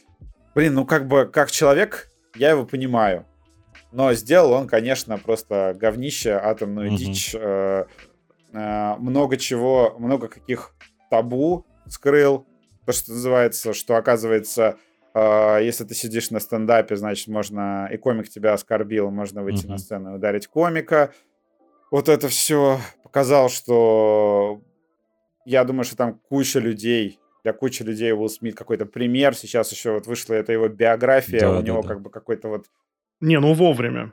блин, 0.54 0.72
ну 0.74 0.86
как 0.86 1.06
бы 1.06 1.26
как 1.26 1.50
человек, 1.50 2.08
я 2.34 2.50
его 2.50 2.64
понимаю. 2.64 3.26
Но 3.92 4.12
сделал 4.14 4.52
он, 4.52 4.68
конечно, 4.68 5.18
просто 5.18 5.74
говнище, 5.76 6.32
атомную 6.32 6.88
Мгм. 6.88 6.96
дичь, 6.96 7.34
э, 7.34 7.84
э, 8.52 8.94
много 8.98 9.36
чего, 9.36 9.96
много 9.98 10.28
каких 10.28 10.74
табу 11.10 11.66
скрыл, 11.88 12.46
то, 12.86 12.92
что 12.92 13.12
называется, 13.12 13.72
что 13.72 13.96
оказывается, 13.96 14.76
э, 15.14 15.58
если 15.62 15.84
ты 15.84 15.94
сидишь 15.94 16.30
на 16.30 16.38
стендапе, 16.38 16.94
значит, 16.96 17.26
можно, 17.28 17.88
и 17.92 17.96
комик 17.96 18.28
тебя 18.28 18.52
оскорбил, 18.52 19.10
можно 19.10 19.42
выйти 19.42 19.64
Мгм. 19.64 19.72
на 19.72 19.78
сцену 19.78 20.12
и 20.12 20.16
ударить 20.16 20.46
комика. 20.46 21.12
Вот 21.90 22.08
это 22.08 22.28
все 22.28 22.78
показал, 23.02 23.48
что 23.48 24.60
я 25.44 25.64
думаю, 25.64 25.84
что 25.84 25.96
там 25.96 26.20
куча 26.28 26.60
людей, 26.60 27.18
для 27.42 27.52
кучи 27.52 27.82
людей 27.82 28.12
Уилл 28.12 28.28
Смит 28.28 28.54
какой-то 28.54 28.86
пример. 28.86 29.34
Сейчас 29.34 29.72
еще 29.72 29.92
вот 29.92 30.06
вышла 30.06 30.34
эта 30.34 30.52
его 30.52 30.68
биография, 30.68 31.40
Да, 31.40 31.50
у 31.50 31.54
да, 31.56 31.62
него 31.62 31.82
да. 31.82 31.88
как 31.88 32.00
бы 32.02 32.10
какой-то 32.10 32.48
вот 32.48 32.66
Не, 33.20 33.38
ну 33.40 33.52
вовремя. 33.52 34.12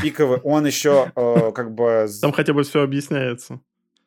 пиковый, 0.00 0.38
он 0.40 0.66
еще 0.66 1.12
э, 1.14 1.52
как 1.54 1.74
бы 1.74 2.06
Там 2.20 2.32
хотя 2.32 2.52
бы 2.52 2.62
все 2.62 2.82
объясняется. 2.82 3.60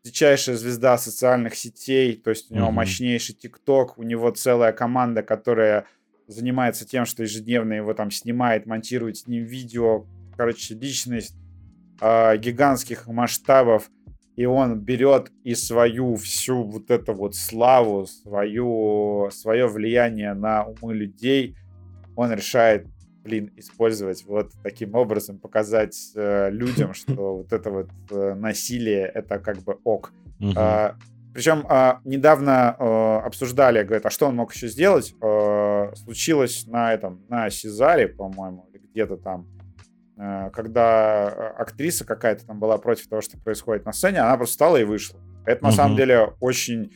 дичайшая 0.03 0.55
звезда 0.55 0.97
социальных 0.97 1.55
сетей, 1.55 2.15
то 2.15 2.29
есть 2.29 2.51
у 2.51 2.55
него 2.55 2.67
Мгм. 2.67 2.75
мощнейший 2.75 3.36
ТикТок, 3.36 3.97
у 3.97 4.03
него 4.03 4.29
целая 4.31 4.71
команда, 4.71 5.21
которая 5.23 5.86
занимается 6.27 6.86
тем, 6.88 7.05
что 7.05 7.23
ежедневно 7.23 7.73
его 7.73 7.93
там 7.93 8.12
снимает, 8.12 8.65
монтирует 8.65 9.17
с 9.17 9.27
ним 9.27 9.43
видео, 9.45 10.05
короче, 10.38 10.75
личность 10.75 11.36
а, 12.01 12.36
гигантских 12.38 13.07
масштабов, 13.07 13.89
и 14.36 14.45
он 14.45 14.79
берет 14.79 15.31
и 15.43 15.55
свою 15.55 16.15
всю 16.15 16.63
вот 16.63 16.91
эту 16.91 17.13
вот 17.13 17.33
славу, 17.36 18.05
свою, 18.05 19.29
свое 19.31 19.67
влияние 19.67 20.33
на 20.33 20.65
умы 20.65 20.93
людей, 20.93 21.55
он 22.15 22.31
решает, 22.33 22.88
блин, 23.27 23.51
использовать 23.57 24.23
вот 24.25 24.51
таким 24.63 24.95
образом, 24.95 25.37
показать 25.37 26.13
э, 26.15 26.49
людям, 26.49 26.93
что 26.93 27.37
вот 27.37 27.51
это 27.51 27.69
вот 27.69 27.89
э, 28.09 28.33
насилие, 28.35 29.05
это 29.05 29.37
как 29.37 29.57
бы 29.57 29.77
ок. 29.83 30.13
Мгм. 30.39 30.53
А, 30.55 30.95
причем 31.33 31.65
а, 31.69 31.99
недавно 32.05 32.75
э, 32.79 33.17
обсуждали, 33.25 33.83
говорят, 33.83 34.05
а 34.05 34.09
что 34.09 34.27
он 34.27 34.37
мог 34.37 34.53
еще 34.53 34.69
сделать? 34.69 35.13
Э, 35.21 35.91
случилось 35.95 36.65
на 36.67 36.93
этом, 36.93 37.25
на 37.27 37.49
Сезаре, 37.49 38.07
по-моему, 38.07 38.69
или 38.73 38.87
где-то 38.87 39.17
там, 39.17 39.45
э, 40.17 40.49
когда 40.51 41.27
актриса 41.57 42.05
какая-то 42.05 42.45
там 42.45 42.59
была 42.59 42.77
против 42.77 43.09
того, 43.09 43.21
что 43.21 43.37
происходит 43.37 43.85
на 43.85 43.91
сцене, 43.91 44.21
она 44.21 44.37
просто 44.37 44.53
встала 44.53 44.77
и 44.77 44.85
вышла. 44.85 45.19
Это 45.45 45.63
на 45.63 45.71
самом 45.71 45.95
деле 45.95 46.33
очень 46.39 46.91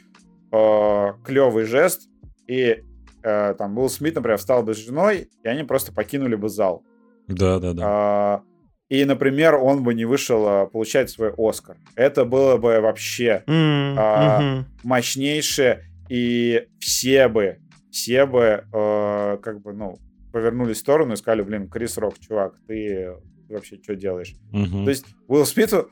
клевый 0.49 1.63
жест, 1.63 2.09
и 2.45 2.83
э, 3.23 3.55
там 3.57 3.77
Уилл 3.77 3.89
Смит, 3.89 4.15
например, 4.15 4.37
встал 4.37 4.63
бы 4.63 4.73
с 4.73 4.77
женой, 4.77 5.29
и 5.43 5.47
они 5.47 5.63
просто 5.63 5.91
покинули 5.93 6.35
бы 6.35 6.49
зал. 6.49 6.83
Да, 7.27 7.59
да, 7.59 7.73
да. 7.73 7.83
А, 7.85 8.41
и, 8.89 9.05
например, 9.05 9.55
он 9.55 9.83
бы 9.83 9.93
не 9.93 10.05
вышел 10.05 10.45
а, 10.47 10.65
получать 10.65 11.09
свой 11.09 11.33
Оскар. 11.37 11.77
Это 11.95 12.25
было 12.25 12.57
бы 12.57 12.79
вообще 12.81 13.43
М, 13.47 13.95
А, 13.97 14.41
мгм. 14.41 14.65
мощнейшее, 14.83 15.85
и 16.09 16.67
все 16.79 17.27
бы, 17.29 17.59
все 17.91 18.25
бы, 18.25 18.65
э, 18.73 19.37
как 19.41 19.61
бы, 19.61 19.73
ну, 19.73 19.97
повернулись 20.33 20.77
в 20.77 20.79
сторону 20.81 21.13
и 21.13 21.17
сказали, 21.17 21.41
блин, 21.41 21.69
Крис 21.69 21.97
Рок, 21.97 22.19
чувак, 22.19 22.55
ты 22.67 23.13
вообще 23.49 23.77
что 23.81 23.95
делаешь? 23.95 24.33
Мгм. 24.51 24.83
То 24.85 24.89
есть 24.89 25.05
Уилл 25.27 25.45
Смиту, 25.45 25.89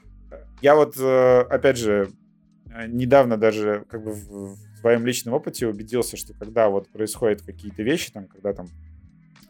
я 0.62 0.76
вот, 0.76 0.96
э, 0.98 1.40
опять 1.50 1.78
же, 1.78 2.10
э, 2.74 2.88
недавно 2.88 3.38
даже 3.38 3.86
как 3.90 4.04
бы 4.04 4.12
в, 4.14 4.56
в 4.80 4.82
своем 4.82 5.06
личном 5.06 5.34
опыте 5.34 5.68
убедился, 5.68 6.16
что 6.16 6.34
когда 6.34 6.70
вот 6.70 6.88
происходят 6.88 7.42
какие-то 7.42 7.84
вещи, 7.84 8.12
там, 8.14 8.28
когда 8.28 8.54
там 8.54 8.68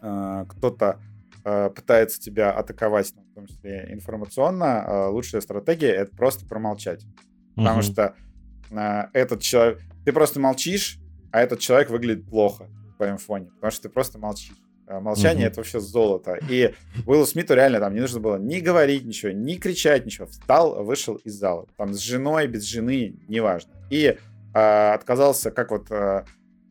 э, 0.01 0.45
кто-то 0.49 0.99
э, 1.45 1.69
пытается 1.69 2.19
тебя 2.19 2.51
атаковать, 2.51 3.13
ну, 3.15 3.21
в 3.21 3.35
том 3.35 3.45
числе 3.45 3.89
информационно, 3.91 4.85
э, 4.87 5.07
лучшая 5.09 5.41
стратегия— 5.41 5.91
это 5.93 6.15
просто 6.15 6.47
промолчать. 6.47 7.05
Потому 7.55 7.77
Мгм. 7.77 7.83
что 7.83 8.15
э, 8.71 9.03
этот 9.13 9.41
человек... 9.43 9.79
Ты 10.03 10.13
просто 10.13 10.39
молчишь, 10.39 10.97
а 11.31 11.41
этот 11.41 11.59
человек 11.59 11.91
выглядит 11.91 12.25
плохо 12.25 12.67
в 12.93 12.97
твоем 12.97 13.19
фоне, 13.19 13.51
потому 13.53 13.69
что 13.69 13.83
ты 13.83 13.89
просто 13.89 14.17
молчишь. 14.17 14.55
Молчание 14.87 15.45
это 15.45 15.57
вообще 15.57 15.79
золото. 15.79 16.39
И 16.49 16.73
Уиллу 17.05 17.27
Смиту 17.27 17.53
реально 17.53 17.77
там 17.79 17.93
не 17.93 17.99
нужно 17.99 18.19
было 18.19 18.37
ни 18.37 18.59
говорить 18.59 19.05
ничего, 19.05 19.31
ни 19.31 19.53
кричать 19.53 20.03
ничего. 20.07 20.25
Встал, 20.25 20.83
вышел 20.83 21.17
из 21.17 21.35
зала. 21.35 21.67
Там 21.77 21.93
с 21.93 21.99
женой, 21.99 22.47
без 22.47 22.63
жены, 22.63 23.13
неважно. 23.27 23.71
И 23.91 24.17
э, 24.53 24.93
отказался, 24.93 25.51
как 25.51 25.71
вот 25.71 25.91
э, 25.91 26.23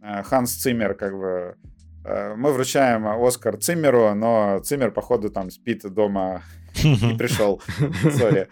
э 0.03 0.23
Ханс 0.23 0.55
Циммер, 0.55 0.95
как 0.95 1.17
бы 1.17 1.57
э, 2.05 2.35
мы 2.35 2.53
вручаем 2.53 3.07
Оскар 3.07 3.57
Циммеру, 3.57 4.15
но 4.15 4.61
Циммер, 4.61 4.91
походу, 4.91 5.31
там 5.31 5.51
спит 5.51 5.83
дома 5.83 6.43
и 6.83 7.15
пришел. 7.19 7.61
Sorry. 8.03 8.49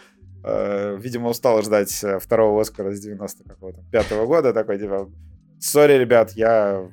Видимо, 1.03 1.31
устал 1.31 1.61
ждать 1.63 2.05
второго 2.21 2.61
Оскара 2.61 2.93
с 2.93 3.01
90 3.01 3.43
какого-то 3.49 3.83
пятого 3.91 4.27
года. 4.27 4.53
Такой, 4.53 4.79
типа, 4.79 5.11
sorry, 5.59 5.95
ребят, 5.95 6.33
я 6.37 6.89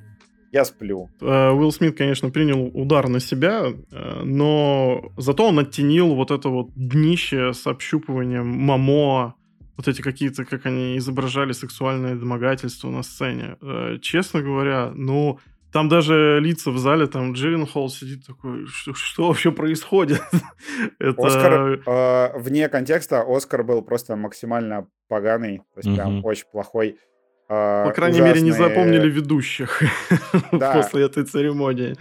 я 0.52 0.66
сплю. 0.66 1.10
Уилл 1.22 1.72
Смит, 1.72 1.96
конечно, 1.96 2.32
принял 2.32 2.72
удар 2.74 3.10
на 3.10 3.20
себя, 3.20 3.66
но 4.24 5.12
зато 5.18 5.48
он 5.48 5.60
оттенил 5.60 6.16
вот 6.16 6.32
это 6.32 6.50
вот 6.50 6.72
днище 6.76 7.54
с 7.54 7.68
общупыванием 7.68 8.48
Момоа, 8.48 9.36
вот 9.78 9.88
эти 9.88 10.02
какие-то, 10.02 10.46
как 10.46 10.66
они 10.66 10.98
изображали 10.98 11.52
сексуальное 11.52 12.16
домогательство 12.16 12.90
на 12.90 13.04
сцене. 13.04 13.58
Э, 13.62 13.98
честно 14.02 14.42
говоря, 14.42 14.92
ну, 14.94 15.40
там 15.72 15.90
даже 15.90 16.40
лица 16.40 16.72
в 16.72 16.78
зале, 16.78 17.08
там 17.08 17.34
Джиллин 17.34 17.66
Холл 17.66 17.90
сидит 17.90 18.26
такой, 18.28 18.68
что, 18.68 18.94
что 18.94 19.28
вообще 19.28 19.52
происходит? 19.52 20.22
Это... 21.00 21.28
Оскар, 21.28 21.82
э, 21.86 22.40
вне 22.40 22.70
контекста, 22.70 23.24
Оскар 23.28 23.64
был 23.64 23.82
просто 23.82 24.16
максимально 24.16 24.88
поганый, 25.08 25.60
то 25.74 25.80
есть 25.80 25.90
mm-hmm. 25.90 25.96
прям 25.96 26.26
очень 26.26 26.46
плохой. 26.52 26.98
По 27.48 27.92
крайней 27.94 28.22
ужасные... 28.22 28.42
мере, 28.42 28.42
не 28.42 28.52
запомнили 28.52 29.10
ведущих 29.10 29.82
да. 30.52 30.74
после 30.74 31.06
этой 31.06 31.24
церемонии. 31.24 31.96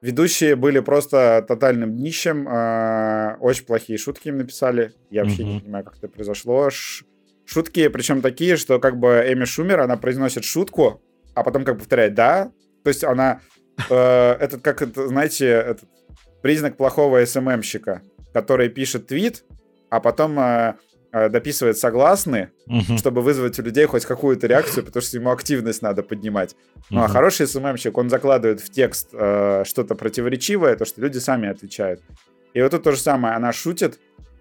Ведущие 0.00 0.54
были 0.54 0.80
просто 0.80 1.44
тотальным 1.46 1.96
днищем. 1.96 2.48
Э, 2.48 3.36
очень 3.40 3.64
плохие 3.64 3.98
шутки 3.98 4.28
им 4.28 4.38
написали. 4.38 4.92
Я 5.10 5.24
вообще 5.24 5.44
не 5.44 5.60
понимаю, 5.60 5.84
как 5.84 5.98
это 5.98 6.08
произошло. 6.08 6.68
Шутки, 7.44 7.88
причем 7.88 8.22
такие, 8.22 8.56
что 8.56 8.78
как 8.78 8.98
бы 8.98 9.24
Эми 9.26 9.44
Шумер, 9.44 9.80
она 9.80 9.96
произносит 9.96 10.44
шутку, 10.44 11.02
а 11.34 11.42
потом 11.42 11.64
как 11.64 11.78
повторяет 11.78 12.14
«да». 12.14 12.52
То 12.84 12.88
есть 12.90 13.02
она... 13.02 13.40
Э, 13.90 14.32
этот, 14.40 14.62
как 14.62 14.82
это, 14.82 15.08
знаете, 15.08 15.46
этот 15.46 15.88
признак 16.42 16.76
плохого 16.76 17.24
СММщика, 17.24 18.02
который 18.32 18.68
пишет 18.68 19.08
твит, 19.08 19.44
а 19.90 20.00
потом 20.00 20.38
Э, 20.38 20.74
дописывает 21.12 21.78
согласны, 21.78 22.50
uh-huh. 22.68 22.98
чтобы 22.98 23.22
вызвать 23.22 23.58
у 23.58 23.62
людей 23.62 23.86
хоть 23.86 24.04
какую-то 24.04 24.46
реакцию, 24.46 24.84
потому 24.84 25.02
что 25.02 25.16
ему 25.16 25.30
активность 25.30 25.82
надо 25.82 26.02
поднимать. 26.02 26.54
Ну, 26.90 27.02
а 27.02 27.08
хороший 27.08 27.46
СММщик, 27.46 27.96
он 27.96 28.10
закладывает 28.10 28.60
в 28.60 28.70
текст 28.70 29.08
э, 29.12 29.64
что-то 29.64 29.94
противоречивое, 29.94 30.76
то, 30.76 30.84
что 30.84 31.00
люди 31.00 31.18
сами 31.18 31.48
отвечают. 31.48 32.00
И 32.54 32.60
вот 32.60 32.70
тут 32.70 32.82
то 32.82 32.92
же 32.92 32.98
самое, 32.98 33.34
она 33.34 33.52
шутит, 33.52 33.98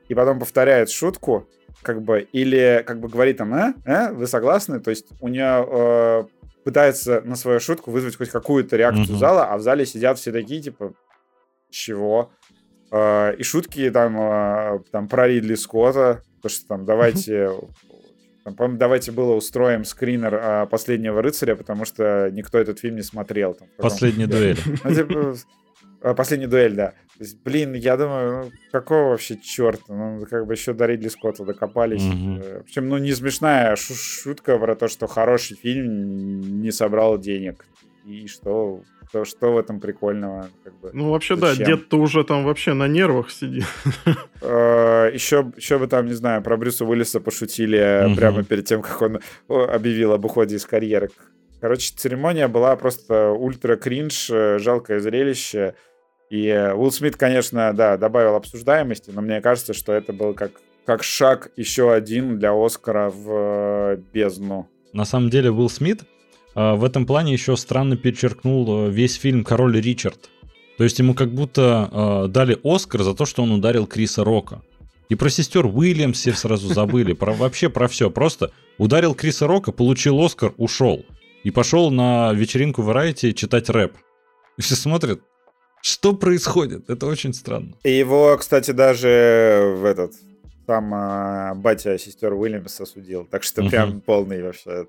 и 0.09 0.15
потом 0.15 0.39
повторяет 0.39 0.89
шутку, 0.89 1.47
как 1.83 2.01
бы, 2.01 2.27
или 2.31 2.83
как 2.85 2.99
бы 2.99 3.07
говорит 3.07 3.37
там, 3.37 3.53
э, 3.53 3.73
э, 3.85 4.11
вы 4.11 4.27
согласны? 4.27 4.79
То 4.79 4.89
есть 4.89 5.07
у 5.21 5.27
нее 5.27 5.65
э, 5.69 6.23
пытается 6.63 7.21
на 7.21 7.35
свою 7.35 7.59
шутку 7.59 7.91
вызвать 7.91 8.17
хоть 8.17 8.29
какую-то 8.29 8.75
реакцию 8.75 9.15
uh-huh. 9.15 9.19
зала, 9.19 9.45
а 9.45 9.57
в 9.57 9.61
зале 9.61 9.85
сидят 9.85 10.17
все 10.17 10.31
такие, 10.31 10.61
типа, 10.61 10.93
чего? 11.69 12.31
Э, 12.91 13.35
и 13.35 13.43
шутки 13.43 13.89
там, 13.91 14.17
э, 14.19 14.79
там 14.91 15.07
про 15.07 15.27
Ридли 15.27 15.55
Скотта, 15.55 16.21
то, 16.41 16.49
что 16.49 16.67
там 16.67 16.85
давайте... 16.85 17.51
Там, 18.43 18.55
по-моему, 18.55 18.79
давайте 18.79 19.11
было 19.11 19.33
устроим 19.33 19.83
скринер 19.83 20.39
а, 20.41 20.65
«Последнего 20.67 21.21
рыцаря», 21.21 21.57
потому 21.57 21.83
что 21.83 22.31
никто 22.31 22.57
этот 22.57 22.79
фильм 22.79 22.95
не 22.95 23.01
смотрел. 23.01 23.55
Там, 23.55 23.67
«Последняя 23.75 24.25
дуэль». 24.25 24.57
Ну, 24.85 24.95
типа, 24.95 26.13
«Последняя 26.13 26.47
дуэль», 26.47 26.73
да. 26.73 26.93
То 27.17 27.23
есть, 27.23 27.43
блин, 27.43 27.73
я 27.73 27.97
думаю, 27.97 28.45
ну, 28.45 28.51
какого 28.71 29.09
вообще 29.09 29.37
черта? 29.37 29.93
Ну, 29.93 30.25
как 30.29 30.47
бы 30.47 30.53
еще 30.53 30.71
до 30.71 30.85
Ридли 30.85 31.09
Скотта 31.09 31.43
докопались. 31.43 32.05
Угу. 32.05 32.63
Причем, 32.63 32.87
ну, 32.87 32.97
не 32.99 33.11
смешная 33.11 33.75
шутка 33.75 34.57
про 34.57 34.75
то, 34.75 34.87
что 34.87 35.07
хороший 35.07 35.57
фильм 35.57 36.61
не 36.61 36.71
собрал 36.71 37.17
денег. 37.17 37.65
И 38.07 38.25
что 38.27 38.83
что, 39.09 39.25
что 39.25 39.53
в 39.53 39.57
этом 39.57 39.79
прикольного? 39.79 40.49
Как 40.63 40.79
бы, 40.79 40.91
ну, 40.93 41.11
вообще, 41.11 41.35
зачем? 41.35 41.57
да, 41.57 41.65
дед-то 41.65 41.97
уже 41.97 42.23
там 42.23 42.43
вообще 42.43 42.73
на 42.73 42.87
нервах 42.87 43.31
сидит. 43.31 43.65
Еще, 44.41 45.51
еще 45.55 45.79
бы 45.79 45.87
там, 45.87 46.05
не 46.05 46.13
знаю, 46.13 46.41
про 46.43 46.57
Брюса 46.57 46.85
Уиллиса 46.85 47.19
пошутили 47.19 48.13
прямо 48.15 48.43
перед 48.43 48.65
тем, 48.65 48.81
как 48.81 49.01
он 49.01 49.19
объявил 49.47 50.11
об 50.13 50.25
уходе 50.25 50.57
из 50.57 50.65
карьеры. 50.65 51.09
Короче, 51.61 51.93
церемония 51.95 52.47
была 52.47 52.75
просто 52.75 53.31
ультра 53.31 53.77
кринж, 53.77 54.29
э, 54.29 54.59
жалкое 54.59 54.99
зрелище. 54.99 55.73
И 56.29 56.49
Уилл 56.51 56.91
Смит, 56.91 57.15
конечно, 57.15 57.73
да, 57.73 57.97
добавил 57.97 58.35
обсуждаемости, 58.35 59.11
но 59.11 59.21
мне 59.21 59.41
кажется, 59.41 59.73
что 59.73 59.93
это 59.93 60.13
был 60.13 60.33
как, 60.33 60.51
как 60.85 61.03
шаг 61.03 61.51
еще 61.55 61.91
один 61.91 62.37
для 62.37 62.51
Оскара 62.53 63.09
в 63.09 63.31
э, 63.31 63.97
бездну. 64.13 64.69
На 64.93 65.05
самом 65.05 65.29
деле, 65.29 65.49
Уилл 65.49 65.69
Смит 65.69 66.03
в 66.57 66.83
этом 66.83 67.05
плане 67.05 67.33
еще 67.33 67.55
странно 67.55 67.97
перечеркнул 67.97 68.87
э, 68.87 68.89
весь 68.89 69.15
фильм 69.15 69.43
«Король 69.43 69.79
Ричард». 69.79 70.31
То 70.79 70.83
есть 70.83 70.97
ему 70.97 71.13
как 71.13 71.31
будто 71.31 71.89
э, 71.91 72.27
дали 72.29 72.57
Оскар 72.63 73.03
за 73.03 73.13
то, 73.13 73.25
что 73.25 73.43
он 73.43 73.51
ударил 73.51 73.85
Криса 73.85 74.23
Рока. 74.23 74.63
И 75.09 75.15
про 75.15 75.29
сестер 75.29 75.67
Уильямс 75.67 76.17
все 76.17 76.33
сразу 76.33 76.73
забыли. 76.73 77.13
Про, 77.13 77.33
вообще 77.33 77.69
про 77.69 77.87
все. 77.87 78.09
Просто 78.09 78.51
ударил 78.79 79.13
Криса 79.13 79.45
Рока, 79.45 79.71
получил 79.71 80.19
Оскар, 80.19 80.53
ушел. 80.57 81.05
И 81.43 81.51
пошел 81.51 81.91
на 81.91 82.33
вечеринку 82.33 82.81
Variety 82.81 83.33
читать 83.33 83.69
рэп. 83.69 83.93
И 84.57 84.61
все 84.63 84.75
смотрят, 84.75 85.21
что 85.83 86.13
происходит? 86.13 86.89
Это 86.89 87.05
очень 87.05 87.33
странно. 87.33 87.73
И 87.83 87.91
его, 87.91 88.35
кстати, 88.37 88.71
даже 88.71 89.75
в 89.77 89.85
этот 89.85 90.13
сам 90.65 90.93
э, 90.93 91.53
батя 91.53 91.97
сестер 91.99 92.33
Уильямс 92.33 92.81
осудил. 92.81 93.25
Так 93.25 93.43
что 93.43 93.63
прям 93.69 94.01
полный 94.01 94.41
вообще 94.41 94.87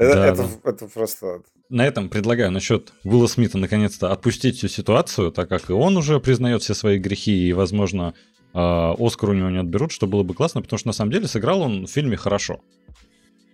это, 0.00 0.14
да, 0.14 0.26
это, 0.26 0.42
да. 0.42 0.70
это 0.70 0.86
просто... 0.86 1.42
На 1.68 1.86
этом 1.86 2.08
предлагаю 2.08 2.50
насчет 2.50 2.92
Уилла 3.04 3.26
Смита 3.26 3.58
наконец-то 3.58 4.10
отпустить 4.10 4.56
всю 4.56 4.68
ситуацию, 4.68 5.30
так 5.30 5.48
как 5.48 5.70
и 5.70 5.72
он 5.72 5.96
уже 5.96 6.18
признает 6.20 6.62
все 6.62 6.74
свои 6.74 6.98
грехи, 6.98 7.48
и, 7.48 7.52
возможно, 7.52 8.14
а, 8.54 8.94
Оскар 8.98 9.30
у 9.30 9.34
него 9.34 9.50
не 9.50 9.58
отберут, 9.58 9.92
что 9.92 10.06
было 10.06 10.22
бы 10.22 10.34
классно, 10.34 10.62
потому 10.62 10.78
что 10.78 10.88
на 10.88 10.92
самом 10.92 11.12
деле 11.12 11.28
сыграл 11.28 11.60
он 11.60 11.86
в 11.86 11.90
фильме 11.90 12.16
хорошо. 12.16 12.60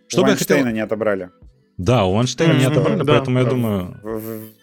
Что 0.08 0.22
у 0.22 0.24
Вайнштейна 0.24 0.62
хотел... 0.62 0.74
не 0.74 0.80
отобрали. 0.80 1.30
Да, 1.78 2.04
у 2.04 2.14
Вайнштейна 2.14 2.52
mm-hmm. 2.52 2.58
не 2.58 2.64
отобрали, 2.64 3.02
да, 3.02 3.12
поэтому 3.12 3.36
да. 3.36 3.42
я 3.42 3.50
думаю... 3.50 4.00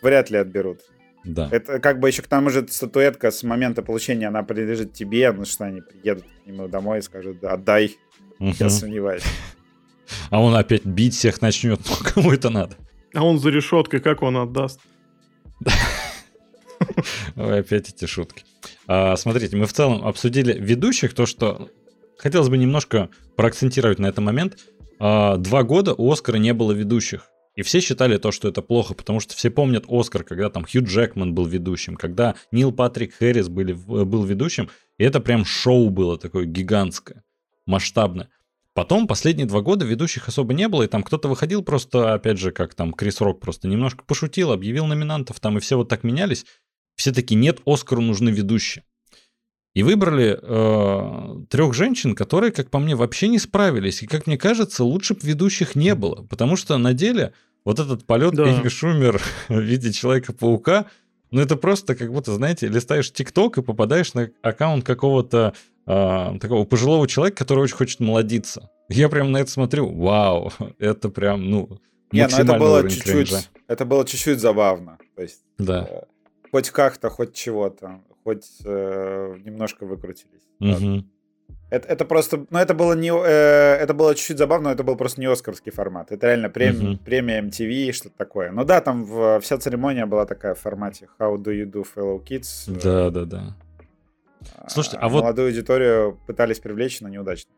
Вряд 0.02 0.30
ли 0.32 0.38
отберут. 0.38 0.80
Да. 1.24 1.48
Это 1.52 1.80
как 1.80 2.00
бы 2.00 2.08
еще 2.08 2.22
к 2.22 2.28
тому 2.28 2.50
же 2.50 2.66
статуэтка 2.68 3.32
с 3.32 3.44
момента 3.44 3.82
получения, 3.82 4.28
она 4.28 4.44
принадлежит 4.44 4.94
тебе, 4.94 5.32
ну 5.32 5.46
что 5.46 5.66
они 5.66 5.82
приедут 5.82 6.24
к 6.24 6.48
нему 6.48 6.68
домой 6.68 7.00
и 7.00 7.02
скажут, 7.02 7.44
отдай. 7.44 7.98
Я 8.40 8.70
сомневаюсь. 8.70 9.24
А 10.30 10.42
он 10.42 10.56
опять 10.56 10.86
бить 10.86 11.16
всех 11.16 11.42
начнет. 11.42 11.80
Ну, 11.88 11.96
кому 12.14 12.32
это 12.32 12.50
надо? 12.50 12.76
А 13.14 13.24
он 13.24 13.40
за 13.40 13.50
решеткой, 13.50 14.00
как 14.00 14.22
он 14.24 14.38
отдаст? 14.38 14.80
Ой, 17.36 17.60
опять 17.60 17.90
эти 17.90 18.06
шутки. 18.06 18.44
А, 18.88 19.16
смотрите, 19.16 19.56
мы 19.56 19.66
в 19.66 19.74
целом 19.74 20.06
обсудили 20.06 20.54
ведущих, 20.54 21.14
то, 21.14 21.26
что 21.26 21.70
хотелось 22.18 22.50
бы 22.50 22.58
немножко 22.58 23.10
проакцентировать 23.36 24.00
на 24.00 24.08
этот 24.08 24.24
момент. 24.24 24.58
А, 25.00 25.38
два 25.38 25.64
года 25.64 25.94
у 25.94 26.12
Оскара 26.12 26.38
не 26.38 26.54
было 26.54 26.72
ведущих. 26.72 27.30
И 27.56 27.62
все 27.62 27.82
считали 27.82 28.18
то, 28.18 28.32
что 28.32 28.48
это 28.48 28.62
плохо, 28.64 28.96
потому 28.96 29.20
что 29.20 29.36
все 29.36 29.52
помнят 29.52 29.86
Оскар, 29.88 30.24
когда 30.24 30.50
там 30.50 30.66
Хью 30.66 30.84
Джекман 30.84 31.36
был 31.36 31.46
ведущим, 31.46 31.96
когда 31.96 32.36
Нил 32.52 32.72
Патрик 32.72 33.14
Хэррис 33.14 33.48
были, 33.48 33.74
был 33.74 34.24
ведущим, 34.24 34.70
и 34.98 35.04
это 35.04 35.20
прям 35.20 35.46
шоу 35.46 35.90
было 35.90 36.18
такое 36.18 36.46
гигантское, 36.46 37.24
масштабное. 37.68 38.30
Потом 38.74 39.08
последние 39.08 39.46
два 39.46 39.62
года 39.62 39.86
ведущих 39.86 40.28
особо 40.28 40.54
не 40.54 40.68
было, 40.68 40.84
и 40.84 40.88
там 40.88 41.04
кто-то 41.04 41.28
выходил 41.28 41.62
просто, 41.62 42.14
опять 42.14 42.40
же, 42.40 42.52
как 42.52 42.74
там 42.74 42.92
Крис 42.92 43.22
Рок 43.22 43.40
просто 43.40 43.68
немножко 43.68 44.04
пошутил, 44.04 44.52
объявил 44.52 44.88
номинантов, 44.88 45.40
там 45.40 45.58
и 45.58 45.62
все 45.62 45.78
вот 45.78 45.90
так 45.90 46.04
менялись. 46.04 46.46
Все 46.96 47.12
таки 47.12 47.36
нет, 47.36 47.60
Оскару 47.66 48.02
нужны 48.02 48.30
ведущие. 48.30 48.84
И 49.76 49.82
выбрали 49.82 50.38
э, 50.40 51.46
трех 51.50 51.74
женщин, 51.74 52.16
которые, 52.16 52.52
как 52.52 52.70
по 52.70 52.80
мне, 52.80 52.96
вообще 52.96 53.28
не 53.28 53.40
справились. 53.40 54.04
И, 54.04 54.08
как 54.08 54.28
мне 54.28 54.38
кажется, 54.38 54.84
лучше 54.84 55.16
бы 55.16 55.22
ведущих 55.24 55.76
не 55.76 55.96
было. 55.96 56.24
Потому 56.24 56.56
что 56.56 56.78
на 56.78 56.94
деле 56.94 57.34
вот 57.66 57.80
этот 57.80 58.06
полет 58.06 58.36
да. 58.36 58.44
Эми 58.44 58.68
Шумер 58.70 59.22
в 59.50 59.60
виде 59.60 59.92
Человека-паука, 59.92 60.86
ну 61.32 61.42
это 61.42 61.56
просто 61.56 61.96
как 61.96 62.12
будто, 62.12 62.34
знаете, 62.34 62.68
листаешь 62.68 63.12
ТикТок 63.12 63.58
и 63.58 63.64
попадаешь 63.64 64.14
на 64.14 64.30
аккаунт 64.44 64.86
какого-то 64.86 65.56
э, 65.86 66.38
такого 66.40 66.66
пожилого 66.66 67.08
человека, 67.08 67.38
который 67.38 67.60
очень 67.60 67.76
хочет 67.76 68.00
молодиться. 68.00 68.70
Я 68.90 69.10
прям 69.10 69.32
на 69.32 69.38
это 69.38 69.52
смотрю, 69.52 69.90
вау, 69.90 70.52
это 70.80 71.10
прям, 71.10 71.50
ну, 71.50 71.80
Не, 72.12 72.28
ну 72.28 72.38
это 72.38 72.58
было 72.58 72.90
чуть-чуть, 72.90 73.50
это 73.68 73.86
было 73.86 74.06
чуть-чуть 74.06 74.40
забавно. 74.40 74.98
То 75.16 75.22
есть, 75.22 75.44
да. 75.58 75.88
э, 75.90 76.02
хоть 76.52 76.70
как-то, 76.70 77.10
хоть 77.10 77.34
чего-то, 77.34 78.02
хоть 78.24 78.46
э, 78.66 79.36
немножко 79.44 79.86
выкрутились. 79.86 80.44
Угу. 80.60 81.06
Это, 81.74 81.88
это 81.88 82.06
просто, 82.06 82.46
ну 82.52 82.60
это 82.60 82.76
было 82.76 82.94
не, 82.94 83.10
э, 83.10 83.78
это 83.82 83.96
было 83.96 84.14
чуть-чуть 84.14 84.38
забавно, 84.38 84.70
но 84.70 84.74
это 84.74 84.84
был 84.84 84.96
просто 84.96 85.20
не 85.20 85.26
Оскарский 85.26 85.72
формат. 85.72 86.12
Это 86.12 86.28
реально 86.28 86.52
прем, 86.52 86.76
uh-huh. 86.76 86.98
премия 87.04 87.42
MTV, 87.42 87.92
что-то 87.94 88.16
такое. 88.16 88.52
Ну 88.52 88.64
да, 88.64 88.80
там 88.80 89.04
в, 89.06 89.40
вся 89.40 89.58
церемония 89.58 90.06
была 90.06 90.28
такая 90.28 90.54
в 90.54 90.60
формате 90.60 91.08
How 91.20 91.36
do 91.36 91.52
you 91.52 91.66
do, 91.66 91.84
fellow 91.84 92.24
kids? 92.24 92.72
Да, 92.84 93.10
да, 93.10 93.26
да. 93.26 93.56
Слушайте, 94.68 94.98
а, 94.98 95.06
а 95.06 95.10
вот... 95.10 95.22
Молодую 95.22 95.48
аудиторию 95.48 96.20
пытались 96.28 96.60
привлечь, 96.60 97.02
но 97.02 97.10
неудачно. 97.10 97.52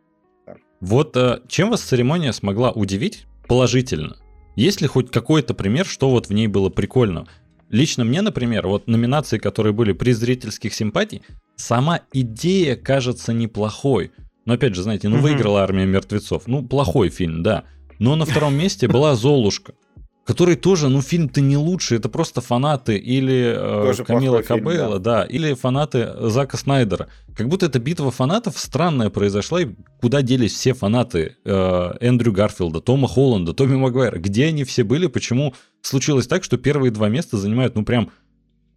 Да. 0.46 0.56
Вот 0.80 1.16
э, 1.18 1.42
чем 1.48 1.70
вас 1.70 1.82
церемония 1.82 2.34
смогла 2.34 2.72
удивить 2.72 3.26
положительно? 3.48 4.18
Есть 4.56 4.82
ли 4.82 4.88
хоть 4.88 5.12
какой-то 5.12 5.54
пример, 5.54 5.86
что 5.86 6.10
вот 6.10 6.28
в 6.28 6.34
ней 6.34 6.48
было 6.48 6.70
прикольно? 6.70 7.28
Лично 7.70 8.04
мне, 8.06 8.22
например, 8.22 8.68
вот 8.68 8.88
номинации, 8.88 9.38
которые 9.38 9.74
были 9.74 9.92
при 9.92 10.12
зрительских 10.12 10.74
симпатий, 10.74 11.24
сама 11.56 12.02
идея 12.14 12.76
кажется 12.76 13.34
неплохой. 13.34 14.12
Но 14.46 14.54
опять 14.54 14.76
же, 14.76 14.84
знаете, 14.84 15.10
ну 15.10 15.18
выиграла 15.18 15.64
армия 15.64 15.86
мертвецов. 15.86 16.44
Ну, 16.48 16.64
плохой 16.64 17.10
фильм, 17.10 17.42
да. 17.44 17.64
Но 17.98 18.16
на 18.16 18.26
втором 18.26 18.56
месте 18.56 18.88
была 18.88 19.16
Золушка 19.16 19.74
который 20.26 20.56
тоже, 20.56 20.90
ну, 20.90 21.02
фильм-то 21.02 21.40
не 21.40 21.56
лучший, 21.56 22.00
это 22.00 22.10
просто 22.10 22.42
фанаты 22.42 22.98
или 22.98 23.54
э, 23.56 24.04
Камила 24.04 24.42
Кабейла, 24.42 25.00
да. 25.00 25.22
да, 25.22 25.26
или 25.26 25.54
фанаты 25.54 26.10
Зака 26.30 26.58
Снайдера. 26.58 27.08
Как 27.38 27.48
будто 27.48 27.68
эта 27.68 27.78
битва 27.80 28.10
фанатов 28.10 28.58
странная 28.58 29.12
произошла, 29.12 29.62
и 29.62 29.68
куда 30.02 30.24
делись 30.24 30.54
все 30.54 30.74
фанаты 30.74 31.38
э, 31.46 31.94
Эндрю 32.02 32.34
Гарфилда, 32.34 32.82
Тома 32.82 33.08
Холланда, 33.08 33.54
Томми 33.54 33.76
Магуайра? 33.76 34.18
Где 34.18 34.48
они 34.48 34.64
все 34.64 34.84
были? 34.84 35.06
Почему 35.06 35.54
случилось 35.82 36.28
так, 36.28 36.44
что 36.44 36.58
первые 36.58 36.92
два 36.92 37.08
места 37.08 37.38
занимают, 37.38 37.76
ну, 37.76 37.86
прям 37.86 38.12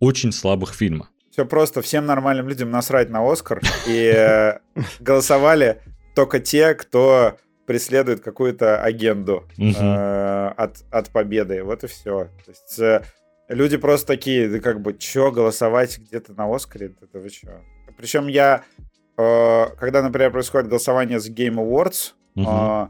очень 0.01 0.33
слабых 0.33 0.75
фильма? 0.75 1.09
Все 1.31 1.47
просто, 1.47 1.81
всем 1.81 2.05
нормальным 2.05 2.49
людям 2.49 2.71
насрать 2.71 3.09
на 3.09 3.31
Оскар, 3.31 3.63
и 3.87 4.13
э, 4.15 4.59
голосовали 5.01 5.81
только 6.15 6.41
те, 6.41 6.75
кто 6.75 7.39
преследует 7.69 8.21
какую-то 8.21 8.83
агенду 8.83 9.45
э, 9.59 10.47
от, 10.57 10.85
от 10.91 11.11
победы. 11.11 11.63
Вот 11.63 11.85
и 11.85 11.87
все. 11.87 12.31
То 12.47 12.51
есть 12.51 12.79
э, 12.79 13.03
люди 13.49 13.77
просто 13.77 14.07
такие, 14.07 14.49
да 14.49 14.59
как 14.61 14.81
бы, 14.81 14.95
чё, 14.95 15.31
голосовать 15.31 15.99
где-то 15.99 16.33
на 16.33 16.47
Оскаре? 16.53 16.95
Это 16.99 17.21
вы 17.21 17.29
чё? 17.29 17.61
Причем 17.99 18.27
я, 18.29 18.65
э, 19.19 19.67
когда, 19.79 20.03
например, 20.03 20.31
происходит 20.31 20.69
голосование 20.69 21.21
с 21.21 21.29
Game 21.29 21.57
Awards, 21.57 22.15
э, 22.37 22.89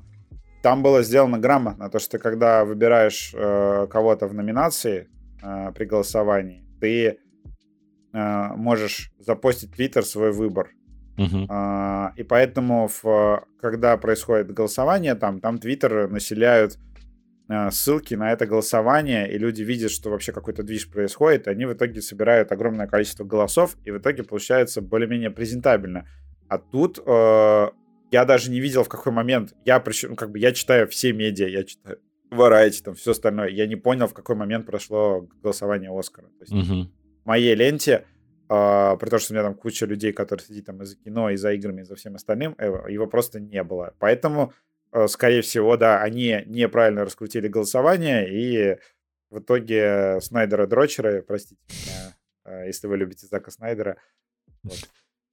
там 0.63 0.83
было 0.85 1.03
сделано 1.03 1.41
грамотно, 1.41 1.91
то, 1.91 1.99
что 1.99 2.21
когда 2.21 2.65
выбираешь 2.65 3.35
э, 3.35 3.89
кого-то 3.91 4.29
в 4.29 4.35
номинации 4.35 5.09
э, 5.43 5.73
при 5.75 5.87
голосовании, 5.87 6.65
ты 6.81 7.19
э, 8.13 8.49
можешь 8.55 9.11
запостить 9.19 9.73
Твиттер 9.73 10.05
свой 10.05 10.31
выбор. 10.31 10.71
Uh-huh. 11.19 11.47
А, 11.49 12.13
и 12.17 12.23
поэтому, 12.23 12.89
в, 13.03 13.45
когда 13.61 13.97
происходит 13.97 14.53
голосование, 14.53 15.15
там, 15.17 15.41
там 15.41 15.59
Твиттер 15.59 16.09
населяют 16.09 16.79
а, 17.49 17.71
ссылки 17.71 18.15
на 18.15 18.33
это 18.33 18.47
голосование, 18.47 19.31
и 19.33 19.37
люди 19.37 19.63
видят, 19.63 19.91
что 19.91 20.11
вообще 20.11 20.33
какой-то 20.33 20.63
движ 20.63 20.89
происходит, 20.91 21.47
и 21.47 21.51
они 21.51 21.67
в 21.67 21.73
итоге 21.73 22.01
собирают 22.03 22.53
огромное 22.53 22.87
количество 22.87 23.25
голосов, 23.25 23.77
и 23.85 23.91
в 23.91 23.99
итоге 23.99 24.23
получается 24.23 24.81
более-менее 24.81 25.31
презентабельно. 25.31 26.07
А 26.49 26.59
тут 26.59 26.99
э, 27.05 27.69
я 28.11 28.25
даже 28.25 28.51
не 28.51 28.61
видел, 28.61 28.85
в 28.85 28.89
какой 28.89 29.13
момент. 29.13 29.55
Я 29.65 29.81
причем, 29.81 30.17
как 30.17 30.31
бы, 30.31 30.39
я 30.39 30.53
читаю 30.53 30.89
все 30.89 31.13
медиа, 31.13 31.49
я 31.49 31.65
читаю 31.65 31.99
Variety, 32.31 32.83
там, 32.85 32.95
все 32.95 33.13
остальное. 33.13 33.49
Я 33.49 33.67
не 33.67 33.77
понял, 33.77 34.07
в 34.07 34.15
какой 34.15 34.37
момент 34.37 34.67
прошло 34.67 35.27
голосование 35.43 35.91
Оскара. 35.91 36.27
То 36.27 36.45
есть 36.45 36.53
uh-huh. 36.53 36.85
в 37.25 37.27
моей 37.27 37.55
ленте 37.55 38.05
Uh, 38.49 38.97
при 38.97 39.11
том, 39.11 39.19
что 39.19 39.33
у 39.33 39.37
меня 39.37 39.45
там 39.45 39.55
куча 39.55 39.85
людей, 39.85 40.13
которые 40.15 40.47
сидят 40.47 40.65
там 40.65 40.83
и 40.83 40.87
за 40.87 40.97
кино, 40.97 41.29
и 41.29 41.37
за 41.37 41.53
играми, 41.53 41.83
и 41.83 41.85
за 41.85 41.97
всем 41.97 42.15
остальным, 42.15 42.55
э, 42.57 42.67
его 42.89 43.07
просто 43.07 43.41
не 43.41 43.63
было. 43.63 43.93
Поэтому, 43.99 44.55
uh, 44.93 45.07
скорее 45.07 45.43
всего, 45.43 45.77
да, 45.77 46.03
они 46.03 46.45
неправильно 46.47 47.05
раскрутили 47.05 47.49
голосование, 47.49 48.27
и 48.31 48.79
в 49.29 49.41
итоге 49.41 50.19
Снайдера 50.23 50.67
Дрочера, 50.67 51.21
простите 51.21 51.61
меня, 51.69 52.17
uh, 52.47 52.67
если 52.67 52.87
вы 52.87 52.97
любите 52.97 53.27
Зака 53.27 53.51
Снайдера. 53.51 53.99
Вот. 54.63 54.79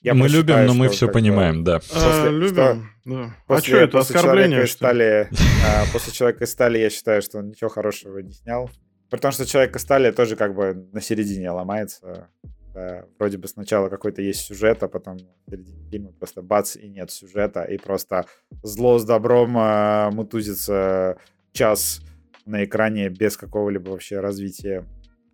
Я 0.01 0.13
мы 0.13 0.28
любим, 0.28 0.66
но 0.68 0.74
мы 0.74 0.89
все 0.89 1.07
понимаем, 1.07 1.63
да. 1.63 1.80
После, 1.80 1.99
а, 1.99 2.30
любим, 2.30 2.53
что, 2.53 2.82
да. 3.05 3.36
А 3.47 3.59
что 3.59 3.78
это, 3.78 3.99
оскорбление? 3.99 4.66
Что 4.68 4.76
стали, 4.76 5.30
а, 5.66 5.86
после 5.91 6.13
Человека 6.13 6.43
из 6.43 6.51
стали 6.51 6.78
я 6.78 6.89
считаю, 6.91 7.24
что 7.24 7.39
он 7.39 7.47
ничего 7.47 7.70
хорошего 7.70 8.20
не 8.20 8.34
снял. 8.34 8.70
При 9.09 9.20
том, 9.20 9.32
что 9.32 9.45
Человек 9.47 9.76
из 9.76 9.82
стали 9.82 10.11
тоже 10.11 10.36
как 10.36 10.53
бы 10.53 10.89
на 10.91 11.01
середине 11.01 11.49
ломается. 11.49 12.30
Да, 12.76 13.05
вроде 13.17 13.38
бы 13.38 13.47
сначала 13.47 13.88
какой-то 13.88 14.21
есть 14.21 14.41
сюжет, 14.41 14.84
а 14.84 14.89
потом 14.89 15.17
в 15.17 15.49
середине 15.49 15.89
фильма 15.89 16.11
просто 16.11 16.41
бац, 16.41 16.76
и 16.76 16.89
нет 16.89 17.09
сюжета, 17.09 17.63
и 17.63 17.78
просто 17.78 18.26
зло 18.63 18.99
с 18.99 19.05
добром 19.05 19.57
э, 19.57 20.09
мутузится 20.11 21.17
час 21.53 22.01
на 22.45 22.65
экране 22.65 23.07
без 23.07 23.38
какого-либо 23.38 23.91
вообще 23.91 24.19
развития. 24.19 24.84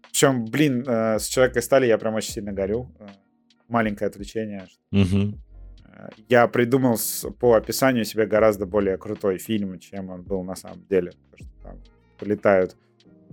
Причем, 0.04 0.46
блин, 0.46 0.86
э, 0.88 1.18
с 1.18 1.26
Человека 1.26 1.62
стали 1.62 1.88
я 1.88 1.98
прям 1.98 2.14
очень 2.14 2.32
сильно 2.32 2.54
горю. 2.54 2.92
Э, 3.00 3.08
маленькое 3.68 4.10
отвлечение. 4.10 4.68
Угу. 4.92 5.40
Я 6.30 6.48
придумал 6.48 6.98
с, 6.98 7.28
по 7.40 7.56
описанию 7.56 8.06
себе 8.06 8.28
гораздо 8.28 8.68
более 8.68 9.00
крутой 9.00 9.40
фильм, 9.40 9.80
чем 9.80 10.12
он 10.12 10.22
был 10.22 10.44
на 10.44 10.56
самом 10.56 10.86
деле. 10.86 11.14
Потому 11.32 11.50
что 11.50 11.64
там 11.64 11.80
полетают 12.20 12.78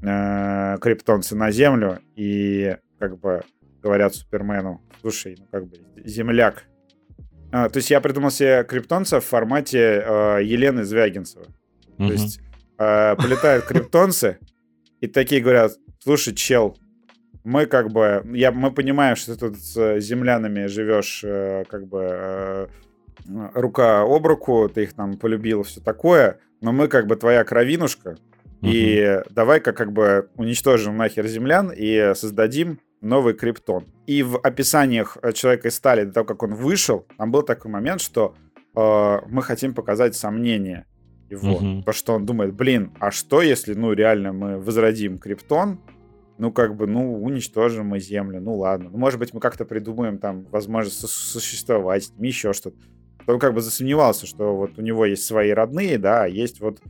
э, 0.02 0.78
криптонцы 0.80 1.36
на 1.36 1.50
Землю, 1.50 1.98
и 2.16 2.74
как 2.98 3.18
бы 3.20 3.42
говорят 3.82 4.14
Супермену, 4.14 4.80
слушай, 5.00 5.36
ну 5.38 5.46
как 5.50 5.66
бы 5.66 5.76
земляк. 6.04 6.64
А, 7.50 7.68
то 7.68 7.78
есть 7.78 7.90
я 7.90 8.00
придумал 8.00 8.30
себе 8.30 8.64
криптонца 8.64 9.20
в 9.20 9.24
формате 9.24 10.02
э, 10.04 10.40
Елены 10.42 10.84
Звягинцева. 10.84 11.46
Угу. 11.98 12.06
То 12.06 12.12
есть 12.12 12.40
э, 12.78 13.16
полетают 13.16 13.64
криптонцы 13.64 14.38
и 15.00 15.06
такие 15.06 15.40
говорят, 15.40 15.72
слушай, 16.00 16.34
чел, 16.34 16.76
мы 17.44 17.66
как 17.66 17.90
бы, 17.90 18.22
я, 18.34 18.52
мы 18.52 18.70
понимаем, 18.70 19.16
что 19.16 19.34
ты 19.34 19.40
тут 19.40 19.58
с 19.58 20.00
землянами 20.00 20.66
живешь 20.66 21.22
э, 21.24 21.64
как 21.68 21.86
бы 21.86 22.00
э, 22.02 22.66
рука 23.54 24.02
об 24.02 24.26
руку, 24.26 24.68
ты 24.68 24.82
их 24.84 24.92
там 24.92 25.16
полюбил, 25.16 25.62
все 25.62 25.80
такое, 25.80 26.38
но 26.60 26.72
мы 26.72 26.88
как 26.88 27.06
бы 27.06 27.16
твоя 27.16 27.44
кровинушка, 27.44 28.10
угу. 28.10 28.18
и 28.62 29.22
давай-ка 29.30 29.72
как 29.72 29.92
бы 29.92 30.28
уничтожим 30.36 30.96
нахер 30.96 31.26
землян 31.26 31.72
и 31.74 32.12
создадим 32.14 32.80
новый 33.00 33.34
криптон. 33.34 33.86
И 34.06 34.22
в 34.22 34.38
описаниях 34.38 35.16
э, 35.22 35.32
Человека 35.32 35.68
из 35.68 35.74
стали, 35.76 36.04
до 36.04 36.12
того, 36.12 36.26
как 36.26 36.42
он 36.42 36.54
вышел, 36.54 37.06
там 37.16 37.30
был 37.30 37.42
такой 37.42 37.70
момент, 37.70 38.00
что 38.00 38.34
э, 38.76 39.18
мы 39.28 39.42
хотим 39.42 39.74
показать 39.74 40.14
сомнение 40.14 40.86
его. 41.30 41.56
Угу. 41.56 41.82
То, 41.82 41.92
что 41.92 42.14
он 42.14 42.26
думает, 42.26 42.54
блин, 42.54 42.92
а 42.98 43.10
что, 43.10 43.42
если, 43.42 43.74
ну, 43.74 43.92
реально 43.92 44.32
мы 44.32 44.58
возродим 44.58 45.18
криптон, 45.18 45.80
ну, 46.38 46.52
как 46.52 46.76
бы, 46.76 46.86
ну, 46.86 47.22
уничтожим 47.22 47.86
мы 47.86 48.00
Землю, 48.00 48.40
ну, 48.40 48.54
ладно. 48.54 48.90
Ну, 48.90 48.98
может 48.98 49.18
быть, 49.18 49.34
мы 49.34 49.40
как-то 49.40 49.64
придумаем 49.64 50.18
там 50.18 50.44
возможность 50.50 51.00
существовать, 51.08 52.12
еще 52.18 52.52
что-то. 52.52 52.76
Он 53.26 53.38
как 53.38 53.54
бы 53.54 53.60
засомневался, 53.60 54.26
что 54.26 54.56
вот 54.56 54.78
у 54.78 54.82
него 54.82 55.04
есть 55.04 55.24
свои 55.24 55.50
родные, 55.50 55.98
да, 55.98 56.24
а 56.24 56.28
есть 56.28 56.60
вот 56.60 56.80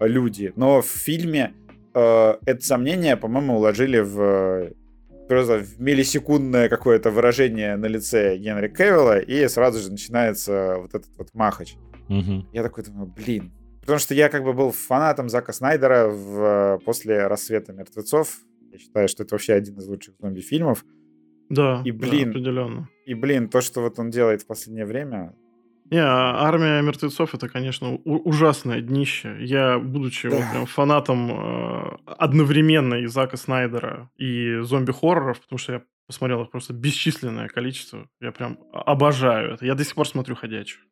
люди. 0.00 0.52
Но 0.56 0.80
в 0.80 0.86
фильме 0.86 1.52
э, 1.94 2.34
это 2.46 2.64
сомнение, 2.64 3.16
по-моему, 3.16 3.56
уложили 3.56 3.98
в 3.98 4.72
просто 5.28 5.64
миллисекундное 5.78 6.68
какое-то 6.68 7.10
выражение 7.10 7.76
на 7.76 7.86
лице 7.86 8.36
Генри 8.36 8.68
Кевилла, 8.68 9.18
и 9.18 9.48
сразу 9.48 9.80
же 9.80 9.90
начинается 9.90 10.76
вот 10.78 10.94
этот 10.94 11.10
вот 11.16 11.28
махач. 11.34 11.76
Угу. 12.08 12.48
Я 12.52 12.62
такой 12.62 12.84
думаю, 12.84 13.06
блин. 13.06 13.52
Потому 13.80 13.98
что 13.98 14.14
я 14.14 14.28
как 14.28 14.44
бы 14.44 14.52
был 14.52 14.70
фанатом 14.70 15.28
Зака 15.28 15.52
Снайдера 15.52 16.08
в, 16.08 16.80
после 16.84 17.26
«Рассвета 17.26 17.72
мертвецов». 17.72 18.38
Я 18.70 18.78
считаю, 18.78 19.08
что 19.08 19.24
это 19.24 19.34
вообще 19.34 19.54
один 19.54 19.76
из 19.76 19.86
лучших 19.88 20.14
зомби-фильмов. 20.20 20.84
Да, 21.50 21.82
и, 21.84 21.90
блин, 21.90 22.24
да, 22.24 22.30
определенно. 22.30 22.88
И, 23.04 23.14
блин, 23.14 23.48
то, 23.48 23.60
что 23.60 23.82
вот 23.82 23.98
он 23.98 24.10
делает 24.10 24.42
в 24.42 24.46
последнее 24.46 24.86
время, 24.86 25.34
не, 25.92 26.02
а 26.02 26.46
армия 26.48 26.80
мертвецов 26.80 27.34
это, 27.34 27.50
конечно, 27.50 27.96
ужасное 27.96 28.80
днище. 28.80 29.36
Я, 29.40 29.78
будучи 29.78 30.30
да. 30.30 30.36
вот, 30.36 30.50
прям 30.50 30.64
фанатом 30.64 31.30
э, 31.30 31.98
одновременно 32.06 32.94
и 32.94 33.04
Зака 33.04 33.36
Снайдера, 33.36 34.08
и 34.16 34.60
зомби-хорроров, 34.62 35.42
потому 35.42 35.58
что 35.58 35.72
я 35.74 35.82
посмотрел 36.06 36.44
их 36.44 36.50
просто 36.50 36.72
бесчисленное 36.72 37.48
количество, 37.48 38.08
я 38.22 38.32
прям 38.32 38.58
обожаю 38.72 39.52
это. 39.52 39.66
Я 39.66 39.74
до 39.74 39.84
сих 39.84 39.94
пор 39.94 40.08
смотрю 40.08 40.34
«Ходячую». 40.34 40.82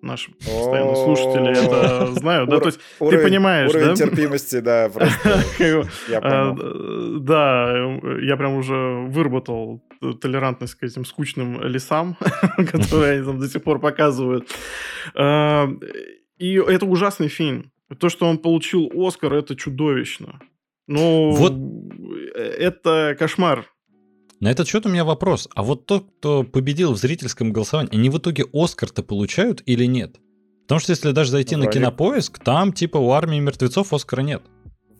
Наши 0.00 0.30
постоянные 0.30 0.94
слушатели 0.94 1.50
это 1.50 2.12
знают, 2.14 2.48
да? 2.48 2.60
То 2.60 2.66
есть 2.66 2.80
ты 3.00 3.18
понимаешь, 3.18 3.72
да? 3.72 3.78
Уровень 3.78 3.94
терпимости, 3.96 4.60
да, 4.60 4.88
просто. 4.94 5.88
А, 6.22 6.54
да, 7.18 7.98
я 8.20 8.36
прям 8.36 8.54
уже 8.54 8.74
выработал 9.08 9.82
толерантность 10.20 10.76
к 10.76 10.84
этим 10.84 11.04
скучным 11.04 11.60
лесам, 11.62 12.16
которые 12.70 13.14
они 13.14 13.24
там 13.24 13.40
до 13.40 13.48
сих 13.48 13.64
пор 13.64 13.80
показывают. 13.80 14.48
А, 15.16 15.68
и 16.38 16.54
это 16.54 16.86
ужасный 16.86 17.28
фильм. 17.28 17.72
То, 17.98 18.08
что 18.08 18.26
он 18.26 18.38
получил 18.38 18.88
Оскар, 18.94 19.34
это 19.34 19.56
чудовищно. 19.56 20.40
Ну, 20.86 21.30
вот. 21.32 21.54
это 22.36 23.16
кошмар. 23.18 23.71
На 24.42 24.50
этот 24.50 24.66
счет 24.66 24.84
у 24.86 24.88
меня 24.88 25.04
вопрос. 25.04 25.48
А 25.54 25.62
вот 25.62 25.86
тот, 25.86 26.04
кто 26.18 26.42
победил 26.42 26.94
в 26.94 26.96
зрительском 26.96 27.52
голосовании, 27.52 27.94
они 27.94 28.10
в 28.10 28.18
итоге 28.18 28.44
Оскар-то 28.52 29.04
получают 29.04 29.62
или 29.66 29.84
нет? 29.84 30.16
Потому 30.66 30.80
что 30.80 30.90
если 30.90 31.12
даже 31.12 31.30
зайти 31.30 31.54
ну, 31.54 31.66
на 31.66 31.70
кинопоиск, 31.70 32.40
там 32.40 32.72
типа 32.72 32.96
у 32.96 33.12
армии 33.12 33.38
мертвецов 33.38 33.92
Оскара 33.92 34.22
нет. 34.22 34.42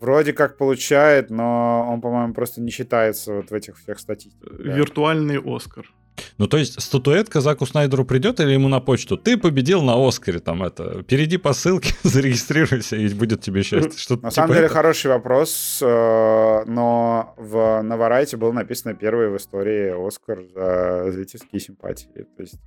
Вроде 0.01 0.33
как 0.33 0.59
получает, 0.59 1.31
но 1.31 1.89
он, 1.91 2.01
по-моему, 2.01 2.35
просто 2.35 2.61
не 2.61 2.71
считается 2.71 3.35
вот 3.35 3.51
в 3.51 3.53
этих 3.53 3.79
всех 3.81 3.99
статистиках. 3.99 4.59
Да. 4.59 4.77
Виртуальный 4.77 5.41
Оскар. 5.45 5.91
Ну, 6.39 6.47
то 6.47 6.57
есть 6.57 6.81
статуэтка 6.81 7.41
Заку 7.41 7.67
Снайдеру 7.67 8.05
придет 8.05 8.41
или 8.41 8.51
ему 8.51 8.69
на 8.69 8.81
почту? 8.81 9.17
Ты 9.17 9.37
победил 9.37 9.83
на 9.83 9.95
Оскаре, 10.07 10.39
там 10.39 10.63
это, 10.63 11.03
перейди 11.03 11.37
по 11.37 11.53
ссылке, 11.53 11.95
зарегистрируйся, 12.03 12.97
и 12.97 13.09
будет 13.15 13.41
тебе 13.41 13.63
счастье. 13.63 13.93
Что 13.97 14.15
на 14.15 14.21
типа 14.21 14.31
самом 14.31 14.55
деле 14.55 14.67
это? 14.67 14.75
хороший 14.75 15.11
вопрос, 15.11 15.81
э, 15.83 16.65
но 16.67 17.35
в 17.37 17.83
Наварайте 17.83 18.37
было 18.37 18.53
написано 18.53 18.95
первый 18.95 19.29
в 19.31 19.37
истории 19.37 20.07
Оскар 20.07 20.43
за 20.55 21.13
зрительские 21.13 21.61
симпатии. 21.61 22.27
То 22.37 22.43
есть, 22.43 22.61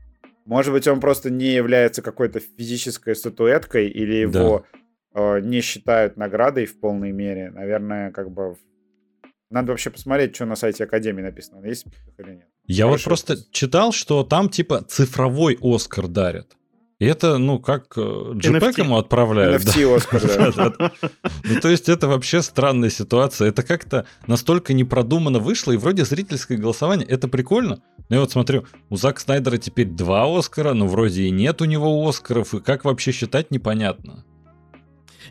может 0.45 0.73
быть, 0.73 0.87
он 0.87 0.99
просто 0.99 1.29
не 1.29 1.53
является 1.53 2.01
какой-то 2.01 2.39
физической 2.39 3.15
статуэткой, 3.15 3.87
или 3.87 4.15
его 4.15 4.63
да 4.71 4.79
Э, 5.15 5.39
не 5.39 5.61
считают 5.61 6.17
наградой 6.17 6.65
в 6.65 6.77
полной 6.77 7.13
мере. 7.13 7.49
Наверное, 7.49 8.11
как 8.11 8.29
бы 8.31 8.57
надо 9.49 9.71
вообще 9.71 9.89
посмотреть, 9.89 10.35
что 10.35 10.45
на 10.45 10.55
сайте 10.55 10.83
Академии 10.83 11.21
написано, 11.21 11.65
есть 11.65 11.85
или 12.17 12.31
нет. 12.31 12.49
Я 12.67 12.85
Хорошо, 12.85 13.03
вот 13.03 13.03
просто 13.03 13.37
читал, 13.51 13.91
что 13.91 14.23
там 14.23 14.49
типа 14.49 14.83
цифровой 14.87 15.57
Оскар 15.61 16.07
дарят. 16.07 16.55
И 16.97 17.05
это, 17.05 17.37
ну, 17.37 17.59
как 17.59 17.97
JPEG 17.97 18.73
э, 18.77 18.81
ему 18.81 18.97
отправляют. 18.97 19.61
NFT 19.61 19.85
да. 19.85 19.95
Оскар, 19.95 20.53
да. 20.55 20.91
Ну, 21.43 21.59
то 21.59 21.67
есть 21.69 21.89
это 21.89 22.07
вообще 22.07 22.41
странная 22.41 22.89
ситуация. 22.89 23.49
Это 23.49 23.63
как-то 23.63 24.05
настолько 24.27 24.73
непродуманно 24.73 25.39
вышло, 25.39 25.73
и 25.73 25.77
вроде 25.77 26.05
зрительское 26.05 26.57
голосование, 26.57 27.05
это 27.05 27.27
прикольно. 27.27 27.81
Но 28.07 28.15
я 28.15 28.21
вот 28.21 28.31
смотрю, 28.31 28.65
у 28.89 28.95
Зака 28.95 29.19
Снайдера 29.19 29.57
теперь 29.57 29.87
два 29.87 30.25
Оскара, 30.37 30.73
но 30.73 30.87
вроде 30.87 31.23
и 31.23 31.31
нет 31.31 31.61
у 31.61 31.65
него 31.65 32.07
Оскаров, 32.07 32.53
и 32.53 32.61
как 32.61 32.85
вообще 32.85 33.11
считать, 33.11 33.51
непонятно. 33.51 34.23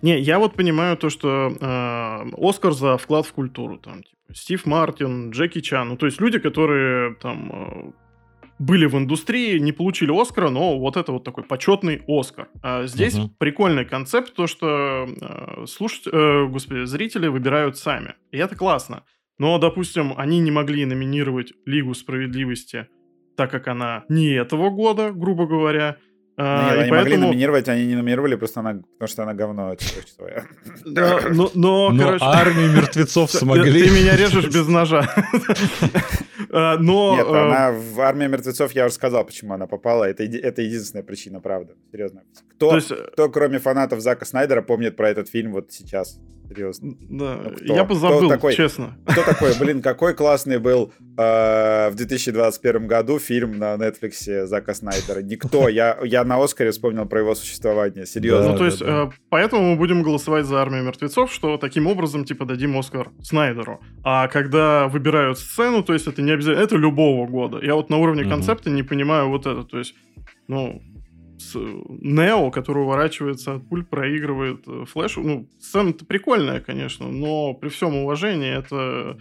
Не, 0.03 0.19
я 0.19 0.39
вот 0.39 0.55
понимаю 0.55 0.97
то, 0.97 1.11
что 1.11 1.53
э, 1.59 2.31
Оскар 2.39 2.73
за 2.73 2.97
вклад 2.97 3.27
в 3.27 3.33
культуру, 3.33 3.79
там, 3.79 4.03
типа, 4.03 4.35
Стив 4.35 4.67
Мартин, 4.67 5.31
Джеки 5.31 5.61
Чан, 5.61 5.91
ну, 5.91 5.97
то 5.97 6.07
есть 6.07 6.21
люди, 6.21 6.39
которые 6.39 7.15
там 7.17 7.51
э, 7.53 7.93
были 8.59 8.87
в 8.87 8.97
индустрии, 8.97 9.59
не 9.59 9.73
получили 9.73 10.19
Оскара, 10.19 10.51
но 10.51 10.79
вот 10.79 10.97
это 10.97 11.13
вот 11.13 11.25
такой 11.25 11.45
почетный 11.45 12.03
Оскар. 12.07 12.49
А 12.63 12.87
здесь 12.87 13.15
uh-huh. 13.15 13.31
прикольный 13.39 13.85
концепт, 13.85 14.35
то, 14.35 14.47
что 14.47 15.07
э, 15.09 15.67
слушать, 15.67 16.07
э, 16.11 16.47
господи, 16.47 16.85
зрители 16.85 17.27
выбирают 17.27 17.77
сами. 17.77 18.15
И 18.31 18.39
это 18.39 18.57
классно. 18.57 19.03
Но, 19.39 19.59
допустим, 19.59 20.15
они 20.17 20.39
не 20.39 20.51
могли 20.51 20.85
номинировать 20.85 21.53
Лигу 21.67 21.95
справедливости, 21.95 22.87
так 23.37 23.51
как 23.51 23.67
она 23.67 24.05
не 24.09 24.29
этого 24.29 24.71
года, 24.71 25.11
грубо 25.11 25.47
говоря, 25.47 25.97
а, 26.37 26.71
Нет, 26.71 26.81
они 26.81 26.91
поэтому... 26.91 27.01
могли 27.01 27.17
номинировать, 27.17 27.69
они 27.69 27.87
не 27.87 27.95
номинировали, 27.95 28.35
просто 28.35 28.61
она, 28.61 28.83
потому 28.99 29.09
что 29.09 29.23
она 29.23 29.35
говно. 29.35 29.77
Да, 30.85 31.21
но, 31.31 31.51
но, 31.55 31.91
но 31.91 32.05
короче... 32.05 32.25
армию 32.25 32.73
мертвецов 32.73 33.31
смогли. 33.31 33.85
Ты 33.85 33.91
меня 33.91 34.17
режешь 34.17 34.47
без 34.47 34.67
ножа. 34.67 35.09
А, 36.57 36.77
но... 36.79 37.17
Нет, 37.17 37.27
она 37.27 37.73
в 37.73 38.01
армию 38.01 38.31
мертвецов, 38.31 38.71
я 38.73 38.87
уже 38.87 38.95
сказал, 38.95 39.25
почему 39.25 39.55
она 39.55 39.67
попала. 39.67 40.05
Это, 40.05 40.23
это 40.23 40.63
единственная 40.63 41.03
причина, 41.03 41.41
правда. 41.41 41.75
Серьезно. 41.91 42.23
Кто, 42.53 42.77
есть... 42.77 42.93
кто, 43.13 43.29
кроме 43.29 43.59
фанатов 43.59 44.01
Зака 44.01 44.25
Снайдера, 44.25 44.63
помнит 44.63 44.95
про 44.95 45.11
этот 45.11 45.29
фильм 45.29 45.53
вот 45.53 45.73
сейчас? 45.73 46.21
Серьезно. 46.55 46.95
Да, 47.01 47.41
ну, 47.43 47.51
кто? 47.51 47.75
я 47.75 47.85
позабыл, 47.85 48.19
кто 48.19 48.29
такой, 48.29 48.55
честно. 48.55 48.97
Кто 49.07 49.23
такой? 49.23 49.53
Блин, 49.61 49.83
какой 49.83 50.15
классный 50.15 50.59
был 50.59 50.93
э, 51.17 51.91
в 51.91 51.95
2021 51.95 52.87
году 52.87 53.19
фильм 53.19 53.59
на 53.59 53.75
Netflix 53.75 54.47
Зака 54.47 54.75
Снайдера. 54.75 55.21
Никто. 55.21 55.69
Я, 55.69 55.99
я 56.05 56.25
на 56.25 56.43
Оскаре 56.43 56.71
вспомнил 56.71 57.07
про 57.07 57.21
его 57.21 57.35
существование. 57.35 58.07
Серьезно. 58.07 58.53
ну, 58.53 58.59
то 58.59 58.65
есть, 58.65 58.81
да. 58.81 59.05
Э, 59.05 59.11
поэтому 59.31 59.73
мы 59.73 59.77
будем 59.77 60.03
голосовать 60.03 60.47
за 60.47 60.61
армию 60.61 60.85
мертвецов, 60.85 61.33
что 61.33 61.57
таким 61.57 61.87
образом, 61.87 62.25
типа, 62.25 62.45
дадим 62.45 62.79
Оскар 62.79 63.11
Снайдеру. 63.23 63.81
А 64.05 64.29
когда 64.29 64.89
выбирают 64.89 65.39
сцену, 65.39 65.83
то 65.83 65.93
есть, 65.93 66.07
это 66.07 66.23
не 66.23 66.31
обязательно, 66.31 66.63
это 66.63 66.77
любого 66.77 67.27
года. 67.27 67.59
Я 67.63 67.75
вот 67.75 67.91
на 67.91 67.97
уровне 67.97 68.25
концепта 68.25 68.71
не 68.71 68.83
понимаю 68.83 69.29
вот 69.29 69.47
это. 69.47 69.65
То 69.65 69.79
есть, 69.79 69.95
ну, 70.47 70.83
Нео, 71.55 72.51
который 72.51 72.83
уворачивается 72.83 73.55
от 73.55 73.69
пуль, 73.69 73.85
проигрывает 73.85 74.65
э, 74.67 74.85
флешу. 74.87 75.23
Ну, 75.23 75.49
сцена-то 75.61 76.05
прикольная, 76.05 76.61
конечно, 76.61 77.09
но 77.09 77.55
при 77.55 77.69
всем 77.69 77.97
уважении 77.97 78.57
это, 78.59 79.19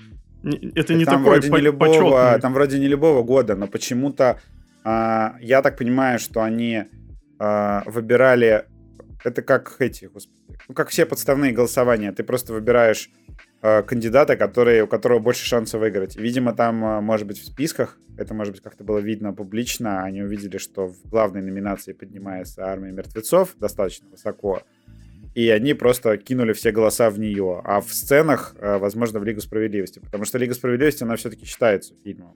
это 0.75 0.93
не 0.93 1.05
там 1.05 1.23
такой 1.23 1.39
вроде 1.39 1.49
не 1.49 1.61
любого, 1.61 1.89
почетный. 1.89 2.41
Там 2.41 2.53
вроде 2.53 2.79
не 2.79 2.87
любого 2.87 3.23
года, 3.23 3.55
но 3.55 3.67
почему-то 3.67 4.39
а, 4.83 5.35
я 5.41 5.61
так 5.61 5.77
понимаю, 5.77 6.19
что 6.19 6.41
они 6.43 6.83
а, 7.39 7.83
выбирали... 7.85 8.65
Это 9.23 9.41
как 9.41 9.77
эти, 9.79 10.05
господи, 10.05 10.57
ну, 10.67 10.75
как 10.75 10.89
все 10.89 11.05
подставные 11.05 11.53
голосования. 11.53 12.11
Ты 12.11 12.23
просто 12.23 12.51
выбираешь 12.51 13.09
Э, 13.37 13.52
кандидата, 13.63 14.35
который, 14.35 14.81
у 14.81 14.87
которого 14.87 15.19
больше 15.19 15.45
шансов 15.45 15.79
выиграть. 15.79 16.17
видимо, 16.17 16.53
там, 16.53 16.83
э, 16.83 16.99
может 16.99 17.25
быть, 17.25 17.39
в 17.39 17.45
списках, 17.45 17.97
это, 18.17 18.33
может 18.33 18.53
быть, 18.53 18.61
как-то 18.61 18.83
было 18.83 18.99
видно 18.99 19.31
публично, 19.31 20.03
они 20.03 20.21
увидели, 20.21 20.57
что 20.57 20.87
в 20.87 21.09
главной 21.09 21.41
номинации 21.41 21.93
поднимается 21.93 22.65
«Армия 22.65 22.91
мертвецов» 22.91 23.55
достаточно 23.57 24.09
высоко, 24.09 24.63
и 25.33 25.49
они 25.49 25.73
просто 25.73 26.17
кинули 26.17 26.51
все 26.51 26.71
голоса 26.71 27.09
в 27.09 27.19
нее. 27.19 27.61
А 27.63 27.79
в 27.79 27.93
сценах, 27.93 28.53
э, 28.59 28.77
возможно, 28.79 29.19
в 29.19 29.23
Лигу 29.23 29.39
Справедливости. 29.39 29.99
Потому 29.99 30.25
что 30.25 30.37
Лига 30.37 30.53
Справедливости, 30.53 31.03
она 31.03 31.15
все-таки 31.15 31.45
считается 31.45 31.93
фильмом 32.03 32.35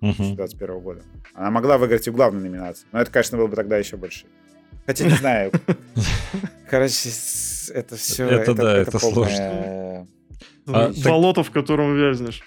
2021 0.00 0.80
года. 0.80 1.02
Она 1.34 1.50
могла 1.50 1.76
выиграть 1.76 2.06
и 2.06 2.10
в 2.10 2.14
главной 2.14 2.42
номинации. 2.42 2.86
Но 2.92 3.00
это, 3.02 3.10
конечно, 3.10 3.36
было 3.36 3.46
бы 3.46 3.56
тогда 3.56 3.76
еще 3.76 3.98
больше. 3.98 4.24
Хотя 4.86 5.04
не 5.04 5.10
знаю. 5.10 5.52
Короче, 6.70 7.10
это 7.74 7.96
все... 7.96 8.26
Это, 8.26 8.54
да, 8.54 8.78
это 8.78 8.98
сложно. 8.98 10.06
А, 10.66 10.92
Болото, 11.04 11.42
так... 11.42 11.50
в 11.50 11.52
котором 11.52 11.96
вязнешь. 11.96 12.42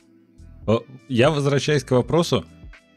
Я 1.07 1.29
возвращаюсь 1.31 1.83
к 1.83 1.91
вопросу. 1.91 2.45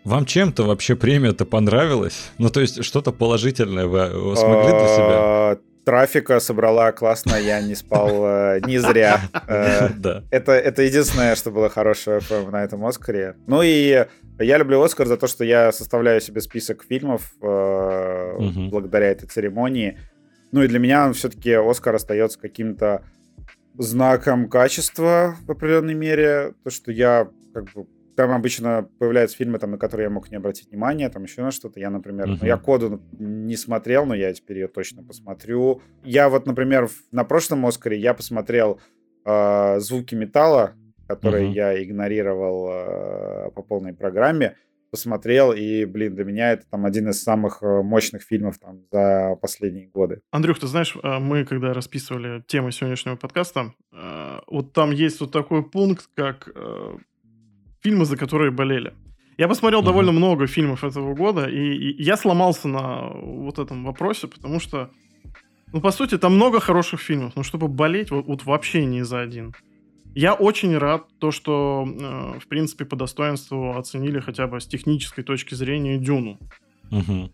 Вам 0.05 0.27
чем-то 0.27 0.65
вообще 0.65 0.97
премия-то 0.97 1.47
понравилась? 1.47 2.33
Ну, 2.39 2.51
то 2.51 2.61
есть, 2.61 2.85
что-то 2.85 3.13
положительное 3.13 3.87
вы 3.87 3.99
э, 3.99 4.37
смогли 4.37 4.71
для 4.71 4.89
себя? 4.89 5.07
А, 5.11 5.59
трафика 5.85 6.41
собрала 6.41 6.91
классно, 6.91 7.37
я 7.37 7.61
не 7.61 7.77
спал 7.77 8.11
э, 8.27 8.61
не 8.67 8.79
зря. 8.79 9.21
Э, 9.47 9.91
да. 9.97 10.25
Это, 10.31 10.53
это 10.53 10.83
единственное, 10.83 11.37
что 11.37 11.53
было 11.53 11.69
хорошее 11.69 12.21
на 12.51 12.65
этом 12.65 12.85
Оскаре. 12.85 13.37
Ну 13.47 13.63
и 13.63 14.07
я 14.41 14.59
люблю 14.59 14.83
Оскар 14.83 15.07
за 15.07 15.17
то, 15.17 15.29
что 15.29 15.45
я 15.45 15.71
составляю 15.71 16.21
себе 16.21 16.41
список 16.41 16.85
фильмов 16.85 17.33
благодаря 17.41 19.07
этой 19.11 19.29
церемонии. 19.29 19.99
Ну 20.51 20.63
и 20.63 20.69
для 20.69 20.81
меня 20.81 21.07
он 21.07 21.15
все-таки 21.15 21.53
Оскар 21.53 21.95
остается 21.95 22.41
каким-то 22.41 23.05
знаком 23.79 24.49
качества 24.49 25.37
в 25.47 25.51
определенной 25.51 25.95
мере. 25.95 26.55
То, 26.65 26.71
что 26.71 26.93
я 26.93 27.29
как 27.55 27.73
бы 27.75 27.87
там 28.17 28.31
обычно 28.31 28.89
появляются 28.99 29.37
фильмы, 29.37 29.59
там, 29.59 29.73
на 29.73 29.79
которые 29.79 30.05
я 30.05 30.11
мог 30.11 30.31
не 30.31 30.37
обратить 30.37 30.71
внимания, 30.71 31.09
там 31.09 31.23
еще 31.23 31.43
на 31.43 31.51
что-то. 31.51 31.81
Я, 31.81 31.91
например, 31.91 32.29
uh-huh. 32.29 32.39
ну, 32.41 32.47
я 32.47 32.57
коду 32.59 33.03
не 33.13 33.57
смотрел, 33.57 34.05
но 34.05 34.15
я 34.15 34.33
теперь 34.33 34.59
ее 34.59 34.69
точно 34.69 35.03
посмотрю. 35.03 35.81
Я 36.05 36.29
вот, 36.29 36.47
например, 36.47 36.89
на 37.11 37.25
прошлом 37.25 37.65
Оскаре 37.67 37.99
я 37.99 38.13
посмотрел 38.15 38.81
э, 39.25 39.81
звуки 39.81 40.15
металла, 40.15 40.75
которые 41.09 41.49
uh-huh. 41.49 41.55
я 41.55 41.83
игнорировал 41.83 42.69
э, 42.71 43.51
по 43.53 43.63
полной 43.63 43.95
программе 43.95 44.57
посмотрел, 44.93 45.53
и, 45.53 45.87
блин, 45.87 46.15
для 46.15 46.25
меня 46.25 46.53
это 46.53 46.65
там 46.71 46.85
один 46.85 47.09
из 47.09 47.23
самых 47.23 47.63
э, 47.63 47.83
мощных 47.83 48.23
фильмов 48.23 48.59
там 48.59 48.83
за 48.93 49.37
последние 49.41 49.89
годы. 49.89 50.21
Андрюх, 50.31 50.59
ты 50.59 50.67
знаешь, 50.67 50.95
э, 51.03 51.19
мы 51.19 51.47
когда 51.47 51.73
расписывали 51.73 52.43
тему 52.47 52.71
сегодняшнего 52.71 53.17
подкаста, 53.17 53.73
э, 53.91 54.39
вот 54.47 54.75
там 54.75 54.91
есть 54.91 55.19
вот 55.21 55.33
такой 55.33 55.63
пункт, 55.69 56.09
как 56.15 56.51
фильмы, 57.81 58.05
за 58.05 58.17
которые 58.17 58.51
болели. 58.51 58.93
Я 59.39 59.49
посмотрел 59.49 59.81
mm-hmm. 59.81 59.85
довольно 59.87 60.13
много 60.13 60.47
фильмов 60.47 60.85
этого 60.85 61.15
года, 61.15 61.49
и, 61.49 61.57
и 61.57 62.03
я 62.03 62.19
сломался 62.19 62.69
на 62.69 63.09
вот 63.09 63.59
этом 63.59 63.85
вопросе, 63.85 64.29
потому 64.29 64.61
что, 64.61 64.91
ну, 65.73 65.81
по 65.81 65.91
сути, 65.91 66.19
там 66.19 66.35
много 66.35 66.61
хороших 66.61 67.01
фильмов, 67.01 67.33
но 67.35 67.43
чтобы 67.43 67.69
болеть, 67.69 68.11
вот, 68.11 68.27
вот 68.27 68.45
вообще 68.45 68.85
не 68.85 69.03
за 69.05 69.21
один. 69.21 69.55
Я 70.15 70.35
очень 70.35 70.77
рад, 70.77 71.07
то, 71.19 71.31
что, 71.31 71.87
э, 71.87 72.39
в 72.39 72.47
принципе, 72.49 72.85
по 72.85 72.97
достоинству 72.97 73.77
оценили 73.77 74.21
хотя 74.21 74.47
бы 74.47 74.61
с 74.61 74.67
технической 74.67 75.25
точки 75.25 75.55
зрения 75.55 75.99
Дюну. 75.99 76.39
Угу. 76.91 77.31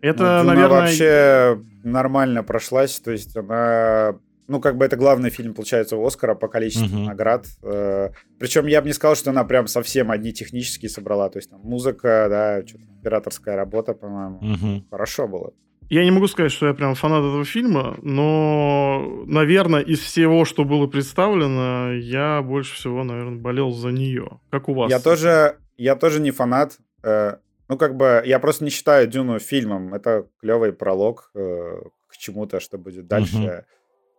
Это, 0.00 0.40
ну, 0.42 0.48
наверное... 0.48 0.80
вообще 0.80 1.62
нормально 1.84 2.42
прошлась, 2.42 2.98
то 3.00 3.10
есть 3.10 3.36
она... 3.36 4.18
Ну, 4.48 4.60
как 4.60 4.76
бы 4.76 4.84
это 4.84 4.96
главный 4.96 5.30
фильм, 5.30 5.54
получается, 5.54 5.96
у 5.96 6.04
Оскара 6.04 6.34
по 6.34 6.48
количеству 6.48 6.98
uh 6.98 7.04
наград. 7.04 7.46
Э, 7.62 8.10
причем 8.40 8.66
я 8.66 8.80
бы 8.80 8.88
не 8.88 8.94
сказал, 8.94 9.14
что 9.14 9.30
она 9.30 9.44
прям 9.44 9.68
совсем 9.68 10.10
одни 10.10 10.32
технические 10.32 10.88
собрала. 10.88 11.28
То 11.28 11.38
есть 11.38 11.50
там 11.50 11.60
музыка, 11.60 12.26
да, 12.28 12.64
операторская 12.98 13.54
работа, 13.54 13.94
по-моему. 13.94 14.40
uh 14.42 14.82
Хорошо 14.90 15.28
было. 15.28 15.52
Я 15.90 16.04
не 16.04 16.12
могу 16.12 16.28
сказать, 16.28 16.52
что 16.52 16.68
я 16.68 16.74
прям 16.74 16.94
фанат 16.94 17.24
этого 17.24 17.44
фильма, 17.44 17.98
но, 18.00 19.24
наверное, 19.26 19.80
из 19.80 19.98
всего, 19.98 20.44
что 20.44 20.64
было 20.64 20.86
представлено, 20.86 21.92
я 21.92 22.42
больше 22.42 22.76
всего, 22.76 23.02
наверное, 23.02 23.38
болел 23.38 23.72
за 23.72 23.88
нее. 23.88 24.40
Как 24.50 24.68
у 24.68 24.74
вас? 24.74 24.88
Я 24.88 25.00
тоже, 25.00 25.56
я 25.76 25.96
тоже 25.96 26.20
не 26.20 26.30
фанат. 26.30 26.78
Э, 27.02 27.38
ну, 27.68 27.76
как 27.76 27.96
бы, 27.96 28.22
я 28.24 28.38
просто 28.38 28.62
не 28.62 28.70
считаю 28.70 29.08
Дюну 29.08 29.40
фильмом. 29.40 29.92
Это 29.92 30.28
клевый 30.40 30.72
пролог 30.72 31.32
э, 31.34 31.80
к 32.06 32.16
чему-то, 32.16 32.60
что 32.60 32.78
будет 32.78 33.08
дальше. 33.08 33.36
Угу. 33.36 33.64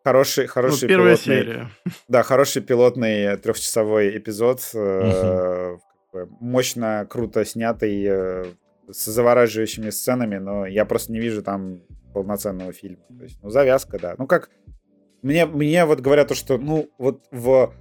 Хороший, 0.03 0.47
хороший 0.47 0.83
ну, 0.83 0.87
первая 0.89 1.15
пилотный, 1.15 1.35
серия. 1.35 1.69
Да, 2.09 2.23
хороший 2.23 2.61
пилотный 2.61 3.37
трехчасовой 3.37 4.17
эпизод. 4.17 4.59
Угу. 4.73 5.81
Мощно, 6.41 7.07
круто 7.09 7.45
снятый, 7.45 8.09
с 8.91 9.05
завораживающими 9.05 9.89
сценами, 9.89 10.37
но 10.37 10.65
я 10.65 10.85
просто 10.85 11.11
не 11.11 11.19
вижу 11.19 11.43
там 11.43 11.81
полноценного 12.13 12.73
фильма. 12.73 13.03
То 13.17 13.23
есть, 13.23 13.39
ну, 13.41 13.49
завязка, 13.49 13.99
да. 13.99 14.15
Ну, 14.17 14.27
как... 14.27 14.49
Мне, 15.21 15.45
мне 15.45 15.85
вот 15.85 15.99
говорят 15.99 16.29
то, 16.29 16.35
что, 16.35 16.57
ну, 16.57 16.89
вот 16.97 17.25
в 17.31 17.73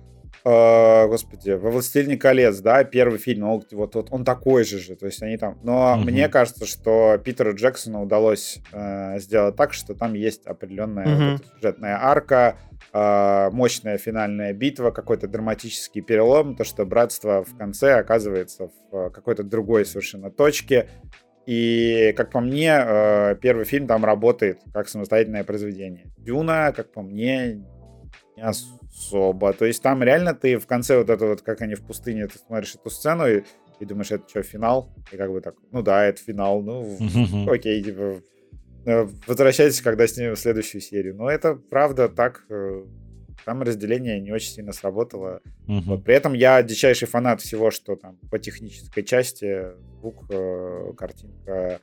э, 0.45 1.07
господи, 1.07 1.51
во 1.51 1.71
«Властелине 1.71 2.17
колец», 2.17 2.59
да, 2.61 2.85
первый 2.85 3.19
фильм, 3.19 3.45
он, 3.45 3.63
вот, 3.73 3.95
вот 3.95 4.09
он 4.11 4.25
такой 4.25 4.65
же 4.65 4.79
же, 4.79 4.97
то 4.97 5.07
есть 5.07 5.23
они 5.23 5.37
там... 5.37 5.59
Но 5.63 5.95
угу. 5.95 6.05
мне 6.05 6.29
кажется, 6.29 6.67
что 6.67 7.19
Питеру 7.23 7.55
Джексону 7.55 8.03
удалось 8.03 8.61
э, 8.73 9.19
сделать 9.19 9.57
так, 9.57 9.73
что 9.73 9.95
там 9.95 10.15
есть 10.15 10.47
определенная 10.47 11.15
угу. 11.15 11.33
вот 11.33 11.47
сюжетная 11.55 11.99
арка, 12.01 12.57
э, 12.93 13.51
мощная 13.53 13.99
финальная 13.99 14.53
битва, 14.53 14.91
какой-то 14.91 15.29
драматический 15.29 16.03
перелом, 16.03 16.57
то, 16.57 16.65
что 16.65 16.85
братство 16.85 17.45
в 17.45 17.57
конце 17.57 17.95
оказывается 17.95 18.71
в 18.91 19.11
какой-то 19.11 19.43
другой 19.43 19.85
совершенно 19.85 20.31
точке, 20.31 20.89
и, 21.47 22.13
как 22.17 22.31
по 22.31 22.41
мне, 22.41 22.73
э, 22.73 23.37
первый 23.41 23.65
фильм 23.65 23.87
там 23.87 24.05
работает 24.05 24.61
как 24.73 24.89
самостоятельное 24.89 25.43
произведение. 25.43 26.07
Дюна, 26.19 26.73
как 26.73 26.93
по 26.93 27.03
мне, 27.03 27.65
не 28.37 28.43
особо. 28.43 28.80
То 29.11 29.65
есть 29.65 29.83
там 29.83 30.03
реально 30.03 30.35
ты 30.35 30.59
в 30.59 30.67
конце 30.67 30.99
вот 30.99 31.11
это 31.11 31.27
вот, 31.27 31.43
как 31.43 31.63
они 31.63 31.75
в 31.75 31.83
пустыне, 31.83 32.27
ты 32.27 32.39
смотришь 32.39 32.75
эту 32.75 32.91
сцену 32.91 33.27
и, 33.27 33.43
и 33.79 33.85
думаешь, 33.85 34.11
это 34.11 34.29
что, 34.29 34.43
финал? 34.43 34.93
И 35.13 35.17
как 35.17 35.31
бы 35.31 35.41
так, 35.41 35.55
ну 35.73 35.83
да, 35.83 36.05
это 36.05 36.21
финал, 36.21 36.63
ну 36.63 36.97
окей, 37.51 37.83
типа, 37.83 38.23
э, 38.87 39.09
возвращайтесь, 39.27 39.81
когда 39.81 40.07
снимем 40.07 40.37
следующую 40.37 40.81
серию. 40.81 41.15
Но 41.17 41.31
это 41.31 41.55
правда 41.55 42.09
так, 42.09 42.45
э, 42.51 42.85
там 43.45 43.63
разделение 43.63 44.21
не 44.21 44.33
очень 44.33 44.53
сильно 44.53 44.73
сработало. 44.73 45.41
Вот. 45.67 46.05
При 46.05 46.15
этом 46.15 46.35
я 46.35 46.63
дичайший 46.63 47.09
фанат 47.09 47.41
всего, 47.41 47.71
что 47.71 47.97
там 47.97 48.19
по 48.31 48.39
технической 48.39 49.03
части, 49.03 49.69
звук, 50.01 50.25
э, 50.31 50.93
картинка, 50.97 51.81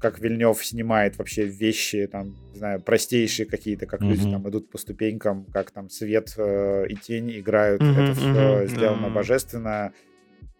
как 0.00 0.18
Вильнев 0.18 0.64
снимает 0.64 1.16
вообще 1.18 1.44
вещи, 1.44 2.06
там, 2.06 2.36
не 2.52 2.58
знаю, 2.58 2.80
простейшие 2.80 3.46
какие-то, 3.46 3.86
как 3.86 4.02
mm-hmm. 4.02 4.08
люди 4.08 4.30
там 4.30 4.48
идут 4.48 4.70
по 4.70 4.78
ступенькам, 4.78 5.46
как 5.46 5.70
там 5.70 5.88
свет 5.88 6.34
э, 6.36 6.86
и 6.88 6.96
тень 6.96 7.38
играют. 7.38 7.80
Mm-hmm, 7.80 8.02
Это 8.02 8.14
все 8.14 8.28
mm-hmm, 8.28 8.66
сделано 8.68 9.10
божественно. 9.10 9.92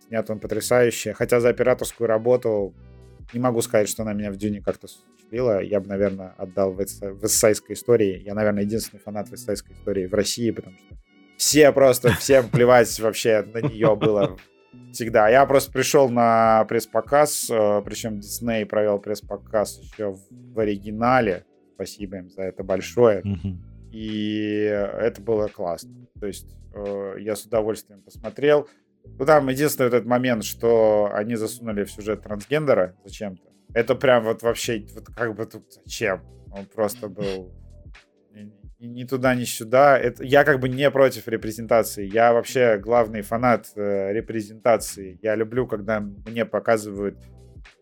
Снят 0.06 0.28
он 0.30 0.38
потрясающе. 0.38 1.12
Хотя 1.12 1.40
за 1.40 1.48
операторскую 1.48 2.06
работу 2.06 2.74
не 3.32 3.40
могу 3.40 3.62
сказать, 3.62 3.88
что 3.88 4.02
она 4.02 4.12
меня 4.12 4.30
в 4.30 4.36
Дюне 4.36 4.60
как-то 4.60 4.86
впечатлила. 4.86 5.62
Я 5.62 5.80
бы, 5.80 5.88
наверное, 5.88 6.34
отдал 6.36 6.72
в 6.72 6.80
эссайской 6.80 7.74
истории. 7.74 8.22
Я, 8.24 8.34
наверное, 8.34 8.64
единственный 8.64 9.00
фанат 9.00 9.32
эссайской 9.32 9.74
истории 9.74 10.06
в 10.06 10.14
России, 10.14 10.50
потому 10.50 10.76
что 10.76 10.96
все 11.36 11.72
просто, 11.72 12.12
всем 12.12 12.48
плевать 12.48 12.98
вообще 13.00 13.42
на 13.42 13.60
нее 13.60 13.96
было 13.96 14.36
всегда. 14.92 15.28
Я 15.28 15.44
просто 15.46 15.72
пришел 15.72 16.08
на 16.08 16.64
пресс-показ, 16.66 17.50
э, 17.50 17.82
причем 17.84 18.20
Дисней 18.20 18.64
провел 18.64 18.98
пресс-показ 18.98 19.80
еще 19.80 20.16
в 20.30 20.58
оригинале. 20.58 21.44
Спасибо 21.74 22.18
им 22.18 22.30
за 22.30 22.42
это 22.42 22.62
большое. 22.62 23.22
И 23.92 24.64
это 24.64 25.20
было 25.20 25.48
классно. 25.48 26.06
То 26.20 26.26
есть 26.26 26.56
э, 26.74 27.16
я 27.20 27.36
с 27.36 27.44
удовольствием 27.44 28.02
посмотрел. 28.02 28.68
Ну, 29.04 29.24
там 29.24 29.48
единственный 29.48 29.86
вот 29.86 29.94
этот 29.94 30.08
момент, 30.08 30.44
что 30.44 31.10
они 31.12 31.36
засунули 31.36 31.84
в 31.84 31.90
сюжет 31.90 32.22
трансгендера 32.22 32.96
зачем-то. 33.04 33.42
Это 33.72 33.94
прям 33.94 34.24
вот 34.24 34.42
вообще, 34.42 34.84
вот 34.94 35.06
как 35.14 35.36
бы 35.36 35.44
тут 35.46 35.64
зачем? 35.72 36.22
Он 36.50 36.66
просто 36.66 37.08
был 37.08 37.52
ни 38.86 39.04
туда, 39.04 39.34
ни 39.34 39.44
сюда. 39.44 39.98
Это, 39.98 40.24
я 40.24 40.44
как 40.44 40.60
бы 40.60 40.68
не 40.68 40.90
против 40.90 41.28
репрезентации. 41.28 42.06
Я 42.06 42.32
вообще 42.32 42.78
главный 42.78 43.22
фанат 43.22 43.72
э, 43.76 44.12
репрезентации. 44.12 45.18
Я 45.22 45.34
люблю, 45.34 45.66
когда 45.66 46.00
мне 46.00 46.44
показывают 46.44 47.18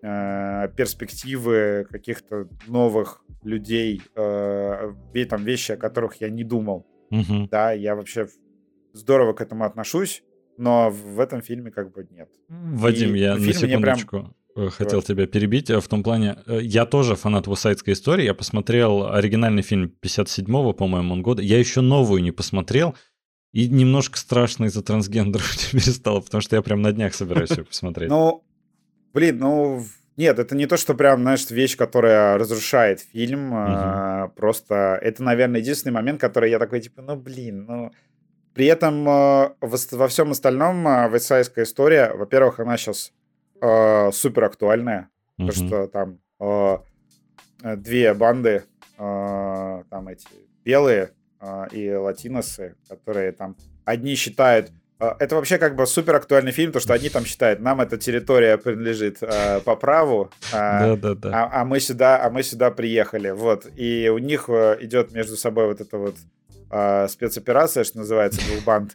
э, 0.03 0.69
перспективы 0.77 1.87
каких-то 1.91 2.49
новых 2.67 3.25
людей, 3.43 4.03
э, 4.15 4.93
там 5.29 5.45
вещи, 5.45 5.73
о 5.73 5.77
которых 5.77 6.21
я 6.21 6.31
не 6.31 6.45
думал. 6.45 6.87
Угу. 7.11 7.49
Да, 7.51 7.73
я 7.73 7.95
вообще 7.95 8.27
здорово 8.93 9.33
к 9.33 9.41
этому 9.41 9.65
отношусь, 9.65 10.23
но 10.57 10.91
в 10.91 11.21
этом 11.21 11.43
фильме 11.43 11.71
как 11.71 11.93
бы 11.93 12.07
нет. 12.11 12.29
Вадим, 12.49 13.15
И 13.15 13.19
я 13.19 13.37
на 13.37 13.53
секундочку. 13.53 14.19
Прям 14.19 14.35
хотел 14.71 14.99
вот. 14.99 15.07
тебя 15.07 15.27
перебить. 15.27 15.71
Э, 15.71 15.81
в 15.81 15.89
том 15.89 16.03
плане, 16.03 16.37
э, 16.47 16.61
я 16.63 16.87
тоже 16.87 17.17
фанат 17.17 17.47
вусайдской 17.47 17.95
истории. 17.95 18.25
Я 18.25 18.35
посмотрел 18.35 19.13
оригинальный 19.13 19.63
фильм 19.63 19.93
57-го, 20.03 20.73
по-моему, 20.73 21.15
он 21.15 21.23
года. 21.23 21.43
Я 21.43 21.59
еще 21.59 21.81
новую 21.81 22.23
не 22.23 22.33
посмотрел. 22.33 22.95
И 23.53 23.69
немножко 23.69 24.19
страшно 24.19 24.67
из-за 24.67 24.83
трансгендеров 24.83 25.57
теперь 25.57 25.83
стало, 25.83 26.21
потому 26.21 26.41
что 26.41 26.57
я 26.57 26.63
прям 26.63 26.83
на 26.83 26.93
днях 26.93 27.15
собираюсь 27.15 27.51
ее 27.51 27.65
посмотреть. 27.65 28.09
Ну, 28.09 28.45
блин, 29.13 29.39
ну, 29.39 29.85
нет, 30.17 30.39
это 30.39 30.57
не 30.57 30.67
то, 30.67 30.77
что 30.77 30.95
прям, 30.95 31.21
знаешь, 31.23 31.49
вещь, 31.51 31.77
которая 31.77 32.39
разрушает 32.39 33.01
фильм. 33.01 33.51
Просто 34.37 34.99
это, 35.03 35.23
наверное, 35.23 35.61
единственный 35.61 35.93
момент, 35.93 36.21
который 36.21 36.51
я 36.51 36.59
такой, 36.59 36.81
типа, 36.81 37.03
ну, 37.03 37.17
блин, 37.17 37.65
ну... 37.67 37.93
При 38.55 38.67
этом 38.67 39.05
во 39.05 40.09
всем 40.09 40.33
остальном 40.33 40.85
вестсайская 41.11 41.65
история, 41.65 42.13
во-первых, 42.13 42.61
она 42.61 42.77
сейчас 42.77 43.13
э, 43.63 44.13
супер 44.13 44.45
актуальная, 44.45 45.09
mm-hmm. 45.39 45.47
потому 45.47 45.69
что 45.69 45.87
там 45.87 46.19
э, 46.41 47.77
две 47.77 48.13
банды, 48.15 48.65
э, 48.99 49.83
там 49.89 50.09
эти 50.09 50.27
белые 50.65 51.13
э, 51.41 51.67
и 51.73 51.93
латиносы, 51.95 52.77
которые 52.89 53.33
там 53.33 53.57
одни 53.85 54.15
считают 54.15 54.73
это 55.19 55.35
вообще 55.35 55.59
как 55.59 55.75
бы 55.75 55.87
супер 55.87 56.15
актуальный 56.15 56.53
фильм, 56.53 56.71
то 56.71 56.79
что 56.79 56.95
они 56.95 57.09
там 57.09 57.25
считают, 57.25 57.61
нам 57.61 57.81
эта 57.81 57.99
территория 57.99 58.57
принадлежит 58.57 59.19
э, 59.21 59.61
по 59.61 59.75
праву, 59.75 60.31
э, 60.53 60.53
да, 60.53 60.97
да, 60.97 61.15
да. 61.15 61.31
А, 61.45 61.63
а 61.63 61.65
мы 61.65 61.81
сюда, 61.81 62.25
а 62.25 62.31
мы 62.31 62.45
сюда 62.45 62.71
приехали, 62.71 63.31
вот. 63.31 63.67
И 63.75 64.09
у 64.15 64.19
них 64.19 64.49
идет 64.49 65.13
между 65.13 65.37
собой 65.37 65.67
вот 65.67 65.81
эта 65.81 65.99
вот 65.99 66.15
э, 66.71 67.09
спецоперация, 67.09 67.83
что 67.83 67.99
называется, 67.99 68.41
двух 68.47 68.65
банд. 68.65 68.93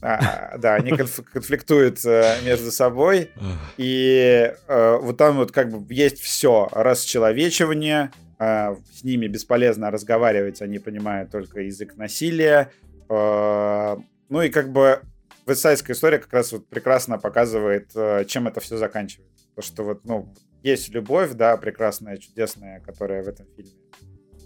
А, 0.00 0.56
да, 0.58 0.74
они 0.74 0.92
конфликтуют 0.92 2.04
э, 2.04 2.36
между 2.44 2.70
собой, 2.70 3.30
и 3.76 4.52
э, 4.68 4.98
вот 5.00 5.16
там 5.16 5.36
вот 5.36 5.50
как 5.50 5.70
бы 5.70 5.92
есть 5.92 6.20
все, 6.20 6.68
расчеловечивание, 6.70 8.12
э, 8.38 8.76
с 8.92 9.02
ними 9.02 9.26
бесполезно 9.26 9.90
разговаривать, 9.90 10.62
они 10.62 10.78
понимают 10.78 11.30
только 11.30 11.62
язык 11.62 11.96
насилия, 11.96 12.70
ну 13.08 14.42
и 14.42 14.50
как 14.50 14.70
бы 14.70 15.00
вестсайдская 15.46 15.96
история 15.96 16.18
как 16.18 16.32
раз 16.32 16.52
вот 16.52 16.68
прекрасно 16.68 17.18
показывает, 17.18 17.90
чем 18.28 18.46
это 18.46 18.60
все 18.60 18.76
заканчивается. 18.76 19.46
То, 19.56 19.62
что 19.62 19.82
вот, 19.82 20.04
ну, 20.04 20.32
есть 20.62 20.90
любовь, 20.90 21.32
да, 21.32 21.56
прекрасная, 21.56 22.18
чудесная, 22.18 22.80
которая 22.80 23.22
в 23.22 23.28
этом 23.28 23.46
фильме 23.56 23.72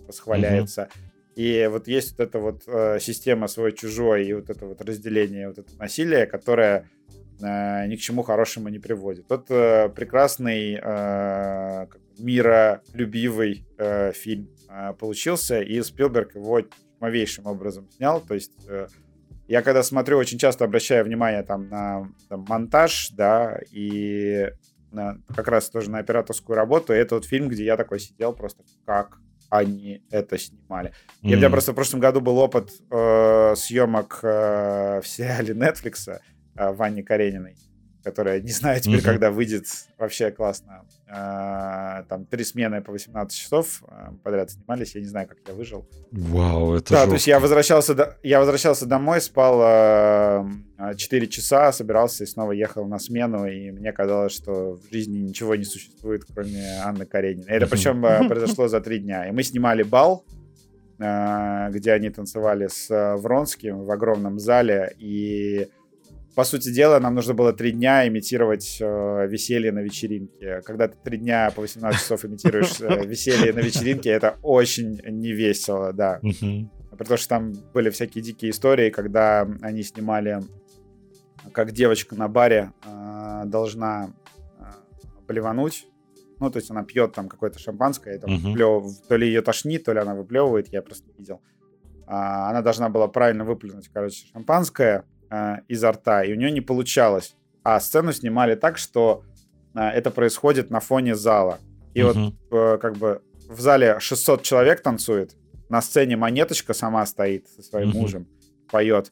восхваляется. 0.07 0.83
Mm-hmm. 0.83 1.12
И 1.37 1.67
вот 1.71 1.89
есть 1.89 2.13
вот 2.13 2.21
эта 2.21 2.39
вот 2.39 2.63
э, 2.67 2.99
система 3.01 3.47
свой-чужой 3.47 4.27
и 4.27 4.33
вот 4.35 4.51
это 4.51 4.67
вот 4.67 4.83
разделение, 4.83 5.49
вот 5.49 5.59
это 5.59 5.71
насилие, 5.79 6.27
которое 6.27 6.91
э, 7.41 7.87
ни 7.87 7.97
к 7.97 8.01
чему 8.01 8.23
хорошему 8.23 8.69
не 8.69 8.79
приводит. 8.79 9.25
Вот 9.29 9.51
э, 9.51 9.89
прекрасный 9.89 10.75
э, 10.75 11.87
миролюбивый 12.19 13.67
э, 13.79 14.13
фильм 14.13 14.51
э, 14.69 14.93
получился, 14.95 15.61
и 15.61 15.81
Спилберг 15.83 16.35
его 16.35 16.61
новейшим 17.01 17.47
образом 17.47 17.91
снял. 17.91 18.21
То 18.21 18.35
есть 18.35 18.53
э, 18.69 18.87
я 19.49 19.63
когда 19.63 19.83
смотрю, 19.83 20.19
очень 20.19 20.39
часто 20.39 20.65
обращаю 20.65 21.05
внимание 21.05 21.43
там 21.43 21.69
на 21.69 22.09
там, 22.29 22.45
монтаж, 22.49 23.11
да, 23.11 23.59
и 23.71 24.51
на, 24.91 25.19
как 25.35 25.49
раз 25.49 25.69
тоже 25.71 25.91
на 25.91 25.99
операторскую 25.99 26.57
работу. 26.57 26.93
И 26.93 26.97
это 26.97 27.17
вот 27.17 27.25
фильм, 27.25 27.49
где 27.49 27.65
я 27.65 27.77
такой 27.77 28.01
сидел 28.01 28.33
просто 28.35 28.63
как 28.85 29.19
они 29.53 30.03
это 30.11 30.39
снимали. 30.39 30.91
Mm-hmm. 30.91 31.29
И 31.31 31.35
у 31.35 31.37
меня 31.37 31.51
просто 31.51 31.73
в 31.73 31.75
прошлом 31.75 32.01
году 32.01 32.23
был 32.23 32.39
опыт 32.39 32.71
э, 32.91 33.55
съемок 33.55 34.21
э, 34.23 35.01
в 35.03 35.07
сериале 35.07 35.53
Netflix 35.53 36.09
э, 36.09 36.73
Вани 36.73 37.03
Карениной. 37.03 37.57
Которая 38.03 38.41
не 38.41 38.51
знаю 38.51 38.81
теперь, 38.81 39.01
mm-hmm. 39.01 39.05
когда 39.05 39.31
выйдет. 39.31 39.67
Вообще 39.99 40.31
классно. 40.31 40.85
А, 41.09 42.05
там 42.09 42.25
три 42.25 42.45
смены 42.45 42.81
по 42.81 42.93
18 42.93 43.39
часов 43.39 43.83
а, 43.87 44.13
подряд 44.23 44.51
снимались. 44.51 44.95
Я 44.95 45.01
не 45.01 45.07
знаю, 45.07 45.29
как 45.29 45.39
я 45.47 45.55
выжил. 45.55 45.87
Вау, 46.11 46.75
это 46.75 46.91
Да, 46.91 46.97
жестко. 46.97 47.09
то 47.09 47.15
есть 47.15 47.27
я 47.27 47.41
возвращался, 47.41 47.95
до... 47.95 48.19
я 48.23 48.41
возвращался 48.41 48.87
домой, 48.87 49.21
спал 49.21 49.61
а, 49.63 50.47
4 50.97 51.27
часа, 51.29 51.71
собирался 51.73 52.25
и 52.25 52.27
снова 52.27 52.53
ехал 52.53 52.87
на 52.87 52.99
смену, 52.99 53.47
и 53.47 53.71
мне 53.71 53.93
казалось, 53.93 54.33
что 54.33 54.75
в 54.75 54.91
жизни 54.91 55.19
ничего 55.19 55.55
не 55.55 55.65
существует, 55.65 56.25
кроме 56.25 56.81
Анны 56.83 57.07
Карениной. 57.07 57.49
Это 57.49 57.67
причем 57.67 58.03
произошло 58.29 58.69
за 58.69 58.81
три 58.81 58.99
дня. 58.99 59.29
И 59.29 59.33
мы 59.33 59.43
снимали 59.43 59.83
бал, 59.83 60.25
где 60.99 61.93
они 61.93 62.11
танцевали 62.11 62.69
с 62.69 63.17
Вронским 63.19 63.85
в 63.85 63.91
огромном 63.91 64.39
зале, 64.39 64.95
и 64.99 65.69
по 66.35 66.45
сути 66.45 66.73
дела, 66.73 66.99
нам 66.99 67.15
нужно 67.15 67.35
было 67.35 67.53
три 67.53 67.73
дня 67.73 68.09
имитировать 68.09 68.79
э, 68.81 69.27
веселье 69.29 69.71
на 69.71 69.81
вечеринке. 69.81 70.63
Когда 70.63 70.89
ты 70.89 70.97
три 71.03 71.19
дня 71.19 71.51
по 71.55 71.61
18 71.61 72.01
часов 72.01 72.25
имитируешь 72.25 72.81
э, 72.81 73.07
веселье 73.07 73.53
на 73.53 73.61
вечеринке, 73.61 74.11
это 74.11 74.39
очень 74.43 75.01
невесело, 75.07 75.93
да. 75.93 76.21
Потому 76.91 77.17
что 77.19 77.29
там 77.29 77.53
были 77.75 77.91
всякие 77.91 78.23
дикие 78.23 78.51
истории, 78.51 78.91
когда 78.91 79.49
они 79.61 79.83
снимали, 79.83 80.41
как 81.53 81.73
девочка 81.73 82.15
на 82.15 82.29
баре 82.29 82.73
э, 82.85 83.43
должна 83.47 84.15
э, 84.59 84.65
блевануть. 85.27 85.87
Ну, 86.41 86.51
то 86.51 86.59
есть 86.59 86.71
она 86.71 86.83
пьет 86.83 87.13
там 87.13 87.29
какое-то 87.29 87.59
шампанское, 87.59 88.17
и 88.17 88.19
там 88.19 88.31
uh-huh. 88.31 88.51
выплев... 88.53 89.07
то 89.07 89.17
ли 89.17 89.27
ее 89.27 89.43
тошнит, 89.43 89.85
то 89.85 89.93
ли 89.93 90.01
она 90.01 90.15
выплевывает, 90.15 90.69
я 90.73 90.83
просто 90.83 91.07
не 91.09 91.15
видел. 91.19 91.41
А, 92.07 92.51
она 92.51 92.63
должна 92.63 92.89
была 92.89 93.07
правильно 93.07 93.45
выплюнуть, 93.45 93.89
короче, 93.93 94.27
шампанское, 94.33 95.05
э, 95.33 95.57
изо 95.69 95.93
рта, 95.93 96.25
и 96.25 96.33
у 96.33 96.37
нее 96.37 96.51
не 96.51 96.61
получалось. 96.61 97.35
А 97.65 97.81
сцену 97.81 98.13
снимали 98.13 98.55
так, 98.55 98.79
что 98.79 99.25
э, 99.75 99.81
это 99.81 100.11
происходит 100.11 100.71
на 100.71 100.81
фоне 100.81 101.15
зала. 101.15 101.59
И 101.95 102.01
uh-huh. 102.01 102.33
вот 102.51 102.59
э, 102.59 102.79
как 102.79 102.97
бы 102.97 103.23
в 103.49 103.61
зале 103.61 103.99
600 103.99 104.43
человек 104.43 104.83
танцует, 104.83 105.37
на 105.69 105.81
сцене 105.81 106.17
монеточка 106.17 106.75
сама 106.75 107.07
стоит 107.07 107.49
со 107.49 107.63
своим 107.63 107.91
uh-huh. 107.91 108.01
мужем, 108.01 108.29
поет. 108.71 109.11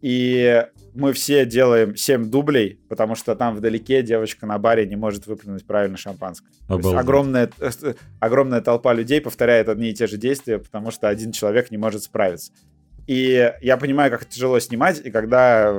И 0.00 0.66
мы 0.94 1.12
все 1.12 1.46
делаем 1.46 1.94
7 1.94 2.28
дублей, 2.28 2.80
потому 2.88 3.14
что 3.14 3.36
там 3.36 3.54
вдалеке 3.54 4.02
девочка 4.02 4.46
на 4.46 4.58
баре 4.58 4.84
не 4.84 4.96
может 4.96 5.26
выплюнуть 5.26 5.64
правильно 5.64 5.96
шампанское. 5.96 6.50
огромная, 6.98 7.50
э, 7.60 7.94
огромная 8.18 8.60
толпа 8.62 8.92
людей 8.94 9.20
повторяет 9.20 9.68
одни 9.68 9.90
и 9.90 9.94
те 9.94 10.08
же 10.08 10.16
действия, 10.16 10.58
потому 10.58 10.90
что 10.90 11.08
один 11.08 11.30
человек 11.30 11.70
не 11.70 11.76
может 11.76 12.02
справиться. 12.02 12.52
И 13.06 13.52
я 13.60 13.76
понимаю, 13.76 14.10
как 14.10 14.28
тяжело 14.28 14.58
снимать, 14.60 15.00
и 15.04 15.10
когда 15.10 15.72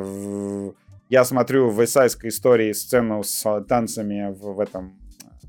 я 1.10 1.24
смотрю 1.24 1.70
в 1.70 1.84
эссайской 1.84 2.30
истории 2.30 2.72
сцену 2.74 3.24
с 3.24 3.62
танцами 3.68 4.32
в, 4.32 4.56
в 4.56 4.60
этом 4.60 5.00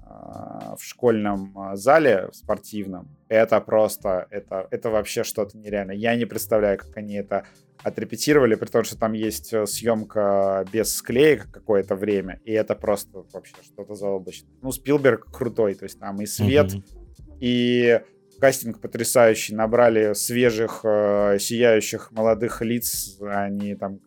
а, 0.03 0.77
в 0.77 0.85
школьном 0.85 1.57
а, 1.57 1.77
зале 1.77 2.29
спортивном, 2.33 3.09
это 3.29 3.61
просто, 3.61 4.27
это, 4.31 4.68
это 4.70 4.91
вообще 4.91 5.25
что-то 5.25 5.59
нереальное. 5.59 5.97
Я 5.97 6.16
не 6.16 6.25
представляю, 6.27 6.79
как 6.79 6.97
они 6.97 7.14
это 7.14 7.45
отрепетировали, 7.83 8.55
при 8.55 8.66
том, 8.66 8.85
что 8.85 8.97
там 8.99 9.12
есть 9.12 9.53
э, 9.53 9.66
съемка 9.66 10.64
без 10.72 10.95
склеек 10.95 11.51
какое-то 11.51 11.97
время, 11.97 12.41
и 12.45 12.53
это 12.53 12.75
просто 12.75 13.25
вообще 13.33 13.55
что-то 13.62 13.95
заоблачное. 13.95 14.51
Ну, 14.62 14.72
Спилберг 14.72 15.31
крутой, 15.31 15.75
то 15.75 15.85
есть 15.85 15.99
там 15.99 16.20
и 16.22 16.27
свет, 16.27 16.72
mm-hmm. 16.72 17.39
и 17.41 18.01
Кастинг 18.41 18.80
потрясающий, 18.80 19.55
набрали 19.55 20.12
свежих, 20.14 20.80
э, 20.85 21.39
сияющих 21.39 22.12
молодых 22.12 22.62
лиц, 22.62 23.18
а 23.20 23.49
не 23.49 23.74
там 23.74 24.01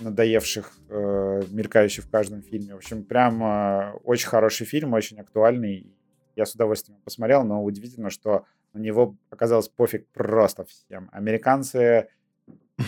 надоевших, 0.00 0.72
э, 0.88 1.42
мелькающих 1.50 2.04
в 2.04 2.10
каждом 2.10 2.42
фильме. 2.42 2.74
В 2.74 2.78
общем, 2.78 3.04
прям 3.04 3.42
э, 3.42 3.92
очень 4.04 4.28
хороший 4.28 4.66
фильм, 4.66 4.92
очень 4.92 5.20
актуальный. 5.20 5.92
Я 6.36 6.46
с 6.46 6.54
удовольствием 6.54 7.00
посмотрел, 7.02 7.44
но 7.44 7.62
удивительно, 7.62 8.10
что 8.10 8.44
на 8.72 8.78
него 8.78 9.16
оказалось 9.30 9.68
пофиг 9.68 10.06
просто 10.08 10.64
всем. 10.64 11.08
Американцы 11.12 12.08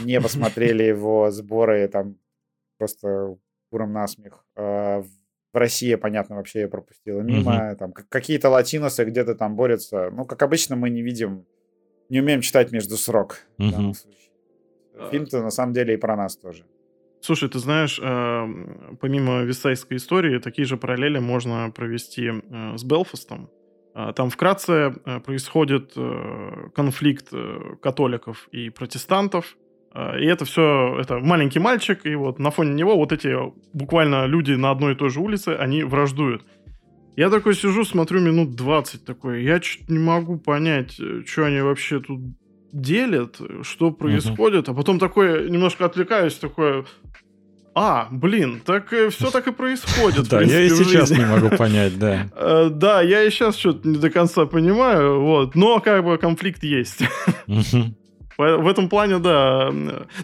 не 0.05 0.21
посмотрели 0.21 0.83
его 0.95 1.31
сборы, 1.31 1.89
там 1.89 2.17
просто 2.79 3.37
куром 3.71 3.93
насмех. 3.93 4.45
Э, 4.57 5.03
в 5.53 5.57
России, 5.57 5.95
понятно, 5.97 6.37
вообще 6.37 6.61
я 6.61 6.69
пропустила 6.69 7.21
мимо. 7.21 7.71
Угу. 7.71 7.79
Там 7.79 7.93
какие-то 7.93 8.49
латиносы 8.51 9.05
где-то 9.05 9.35
там 9.35 9.57
борются. 9.57 10.11
Ну, 10.11 10.25
как 10.25 10.43
обычно, 10.43 10.77
мы 10.77 10.91
не 10.91 11.03
видим, 11.03 11.47
не 12.09 12.21
умеем 12.21 12.41
читать 12.41 12.73
между 12.73 12.97
срок. 12.97 13.39
Угу. 13.59 13.95
Фильм-то 15.11 15.43
на 15.43 15.51
самом 15.51 15.73
деле 15.73 15.95
и 15.95 15.97
про 15.97 16.17
нас 16.17 16.37
тоже. 16.37 16.65
Слушай, 17.21 17.49
ты 17.51 17.59
знаешь, 17.59 18.01
э, 18.03 18.97
помимо 19.01 19.43
Висайской 19.43 19.99
истории, 19.99 20.39
такие 20.39 20.65
же 20.65 20.77
параллели 20.77 21.19
можно 21.19 21.71
провести 21.71 22.29
э, 22.29 22.77
с 22.77 22.85
Белфастом. 22.85 23.51
Э, 23.95 24.13
там 24.15 24.31
вкратце 24.31 24.95
э, 25.05 25.21
происходит 25.21 25.93
э, 25.97 26.71
конфликт 26.75 27.31
католиков 27.83 28.49
и 28.53 28.71
протестантов 28.71 29.57
а, 29.57 29.70
и 29.95 30.25
это 30.25 30.45
все, 30.45 30.97
это 31.01 31.19
маленький 31.19 31.59
мальчик, 31.59 32.07
и 32.07 32.15
вот 32.15 32.39
на 32.39 32.51
фоне 32.51 32.75
него 32.75 32.97
вот 32.97 33.13
эти 33.13 33.35
буквально 33.73 34.27
люди 34.27 34.53
на 34.53 34.71
одной 34.71 34.93
и 34.93 34.97
той 34.97 35.11
же 35.11 35.21
улице, 35.21 35.57
они 35.59 35.83
враждуют. 35.83 36.43
Я 37.17 37.29
такой 37.29 37.55
сижу, 37.55 37.85
смотрю 37.85 38.21
минут 38.21 38.55
20 38.55 39.05
такой, 39.05 39.43
я 39.43 39.61
что-то 39.61 39.93
не 39.93 39.99
могу 39.99 40.39
понять, 40.39 40.99
э, 41.01 41.23
что 41.27 41.45
они 41.45 41.61
вообще 41.61 42.01
тут 42.01 42.21
делят, 42.73 43.41
что 43.63 43.91
происходит, 43.91 44.69
uh-huh. 44.69 44.73
а 44.73 44.75
потом 44.75 44.99
такой, 44.99 45.51
немножко 45.51 45.85
отвлекаюсь, 45.87 46.37
такой, 46.37 46.85
а, 47.75 48.09
блин, 48.11 48.61
так 48.65 48.93
э, 48.93 49.11
все 49.11 49.31
так 49.31 49.47
и 49.49 49.53
происходит. 49.53 50.29
Да, 50.31 50.41
я 50.41 50.63
и 50.63 50.69
сейчас 50.71 51.11
не 51.11 51.25
могу 51.25 51.51
понять, 51.57 51.99
да. 51.99 52.29
Э, 52.37 52.69
да, 52.71 53.03
я 53.03 53.25
и 53.25 53.31
сейчас 53.31 53.57
что-то 53.57 53.89
не 53.89 53.99
до 53.99 54.11
конца 54.11 54.47
понимаю, 54.47 55.21
вот, 55.21 55.55
но 55.55 55.81
как 55.81 56.05
бы 56.05 56.17
конфликт 56.17 56.63
есть. 56.63 57.03
В 58.41 58.69
этом 58.69 58.89
плане, 58.89 59.19
да. 59.19 59.71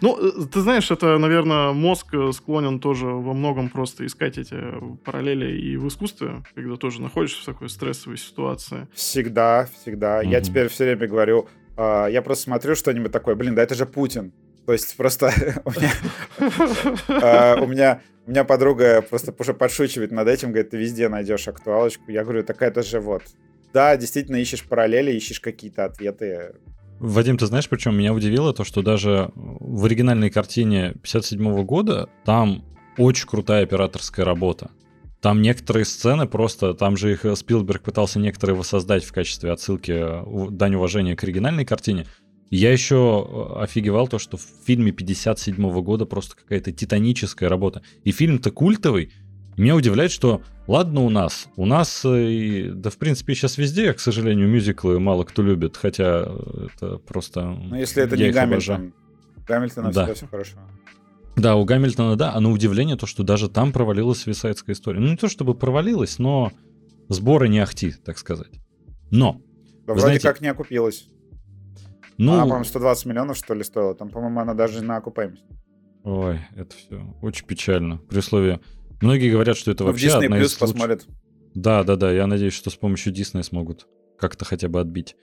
Ну, 0.01 0.17
э, 0.19 0.45
ты 0.51 0.61
знаешь, 0.61 0.91
это, 0.91 1.17
наверное, 1.17 1.71
мозг 1.71 2.13
склонен 2.33 2.79
тоже 2.79 3.05
во 3.05 3.33
многом 3.33 3.69
просто 3.69 4.05
искать 4.05 4.37
эти 4.37 4.57
параллели 5.05 5.59
и 5.59 5.77
в 5.77 5.87
искусстве, 5.87 6.43
когда 6.55 6.75
тоже 6.75 7.01
находишься 7.01 7.41
в 7.41 7.45
такой 7.45 7.69
стрессовой 7.69 8.17
ситуации. 8.17 8.87
Всегда, 8.93 9.67
всегда. 9.81 10.23
Mm-hmm. 10.23 10.29
Я 10.29 10.41
теперь 10.41 10.67
все 10.67 10.85
время 10.85 11.07
говорю, 11.07 11.47
э, 11.77 12.07
я 12.11 12.21
просто 12.21 12.45
смотрю 12.45 12.75
что-нибудь 12.75 13.11
такое, 13.11 13.35
блин, 13.35 13.55
да 13.55 13.63
это 13.63 13.75
же 13.75 13.85
Путин. 13.85 14.33
То 14.65 14.73
есть 14.73 14.97
просто 14.97 15.31
у 15.65 15.71
меня, 15.71 15.91
э, 17.07 17.61
у 17.61 17.67
меня 17.67 18.01
у 18.27 18.29
меня 18.29 18.43
подруга 18.43 19.01
просто 19.01 19.33
уже 19.39 19.53
подшучивает 19.53 20.11
над 20.11 20.27
этим, 20.27 20.49
говорит, 20.49 20.71
ты 20.71 20.77
везде 20.77 21.07
найдешь 21.07 21.47
актуалочку. 21.47 22.11
Я 22.11 22.23
говорю, 22.23 22.43
так 22.43 22.61
это 22.61 22.83
же 22.83 22.99
вот. 22.99 23.23
Да, 23.73 23.95
действительно 23.95 24.35
ищешь 24.35 24.65
параллели, 24.65 25.13
ищешь 25.13 25.39
какие-то 25.39 25.85
ответы. 25.85 26.55
Вадим, 26.99 27.37
ты 27.37 27.45
знаешь, 27.45 27.69
причем 27.69 27.95
меня 27.95 28.13
удивило 28.13 28.53
то, 28.53 28.63
что 28.63 28.81
даже 28.81 29.31
в 29.35 29.85
оригинальной 29.85 30.29
картине 30.29 30.93
57 31.03 31.63
года 31.63 32.09
там 32.25 32.65
очень 32.97 33.27
крутая 33.27 33.63
операторская 33.63 34.25
работа. 34.25 34.71
Там 35.21 35.41
некоторые 35.41 35.85
сцены 35.85 36.27
просто, 36.27 36.73
там 36.73 36.95
же 36.95 37.11
их 37.13 37.25
Спилберг 37.35 37.81
пытался 37.83 38.19
некоторые 38.19 38.55
воссоздать 38.55 39.03
в 39.03 39.11
качестве 39.11 39.51
отсылки, 39.51 39.91
э, 39.91 40.51
дань 40.51 40.75
уважения 40.75 41.15
к 41.15 41.23
оригинальной 41.23 41.65
картине. 41.65 42.05
Я 42.49 42.71
еще 42.71 43.27
э, 43.27 43.63
офигевал 43.63 44.07
то, 44.07 44.19
что 44.19 44.37
в 44.37 44.45
фильме 44.65 44.91
57 44.91 45.81
года 45.81 46.05
просто 46.05 46.35
какая-то 46.35 46.71
титаническая 46.71 47.49
работа. 47.49 47.81
И 48.03 48.11
фильм-то 48.11 48.51
культовый, 48.51 49.11
меня 49.57 49.75
удивляет, 49.75 50.11
что 50.11 50.41
ладно 50.67 51.01
у 51.01 51.09
нас, 51.09 51.47
у 51.55 51.65
нас, 51.65 52.05
э, 52.05 52.69
да 52.73 52.89
в 52.89 52.97
принципе 52.97 53.33
сейчас 53.33 53.57
везде, 53.57 53.93
к 53.93 53.99
сожалению, 53.99 54.47
мюзиклы 54.47 54.99
мало 54.99 55.23
кто 55.23 55.41
любит, 55.41 55.77
хотя 55.77 56.31
это 56.75 56.97
просто... 56.99 57.43
Ну 57.43 57.75
если 57.75 58.03
это 58.03 58.15
не 58.15 58.31
Гамильтон, 58.31 58.93
Гамильтона 59.47 59.91
да. 59.91 60.03
всегда 60.03 60.13
все 60.13 60.27
хорошо. 60.27 60.57
Да, 61.35 61.55
у 61.55 61.65
Гамильтона, 61.65 62.15
да, 62.15 62.33
а 62.33 62.39
на 62.39 62.51
удивление 62.51 62.97
то, 62.97 63.05
что 63.05 63.23
даже 63.23 63.49
там 63.49 63.71
провалилась 63.71 64.25
Висайдская 64.25 64.75
история. 64.75 64.99
Ну 64.99 65.07
не 65.07 65.17
то 65.17 65.27
чтобы 65.27 65.53
провалилась, 65.53 66.19
но 66.19 66.51
сборы 67.09 67.47
не 67.47 67.59
ахти, 67.59 67.91
так 67.91 68.17
сказать. 68.17 68.59
Но... 69.11 69.41
Да 69.85 69.93
вроде 69.93 70.01
знаете, 70.01 70.27
как 70.27 70.41
не 70.41 70.47
окупилась. 70.47 71.07
Ну, 72.17 72.33
она, 72.33 72.43
по-моему, 72.43 72.65
120 72.65 73.05
миллионов, 73.05 73.37
что 73.37 73.53
ли, 73.53 73.63
стоила. 73.63 73.93
Там, 73.93 74.09
по-моему, 74.09 74.39
она 74.39 74.53
даже 74.53 74.83
на 74.83 74.97
окупаемость. 74.97 75.43
Ой, 76.03 76.39
это 76.55 76.75
все 76.75 77.15
очень 77.21 77.45
печально. 77.45 77.97
При 77.97 78.19
условии... 78.19 78.59
Многие 79.01 79.31
говорят, 79.31 79.57
что 79.57 79.71
это 79.71 79.83
ну, 79.83 79.91
вообще 79.91 80.07
Disney 80.07 80.25
одна 80.25 80.41
из 80.41 80.53
посмотрят. 80.53 81.05
Да, 81.53 81.83
да, 81.83 81.95
да. 81.95 82.11
Я 82.11 82.27
надеюсь, 82.27 82.53
что 82.53 82.69
с 82.69 82.75
помощью 82.75 83.13
Disney 83.13 83.43
смогут 83.43 83.87
как-то 84.17 84.45
хотя 84.45 84.67
бы 84.67 84.79
отбить. 84.79 85.15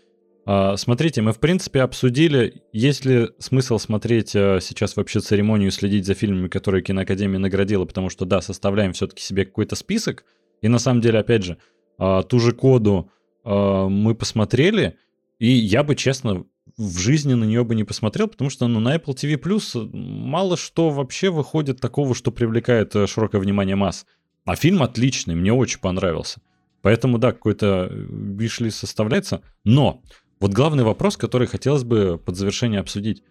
А, 0.46 0.76
смотрите, 0.76 1.22
мы 1.22 1.32
в 1.32 1.40
принципе 1.40 1.80
обсудили, 1.80 2.62
есть 2.72 3.04
ли 3.04 3.30
смысл 3.38 3.78
смотреть 3.78 4.36
а, 4.36 4.58
сейчас 4.60 4.96
вообще 4.96 5.20
церемонию, 5.20 5.70
следить 5.70 6.06
за 6.06 6.14
фильмами, 6.14 6.48
которые 6.48 6.82
Киноакадемия 6.82 7.38
наградила, 7.38 7.84
потому 7.84 8.10
что 8.10 8.24
да, 8.24 8.40
составляем 8.40 8.92
все-таки 8.92 9.22
себе 9.22 9.44
какой-то 9.44 9.74
список. 9.74 10.24
И 10.60 10.68
на 10.68 10.78
самом 10.78 11.00
деле, 11.00 11.18
опять 11.18 11.44
же, 11.44 11.56
а, 11.98 12.22
ту 12.22 12.38
же 12.40 12.52
коду 12.52 13.10
а, 13.44 13.88
мы 13.88 14.14
посмотрели, 14.14 14.98
и 15.38 15.48
я 15.48 15.82
бы 15.82 15.94
честно 15.94 16.44
в 16.76 16.98
жизни 16.98 17.34
на 17.34 17.44
нее 17.44 17.64
бы 17.64 17.74
не 17.74 17.84
посмотрел, 17.84 18.28
потому 18.28 18.50
что 18.50 18.66
ну, 18.66 18.80
на 18.80 18.96
Apple 18.96 19.14
TV 19.14 19.40
Plus 19.40 19.88
мало 19.92 20.56
что 20.56 20.90
вообще 20.90 21.30
выходит 21.30 21.80
такого, 21.80 22.14
что 22.14 22.32
привлекает 22.32 22.94
э, 22.96 23.06
широкое 23.06 23.40
внимание 23.40 23.76
масс. 23.76 24.06
А 24.44 24.56
фильм 24.56 24.82
отличный, 24.82 25.34
мне 25.34 25.52
очень 25.52 25.80
понравился. 25.80 26.40
Поэтому, 26.82 27.18
да, 27.18 27.32
какой-то 27.32 27.88
вишли 27.90 28.70
составляется. 28.70 29.40
Но 29.64 30.02
вот 30.40 30.52
главный 30.52 30.84
вопрос, 30.84 31.16
который 31.16 31.46
хотелось 31.46 31.84
бы 31.84 32.20
под 32.22 32.36
завершение 32.36 32.80
обсудить. 32.80 33.22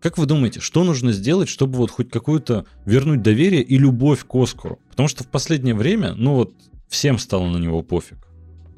Как 0.00 0.16
вы 0.16 0.26
думаете, 0.26 0.60
что 0.60 0.84
нужно 0.84 1.12
сделать, 1.12 1.48
чтобы 1.48 1.76
вот 1.78 1.90
хоть 1.90 2.10
какую-то 2.10 2.66
вернуть 2.86 3.22
доверие 3.22 3.62
и 3.62 3.78
любовь 3.78 4.24
к 4.24 4.34
Оскару? 4.34 4.78
Потому 4.90 5.08
что 5.08 5.24
в 5.24 5.28
последнее 5.28 5.74
время, 5.74 6.14
ну 6.14 6.34
вот, 6.34 6.54
всем 6.88 7.18
стало 7.18 7.46
на 7.48 7.58
него 7.58 7.82
пофиг. 7.82 8.27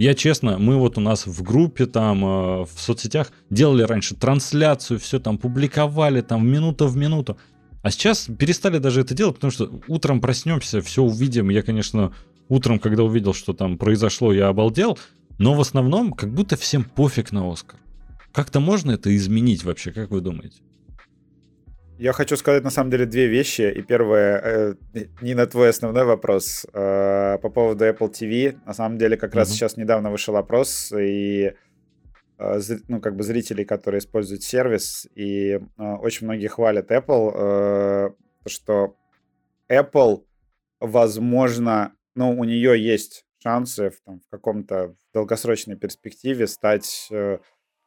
Я 0.01 0.15
честно, 0.15 0.57
мы 0.57 0.79
вот 0.79 0.97
у 0.97 1.03
нас 1.03 1.27
в 1.27 1.43
группе 1.43 1.85
там, 1.85 2.25
э, 2.25 2.65
в 2.65 2.71
соцсетях 2.79 3.33
делали 3.51 3.83
раньше 3.83 4.15
трансляцию, 4.15 4.99
все 4.99 5.21
там 5.21 5.37
публиковали 5.37 6.23
там 6.23 6.49
минута 6.49 6.87
в 6.87 6.97
минуту. 6.97 7.37
А 7.83 7.91
сейчас 7.91 8.27
перестали 8.39 8.79
даже 8.79 9.03
это 9.03 9.13
делать, 9.13 9.35
потому 9.35 9.51
что 9.51 9.71
утром 9.89 10.23
проснемся, 10.23 10.81
все 10.81 11.03
увидим. 11.03 11.51
Я, 11.51 11.61
конечно, 11.61 12.15
утром, 12.49 12.79
когда 12.79 13.03
увидел, 13.03 13.35
что 13.35 13.53
там 13.53 13.77
произошло, 13.77 14.33
я 14.33 14.49
обалдел. 14.49 14.99
Но 15.37 15.53
в 15.53 15.61
основном, 15.61 16.15
как 16.15 16.33
будто 16.33 16.57
всем 16.57 16.85
пофиг 16.85 17.31
на 17.31 17.53
Оскар. 17.53 17.79
Как-то 18.33 18.59
можно 18.59 18.93
это 18.93 19.15
изменить 19.15 19.65
вообще, 19.65 19.93
как 19.93 20.11
вы 20.11 20.23
думаете? 20.23 20.63
Я 22.01 22.15
хочу 22.15 22.39
сказать 22.39 22.65
на 22.65 22.71
самом 22.71 22.91
деле 22.91 23.05
две 23.05 23.27
вещи. 23.27 23.61
И 23.61 23.83
первое, 23.83 24.41
э, 24.43 24.75
не 25.21 25.35
на 25.35 25.47
твой 25.47 25.69
основной 25.69 26.05
вопрос, 26.05 26.65
э, 26.73 27.39
по 27.43 27.51
поводу 27.51 27.85
Apple 27.85 28.11
TV. 28.11 28.59
На 28.65 28.73
самом 28.73 28.97
деле 28.97 29.19
как 29.19 29.35
mm-hmm. 29.35 29.37
раз 29.37 29.51
сейчас 29.51 29.77
недавно 29.77 30.11
вышел 30.11 30.35
опрос, 30.37 30.93
и 30.99 31.53
э, 32.39 32.61
ну, 32.89 33.03
как 33.03 33.17
бы 33.17 33.23
зрителей, 33.23 33.67
которые 33.67 33.99
используют 33.99 34.43
сервис, 34.43 35.07
и 35.15 35.51
э, 35.51 35.61
очень 35.77 36.27
многие 36.27 36.47
хвалят 36.47 36.91
Apple, 36.91 37.33
э, 37.35 38.11
что 38.47 38.97
Apple, 39.71 40.25
возможно, 40.81 41.93
ну, 42.15 42.31
у 42.31 42.45
нее 42.45 42.83
есть 42.83 43.27
шансы 43.43 43.91
в, 43.91 44.01
там, 44.07 44.21
в 44.21 44.29
каком-то 44.31 44.95
долгосрочной 45.13 45.77
перспективе 45.77 46.47
стать... 46.47 47.09
Э, 47.11 47.41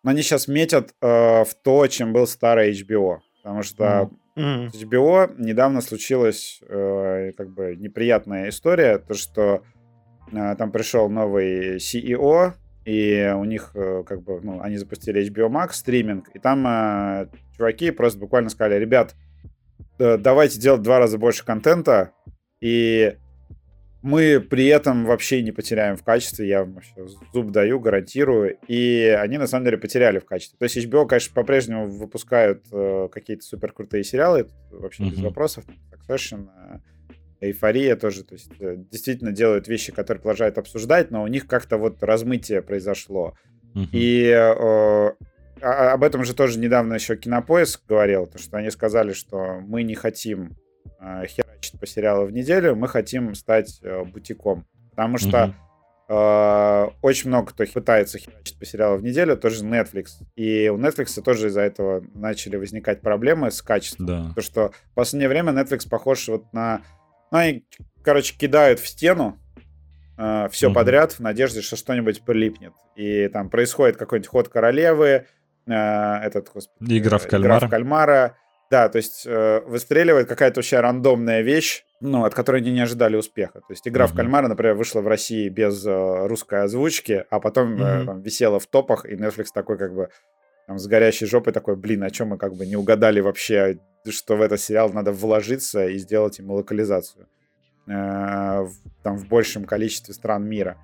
но 0.04 0.12
они 0.12 0.22
сейчас 0.22 0.48
метят 0.48 0.94
э, 1.02 1.08
в 1.46 1.56
то, 1.64 1.88
чем 1.88 2.14
был 2.14 2.28
старый 2.28 2.74
HBO. 2.74 3.22
Потому 3.44 3.62
что 3.62 4.10
mm-hmm. 4.38 4.70
с 4.70 4.84
HBO 4.84 5.36
недавно 5.38 5.82
случилась 5.82 6.62
э, 6.68 7.34
как 7.36 7.50
бы 7.50 7.76
неприятная 7.76 8.50
история, 8.50 8.98
то 9.00 9.14
что 9.16 9.64
э, 10.32 10.56
там 10.56 10.72
пришел 10.72 11.10
новый 11.10 11.76
CEO, 11.76 12.54
и 12.86 13.34
у 13.36 13.44
них 13.44 13.72
э, 13.76 14.04
как 14.08 14.24
бы, 14.24 14.40
ну, 14.42 14.62
они 14.62 14.78
запустили 14.78 15.30
HBO 15.30 15.50
Max 15.50 15.74
стриминг, 15.74 16.30
и 16.34 16.40
там 16.40 16.66
э, 16.66 17.28
чуваки 17.58 17.92
просто 17.92 18.18
буквально 18.18 18.50
сказали, 18.50 18.80
ребят, 18.80 19.14
давайте 20.00 20.58
делать 20.60 20.82
два 20.82 21.00
раза 21.00 21.18
больше 21.18 21.46
контента, 21.46 22.12
и 22.62 23.18
мы 24.04 24.42
при 24.42 24.68
этом 24.68 25.06
вообще 25.06 25.42
не 25.42 25.54
потеряем 25.54 25.96
в 25.96 26.04
качестве, 26.04 26.48
я 26.48 26.66
вообще 26.66 27.08
зуб 27.34 27.52
даю, 27.52 27.80
гарантирую, 27.80 28.58
и 28.68 29.18
они 29.18 29.38
на 29.38 29.48
самом 29.48 29.64
деле 29.64 29.78
потеряли 29.78 30.20
в 30.20 30.26
качестве. 30.26 30.58
То 30.60 30.66
есть 30.66 30.78
HBO, 30.78 31.08
конечно, 31.08 31.34
по-прежнему 31.34 31.88
выпускают 31.88 32.66
э, 32.72 33.08
какие-то 33.10 33.44
супер 33.44 33.72
крутые 33.72 34.04
сериалы, 34.04 34.50
вообще 34.72 35.04
mm-hmm. 35.04 35.10
без 35.10 35.20
вопросов, 35.22 35.64
Succession, 35.90 36.50
э, 36.70 36.80
Эйфория 37.48 37.96
тоже, 37.96 38.26
то 38.26 38.34
есть 38.34 38.52
э, 38.60 38.76
действительно 38.92 39.32
делают 39.32 39.70
вещи, 39.70 39.94
которые 39.94 40.22
продолжают 40.22 40.58
обсуждать, 40.58 41.10
но 41.10 41.24
у 41.24 41.28
них 41.28 41.48
как-то 41.48 41.78
вот 41.78 42.04
размытие 42.04 42.62
произошло. 42.62 43.36
Mm-hmm. 43.74 43.90
И 43.94 44.26
э, 44.28 45.12
а, 45.62 45.94
об 45.94 46.04
этом 46.04 46.26
же 46.26 46.36
тоже 46.36 46.60
недавно 46.60 46.96
еще 46.96 47.16
Кинопоиск 47.16 47.86
говорил, 47.88 48.28
то 48.28 48.38
что 48.38 48.58
они 48.58 48.70
сказали, 48.70 49.14
что 49.14 49.62
мы 49.62 49.84
не 49.84 49.96
хотим 49.96 50.58
э, 51.00 51.26
херачить 51.28 51.80
по 51.80 51.88
сериалу 51.88 52.26
в 52.26 52.32
неделю, 52.32 52.76
мы 52.76 52.88
хотим 52.88 53.36
стать 53.36 53.80
э, 53.84 54.04
бутиком. 54.04 54.66
Потому 54.92 55.18
что 55.18 55.54
э, 56.08 56.88
очень 57.02 57.30
много 57.30 57.52
кто 57.52 57.66
пытается 57.66 58.20
херачить 58.20 58.58
по 58.60 58.66
сериалу 58.66 58.98
в 58.98 59.04
неделю, 59.04 59.38
тоже 59.38 59.66
Netflix. 59.66 60.08
И 60.36 60.70
у 60.70 60.78
Netflix 60.78 61.22
тоже 61.22 61.48
из-за 61.48 61.62
этого 61.62 62.04
начали 62.14 62.58
возникать 62.58 63.02
проблемы 63.02 63.52
с 63.52 63.62
качеством. 63.62 64.06
Да. 64.06 64.18
Потому 64.30 64.44
что 64.44 64.72
в 64.92 64.94
последнее 64.96 65.30
время 65.30 65.52
Netflix 65.52 65.90
похож 65.90 66.28
вот 66.28 66.52
на... 66.54 66.82
Ну, 67.32 67.38
они, 67.40 67.66
короче, 68.04 68.38
кидают 68.38 68.80
в 68.80 68.88
стену 68.88 69.40
э, 70.18 70.50
все 70.52 70.68
угу. 70.68 70.76
подряд 70.76 71.14
в 71.14 71.20
надежде, 71.20 71.62
что 71.62 71.76
что-нибудь 71.76 72.24
прилипнет. 72.24 72.74
И 72.96 73.28
там 73.30 73.50
происходит 73.50 73.98
какой-нибудь 73.98 74.30
ход 74.30 74.50
королевы, 74.50 75.26
э, 75.66 75.74
этот, 75.74 76.52
господи, 76.54 76.98
игра 77.00 77.18
в 77.18 77.28
кальмара. 77.28 77.58
Игра 77.58 77.68
в 77.68 77.70
кальмара 77.70 78.38
да, 78.70 78.90
то 78.90 78.98
есть 78.98 79.26
э, 79.26 79.62
выстреливает 79.66 80.28
какая-то 80.28 80.60
вообще 80.60 80.80
рандомная 80.80 81.42
вещь, 81.42 81.86
ну, 82.02 82.26
от 82.26 82.34
которой 82.34 82.62
они 82.62 82.72
не 82.72 82.82
ожидали 82.82 83.16
успеха. 83.16 83.60
То 83.60 83.72
есть 83.72 83.88
игра 83.88 84.06
mm-hmm. 84.06 84.10
в 84.10 84.16
кальмара, 84.16 84.48
например, 84.48 84.76
вышла 84.76 85.02
в 85.02 85.08
России 85.08 85.48
без 85.50 85.86
э, 85.86 86.28
русской 86.28 86.64
озвучки, 86.64 87.26
а 87.30 87.40
потом 87.40 87.76
mm-hmm. 87.76 88.02
э, 88.02 88.06
там, 88.06 88.22
висела 88.22 88.60
в 88.60 88.68
топах, 88.68 89.06
и 89.06 89.16
Netflix 89.16 89.48
такой 89.54 89.78
как 89.78 89.94
бы 89.94 90.10
там, 90.68 90.80
с 90.80 90.88
горящей 90.88 91.28
жопой 91.28 91.54
такой, 91.54 91.76
блин, 91.76 92.04
о 92.04 92.10
чем 92.10 92.30
мы 92.30 92.38
как 92.38 92.56
бы 92.56 92.66
не 92.66 92.76
угадали 92.76 93.20
вообще, 93.20 93.80
что 94.10 94.36
в 94.36 94.42
этот 94.42 94.60
сериал 94.60 94.90
надо 94.92 95.12
вложиться 95.12 95.88
и 95.88 95.98
сделать 95.98 96.40
ему 96.40 96.56
локализацию 96.56 97.28
э, 97.88 97.92
в, 97.92 98.72
там 99.04 99.18
в 99.18 99.28
большем 99.28 99.66
количестве 99.66 100.14
стран 100.14 100.46
мира. 100.46 100.78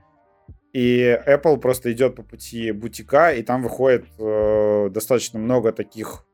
И 0.73 1.19
Apple 1.25 1.57
просто 1.57 1.91
идет 1.91 2.15
по 2.15 2.23
пути 2.23 2.71
бутика, 2.71 3.32
и 3.32 3.41
там 3.41 3.63
выходит 3.63 4.05
э, 4.19 4.89
достаточно 4.91 5.39
много 5.39 5.71
таких 5.71 6.25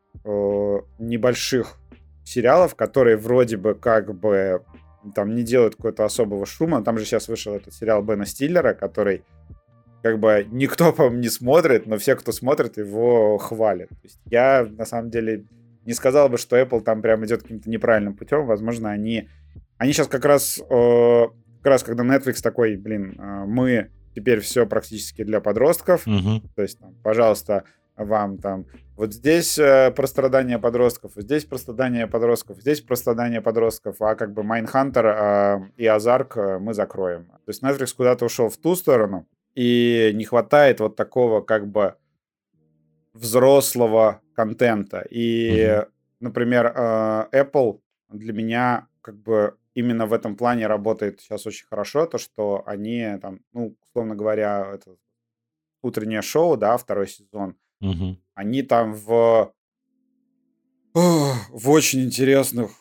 небольших 1.00 1.78
сериалов, 2.24 2.76
которые 2.76 3.18
вроде 3.18 3.58
бы 3.58 3.76
как 3.76 4.14
бы 4.14 4.64
там 5.14 5.36
не 5.36 5.44
делают 5.44 5.76
какого-то 5.76 6.06
особого 6.06 6.46
шума. 6.46 6.84
Там 6.84 6.98
же 6.98 7.06
сейчас 7.06 7.28
вышел 7.28 7.54
этот 7.54 7.74
сериал 7.74 8.02
Бена 8.02 8.26
Стиллера, 8.26 8.74
который 8.74 9.24
как 10.02 10.20
бы 10.20 10.46
никто, 10.52 10.92
по-моему, 10.94 11.18
не 11.18 11.30
смотрит, 11.30 11.86
но 11.86 11.98
все, 11.98 12.16
кто 12.16 12.32
смотрит, 12.32 12.78
его 12.78 13.38
хвалят. 13.38 13.90
То 13.90 14.04
есть 14.04 14.20
я, 14.26 14.68
на 14.70 14.86
самом 14.86 15.10
деле, 15.10 15.46
не 15.86 15.94
сказал 15.94 16.30
бы, 16.30 16.38
что 16.38 16.60
Apple 16.60 16.82
там 16.82 17.02
прям 17.02 17.26
идет 17.26 17.44
каким-то 17.44 17.70
неправильным 17.70 18.16
путем. 18.16 18.46
Возможно, 18.46 18.92
они... 18.92 19.30
Они 19.78 19.94
сейчас 19.94 20.08
как 20.08 20.26
раз... 20.26 20.60
Э, 20.70 21.26
как 21.62 21.72
раз 21.72 21.84
когда 21.84 22.04
Netflix 22.04 22.42
такой, 22.42 22.76
блин, 22.76 23.20
э, 23.20 23.46
мы 23.46 23.90
теперь 24.16 24.40
все 24.40 24.66
практически 24.66 25.24
для 25.24 25.42
подростков. 25.42 26.08
Угу. 26.08 26.42
То 26.56 26.62
есть, 26.62 26.80
там, 26.80 26.96
пожалуйста, 27.04 27.66
вам 27.98 28.38
там 28.38 28.66
вот 28.96 29.14
здесь 29.14 29.58
э, 29.58 29.92
про 29.92 30.08
страдания 30.08 30.58
подростков, 30.60 31.14
здесь 31.16 31.46
про 31.46 31.58
страдания 31.58 32.08
подростков, 32.08 32.62
здесь 32.62 32.82
про 32.82 32.96
страдания 32.96 33.42
подростков, 33.42 34.02
а 34.02 34.16
как 34.16 34.34
бы 34.34 34.44
Mindhunter 34.44 35.06
э, 35.06 35.60
и 35.78 35.86
Ozark 35.86 36.38
э, 36.38 36.60
мы 36.60 36.74
закроем. 36.74 37.26
То 37.26 37.50
есть 37.50 37.62
Netflix 37.62 37.96
куда-то 37.96 38.26
ушел 38.26 38.50
в 38.50 38.58
ту 38.58 38.76
сторону, 38.76 39.28
и 39.54 40.12
не 40.14 40.26
хватает 40.26 40.80
вот 40.80 40.96
такого 40.96 41.42
как 41.42 41.68
бы 41.68 41.96
взрослого 43.14 44.22
контента. 44.34 45.06
И, 45.10 45.50
mm-hmm. 45.52 45.88
например, 46.20 46.74
э, 46.76 47.28
Apple 47.32 47.80
для 48.10 48.34
меня 48.34 48.88
как 49.02 49.18
бы 49.18 49.58
именно 49.74 50.06
в 50.06 50.14
этом 50.14 50.36
плане 50.36 50.68
работает 50.68 51.20
сейчас 51.20 51.46
очень 51.46 51.68
хорошо, 51.68 52.06
то, 52.06 52.18
что 52.18 52.64
они 52.66 53.18
там, 53.22 53.42
ну, 53.54 53.76
условно 53.84 54.16
говоря, 54.16 54.72
это 54.74 54.96
утреннее 55.82 56.22
шоу, 56.22 56.58
да, 56.58 56.78
второй 56.78 57.08
сезон, 57.08 57.56
Угу. 57.90 58.18
Они 58.36 58.62
там 58.62 58.94
в, 58.94 59.54
в 60.94 61.70
очень 61.70 62.04
интересных, 62.04 62.72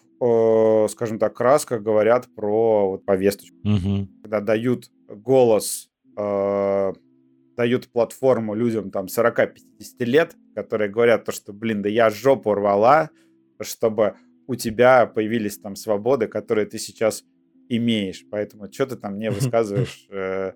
скажем 0.88 1.18
так, 1.18 1.34
красках 1.34 1.82
говорят 1.82 2.26
про 2.34 2.90
вот 2.90 3.04
повесточку. 3.04 3.56
Угу. 3.64 4.08
Когда 4.22 4.40
дают 4.40 4.90
голос, 5.08 5.90
дают 6.16 7.88
платформу 7.92 8.54
людям 8.54 8.90
там 8.90 9.06
40-50 9.06 9.54
лет, 10.00 10.36
которые 10.54 10.90
говорят 10.90 11.24
то, 11.24 11.32
что, 11.32 11.52
блин, 11.52 11.82
да 11.82 11.88
я 11.88 12.10
жопу 12.10 12.54
рвала, 12.54 13.10
чтобы 13.60 14.16
у 14.46 14.54
тебя 14.54 15.06
появились 15.06 15.58
там 15.58 15.76
свободы, 15.76 16.26
которые 16.26 16.66
ты 16.66 16.78
сейчас 16.78 17.24
имеешь. 17.68 18.24
Поэтому 18.30 18.70
что 18.72 18.86
ты 18.86 18.96
там 18.96 19.18
не 19.18 19.30
высказываешь 19.30 20.06
э, 20.10 20.52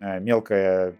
э, 0.00 0.20
мелкое 0.20 0.98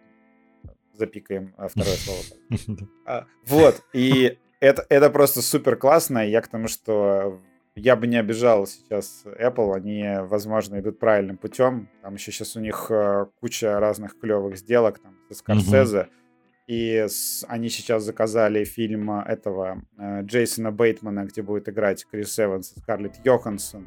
запикаем 0.94 1.54
а, 1.56 1.68
второе 1.68 1.96
слово. 1.96 2.20
А, 3.06 3.26
вот, 3.46 3.82
и 3.92 4.38
это, 4.60 4.86
это 4.88 5.10
просто 5.10 5.42
супер 5.42 5.76
классно. 5.76 6.26
Я 6.26 6.40
к 6.40 6.48
тому, 6.48 6.68
что 6.68 7.40
я 7.74 7.96
бы 7.96 8.06
не 8.06 8.16
обижал 8.16 8.66
сейчас 8.66 9.24
Apple, 9.26 9.74
они, 9.74 10.04
возможно, 10.20 10.78
идут 10.78 10.98
правильным 10.98 11.36
путем. 11.36 11.88
Там 12.02 12.14
еще 12.14 12.32
сейчас 12.32 12.56
у 12.56 12.60
них 12.60 12.86
э, 12.90 13.26
куча 13.40 13.78
разных 13.80 14.18
клевых 14.18 14.56
сделок, 14.56 15.00
там, 15.00 15.16
со 15.28 15.34
Скорсезе. 15.34 16.08
И 16.66 17.04
с, 17.08 17.44
они 17.48 17.68
сейчас 17.68 18.04
заказали 18.04 18.64
фильм 18.64 19.10
этого 19.10 19.82
э, 19.98 20.22
Джейсона 20.22 20.72
Бейтмана, 20.72 21.24
где 21.24 21.42
будет 21.42 21.68
играть 21.68 22.06
Крис 22.10 22.38
Эванс 22.38 22.72
и 22.76 22.80
Скарлетт 22.80 23.16
Йоханссон. 23.24 23.84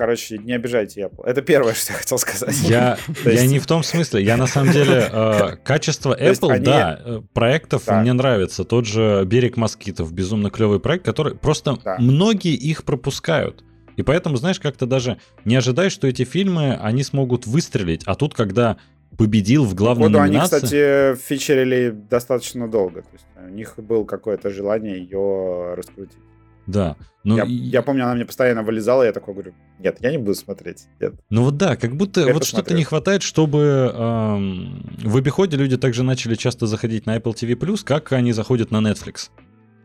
Короче, 0.00 0.38
не 0.38 0.54
обижайте 0.54 1.02
Apple. 1.02 1.26
Это 1.26 1.42
первое, 1.42 1.74
что 1.74 1.92
я 1.92 1.98
хотел 1.98 2.16
сказать. 2.16 2.56
Я, 2.62 2.96
я 3.24 3.46
не 3.46 3.58
в 3.58 3.66
том 3.66 3.82
смысле. 3.82 4.22
Я 4.22 4.38
на 4.38 4.46
самом 4.46 4.72
деле 4.72 5.06
э, 5.12 5.56
качество 5.62 6.18
Apple, 6.18 6.52
они... 6.52 6.64
да, 6.64 6.98
э, 7.04 7.20
проектов 7.34 7.82
да. 7.86 8.00
мне 8.00 8.14
нравится. 8.14 8.64
Тот 8.64 8.86
же 8.86 9.24
Берег 9.26 9.58
москитов, 9.58 10.10
безумно 10.10 10.48
клевый 10.48 10.80
проект, 10.80 11.04
который 11.04 11.34
просто 11.34 11.76
да. 11.84 11.96
многие 11.98 12.54
их 12.54 12.84
пропускают. 12.84 13.62
И 13.98 14.02
поэтому, 14.02 14.36
знаешь, 14.36 14.58
как-то 14.58 14.86
даже 14.86 15.18
не 15.44 15.56
ожидаешь, 15.56 15.92
что 15.92 16.06
эти 16.06 16.24
фильмы, 16.24 16.78
они 16.80 17.02
смогут 17.02 17.46
выстрелить. 17.46 18.02
А 18.06 18.14
тут, 18.14 18.32
когда 18.32 18.78
победил 19.18 19.66
в 19.66 19.74
главной 19.74 20.08
Походу, 20.08 20.18
номинации... 20.20 20.56
они, 20.56 20.64
кстати, 20.64 21.28
фичерили 21.28 21.90
достаточно 21.90 22.68
долго. 22.68 23.02
То 23.02 23.08
есть 23.12 23.26
у 23.36 23.50
них 23.50 23.74
было 23.76 24.04
какое-то 24.04 24.48
желание 24.48 24.98
ее 24.98 25.74
раскрутить. 25.74 26.16
Да. 26.66 26.96
Ну, 27.22 27.36
я, 27.36 27.44
я 27.44 27.82
помню, 27.82 28.04
она 28.04 28.14
мне 28.14 28.24
постоянно 28.24 28.62
вылезала, 28.62 29.02
я 29.02 29.12
такой 29.12 29.34
говорю, 29.34 29.52
нет, 29.78 29.98
я 30.00 30.10
не 30.10 30.18
буду 30.18 30.34
смотреть. 30.34 30.86
Нет. 31.00 31.14
Ну 31.28 31.44
вот 31.44 31.58
да, 31.58 31.76
как 31.76 31.94
будто 31.96 32.20
я 32.22 32.32
вот 32.32 32.44
что-то 32.44 32.72
не 32.72 32.84
хватает, 32.84 33.22
чтобы 33.22 33.92
эм, 33.94 34.96
в 35.04 35.16
обиходе 35.16 35.56
люди 35.56 35.76
также 35.76 36.02
начали 36.02 36.34
часто 36.34 36.66
заходить 36.66 37.04
на 37.04 37.16
Apple 37.18 37.34
TV+, 37.34 37.84
как 37.84 38.12
они 38.12 38.32
заходят 38.32 38.70
на 38.70 38.78
Netflix. 38.78 39.30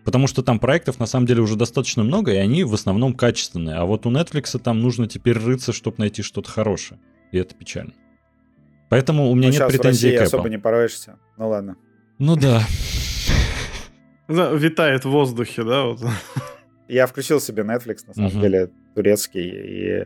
Потому 0.05 0.28
что 0.28 0.43
там 0.43 0.59
проектов 0.59 0.99
на 0.99 1.07
самом 1.07 1.26
деле 1.26 1.41
уже 1.41 1.55
достаточно 1.55 2.03
много, 2.03 2.32
и 2.32 2.38
они 2.38 2.63
в 2.63 2.73
основном 2.73 3.15
качественные. 3.15 3.76
А 3.76 3.86
вот 3.86 4.05
у 4.05 4.11
Netflix 4.11 4.57
там 4.59 4.82
нужно 4.82 5.07
теперь 5.07 5.38
рыться, 5.38 5.73
чтобы 5.73 5.97
найти 5.97 6.21
что-то 6.21 6.49
хорошее. 6.49 6.99
И 7.32 7.38
это 7.38 7.55
печально. 7.55 7.93
Поэтому 8.89 9.30
у 9.30 9.36
меня 9.36 9.49
ну, 9.49 9.55
нет 9.55 9.67
претензий 9.67 10.11
к 10.11 10.21
Apple. 10.21 10.26
особо 10.26 10.49
не 10.49 10.59
пороешься. 10.59 11.17
Ну 11.38 11.49
ладно. 11.49 11.76
Ну 12.19 12.36
да. 12.38 12.61
Витает 14.28 15.05
в 15.05 15.09
воздухе, 15.09 15.63
да? 15.63 15.84
Вот. 15.86 16.01
Я 16.88 17.07
включил 17.07 17.39
себе 17.39 17.63
Netflix, 17.63 18.05
на 18.07 18.13
самом 18.13 18.29
uh-huh. 18.29 18.41
деле, 18.41 18.69
турецкий, 18.93 19.49
и 19.49 20.05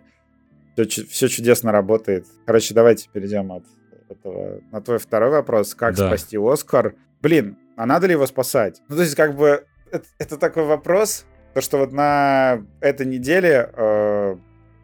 все, 0.75 1.05
все 1.05 1.27
чудесно 1.27 1.71
работает. 1.71 2.25
Короче, 2.45 2.73
давайте 2.73 3.09
перейдем 3.11 3.51
от 3.51 3.63
этого 4.09 4.61
на 4.71 4.81
твой 4.81 4.97
второй 4.97 5.29
вопрос. 5.29 5.75
Как 5.75 5.95
да. 5.95 6.07
спасти 6.07 6.37
Оскар? 6.37 6.95
Блин, 7.21 7.57
а 7.75 7.85
надо 7.85 8.07
ли 8.07 8.13
его 8.13 8.25
спасать? 8.27 8.81
Ну, 8.87 8.95
то 8.95 9.01
есть, 9.01 9.15
как 9.15 9.35
бы, 9.35 9.65
это, 9.91 10.05
это 10.17 10.37
такой 10.37 10.65
вопрос, 10.65 11.25
то, 11.53 11.61
что 11.61 11.77
вот 11.77 11.91
на 11.91 12.61
этой 12.79 13.05
неделе 13.05 13.69
э, 13.73 14.35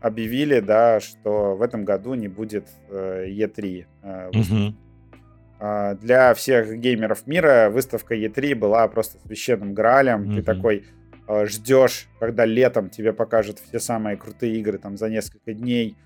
объявили, 0.02 0.60
да, 0.60 1.00
что 1.00 1.56
в 1.56 1.62
этом 1.62 1.86
году 1.86 2.14
не 2.14 2.28
будет 2.28 2.68
э, 2.89 3.26
E3. 3.30 3.86
Э, 4.04 4.30
uh-huh. 4.32 4.74
э, 5.60 5.96
для 6.02 6.34
всех 6.34 6.78
геймеров 6.78 7.28
мира 7.28 7.70
выставка 7.72 8.16
E3 8.16 8.56
была 8.56 8.88
просто 8.88 9.20
священным 9.26 9.74
гралем. 9.74 10.24
Uh-huh. 10.24 10.36
Ты 10.36 10.43
такой 10.43 10.86
ждешь, 11.28 12.08
когда 12.20 12.46
летом 12.46 12.90
тебе 12.90 13.14
покажут 13.14 13.60
все 13.60 13.80
самые 13.80 14.18
крутые 14.18 14.58
игры 14.58 14.78
там 14.78 14.98
за 14.98 15.10
несколько 15.10 15.54
дней. 15.54 15.98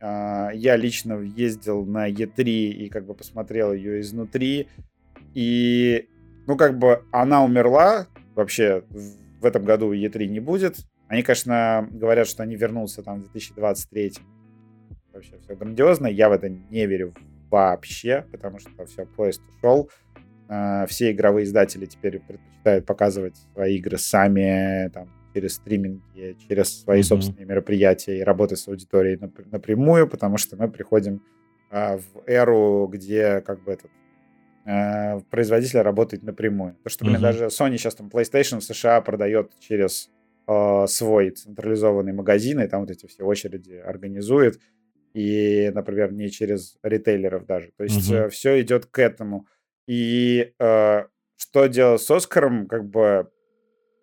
Э, 0.00 0.50
я 0.54 0.76
лично 0.76 1.20
ездил 1.20 1.84
на 1.84 2.10
E3 2.10 2.44
и 2.44 2.88
как 2.88 3.06
бы 3.06 3.14
посмотрел 3.14 3.72
ее 3.72 4.00
изнутри. 4.00 4.68
И, 5.34 6.08
ну, 6.46 6.56
как 6.56 6.78
бы 6.78 7.04
она 7.12 7.44
умерла. 7.44 8.06
Вообще 8.34 8.84
в 9.40 9.44
этом 9.44 9.64
году 9.64 9.92
E3 9.92 10.26
не 10.26 10.40
будет. 10.40 10.76
Они, 11.08 11.22
конечно, 11.22 11.88
говорят, 11.90 12.28
что 12.28 12.42
они 12.42 12.54
вернутся 12.54 13.02
там 13.02 13.20
в 13.20 13.32
2023. 13.32 14.12
Вообще 15.12 15.38
все 15.40 15.56
грандиозно. 15.56 16.06
Я 16.06 16.28
в 16.28 16.32
это 16.32 16.48
не 16.48 16.86
верю 16.86 17.14
вообще, 17.50 18.24
потому 18.30 18.58
что 18.58 18.70
все, 18.86 19.06
поезд 19.06 19.42
ушел. 19.56 19.90
А, 20.48 20.86
все 20.86 21.12
игровые 21.12 21.44
издатели 21.44 21.86
теперь 21.86 22.20
предпочитают 22.20 22.86
показывать 22.86 23.36
свои 23.52 23.76
игры 23.76 23.98
сами, 23.98 24.88
там, 24.88 25.08
через 25.34 25.54
стриминги, 25.54 26.36
через 26.48 26.82
свои 26.82 27.00
mm-hmm. 27.00 27.04
собственные 27.04 27.46
мероприятия 27.46 28.18
и 28.18 28.22
работать 28.22 28.58
с 28.58 28.66
аудиторией 28.66 29.18
напрямую, 29.50 30.08
потому 30.08 30.38
что 30.38 30.56
мы 30.56 30.70
приходим 30.70 31.22
а, 31.70 31.98
в 31.98 32.22
эру, 32.26 32.88
где 32.90 33.42
как 33.42 33.62
бы 33.62 33.72
этот 33.72 33.90
а, 34.64 35.20
производитель 35.30 35.80
работает 35.80 36.22
напрямую. 36.22 36.76
То, 36.82 36.88
что, 36.88 37.04
блин, 37.04 37.18
mm-hmm. 37.18 37.20
даже 37.20 37.44
Sony 37.46 37.76
сейчас 37.76 37.94
там 37.94 38.08
PlayStation 38.08 38.60
в 38.60 38.64
США 38.64 39.00
продает 39.02 39.52
через 39.60 40.10
э, 40.46 40.86
свой 40.88 41.30
централизованный 41.30 42.12
магазин, 42.12 42.60
и 42.60 42.66
там 42.66 42.80
вот 42.80 42.90
эти 42.90 43.06
все 43.06 43.22
очереди 43.22 43.74
организует, 43.74 44.60
и, 45.14 45.70
например, 45.74 46.12
не 46.12 46.30
через 46.30 46.78
ритейлеров 46.82 47.46
даже. 47.46 47.70
То 47.76 47.84
есть 47.84 48.10
mm-hmm. 48.10 48.28
все 48.30 48.60
идет 48.60 48.86
к 48.86 48.98
этому. 48.98 49.46
И 49.88 50.52
э, 50.58 51.04
что 51.38 51.66
делать 51.66 52.02
с 52.02 52.10
Оскаром, 52.10 52.68
как 52.68 52.84
бы 52.84 53.30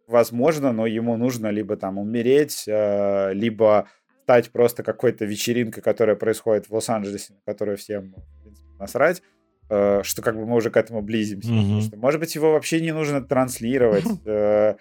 возможно, 0.07 0.71
но 0.71 0.87
ему 0.87 1.15
нужно 1.15 1.47
либо 1.47 1.77
там 1.77 1.99
умереть, 1.99 2.63
э, 2.67 3.33
либо 3.33 3.87
стать 4.23 4.51
просто 4.51 4.81
какой-то 4.81 5.25
вечеринкой, 5.25 5.83
которая 5.83 6.15
происходит 6.15 6.67
в 6.67 6.73
Лос-Анджелесе, 6.73 7.33
на 7.33 7.39
которую 7.45 7.77
всем 7.77 8.15
в 8.15 8.41
принципе, 8.41 8.67
насрать, 8.79 9.21
э, 9.69 10.01
что 10.03 10.23
как 10.23 10.35
бы 10.35 10.47
мы 10.47 10.55
уже 10.55 10.71
к 10.71 10.77
этому 10.77 11.03
близимся. 11.03 11.51
Mm-hmm. 11.51 11.81
Что, 11.81 11.97
может 11.97 12.19
быть, 12.19 12.33
его 12.33 12.51
вообще 12.51 12.81
не 12.81 12.91
нужно 12.91 13.21
транслировать. 13.21 14.05
Э, 14.25 14.75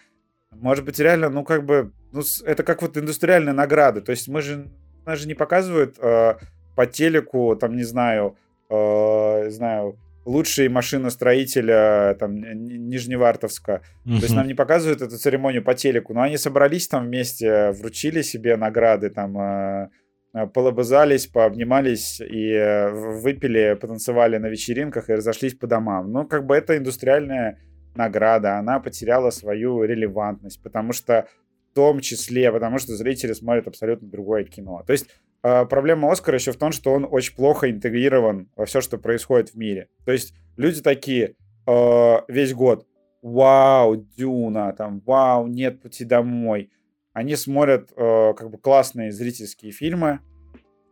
может 0.53 0.85
быть, 0.85 0.99
реально, 1.01 1.29
ну, 1.29 1.45
как 1.45 1.67
бы, 1.67 1.93
ну, 2.13 2.23
это 2.47 2.63
как 2.63 2.81
вот 2.81 2.97
индустриальная 2.97 3.53
награда. 3.53 4.01
То 4.01 4.13
есть 4.13 4.29
мы 4.29 4.41
же, 4.41 4.71
нас 5.05 5.19
же 5.19 5.27
не 5.27 5.35
показывают 5.35 5.99
э, 5.99 6.37
по 6.77 6.87
телеку, 6.87 7.57
там, 7.57 7.77
не 7.77 7.83
знаю, 7.83 8.37
э, 8.71 9.51
знаю, 9.51 9.99
лучший 10.25 10.69
машиностроителя 10.69 12.17
там 12.19 12.35
Нижневартовска. 12.35 13.83
Uh-huh. 14.05 14.17
То 14.17 14.23
есть 14.23 14.35
нам 14.35 14.47
не 14.47 14.55
показывают 14.55 15.03
эту 15.03 15.17
церемонию 15.19 15.63
по 15.63 15.75
телеку, 15.75 16.15
но 16.15 16.23
они 16.23 16.37
собрались 16.37 16.89
там 16.89 17.07
вместе, 17.07 17.71
вручили 17.73 18.23
себе 18.23 18.57
награды, 18.57 19.11
там 19.11 19.39
э, 19.39 19.91
э, 20.35 20.47
полобызались, 20.47 21.27
пообнимались 21.27 22.21
и 22.21 22.53
э, 22.53 22.91
выпили, 23.21 23.77
потанцевали 23.81 24.39
на 24.39 24.47
вечеринках 24.47 25.11
и 25.11 25.15
разошлись 25.15 25.55
по 25.55 25.67
домам. 25.67 26.13
Ну, 26.13 26.27
как 26.27 26.47
бы 26.47 26.57
это 26.57 26.77
индустриальная 26.77 27.59
награда, 27.95 28.59
она 28.59 28.81
потеряла 28.81 29.31
свою 29.31 29.85
релевантность, 29.85 30.63
потому 30.63 30.93
что 30.93 31.27
в 31.71 31.75
том 31.75 32.01
числе, 32.01 32.53
потому 32.53 32.79
что 32.79 32.95
зрители 32.95 33.33
смотрят 33.33 33.69
абсолютно 33.69 34.09
другое 34.09 34.45
кино. 34.45 34.83
То 34.87 34.93
есть 34.93 35.09
проблема 35.45 36.11
Оскара 36.11 36.39
еще 36.39 36.53
в 36.53 36.57
том, 36.57 36.73
что 36.73 36.93
он 36.93 37.07
очень 37.11 37.35
плохо 37.35 37.71
интегрирован 37.71 38.49
во 38.57 38.65
все, 38.65 38.81
что 38.81 38.97
происходит 38.97 39.51
в 39.51 39.57
мире. 39.57 39.89
То 40.07 40.13
есть 40.13 40.35
люди 40.57 40.81
такие 40.81 41.35
э, 41.67 42.17
весь 42.29 42.55
год, 42.55 42.87
вау, 43.23 43.97
Дюна, 44.17 44.73
там, 44.73 45.01
вау, 45.05 45.47
нет 45.47 45.83
пути 45.83 46.05
домой. 46.05 46.71
Они 47.13 47.37
смотрят 47.37 47.93
э, 47.97 48.35
как 48.35 48.51
бы 48.51 48.59
классные 48.59 49.13
зрительские 49.13 49.73
фильмы, 49.73 50.21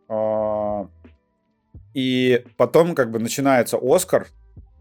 э, 0.09 0.85
и 1.93 2.45
потом 2.57 2.95
как 2.95 3.11
бы 3.11 3.19
начинается 3.19 3.77
Оскар, 3.81 4.27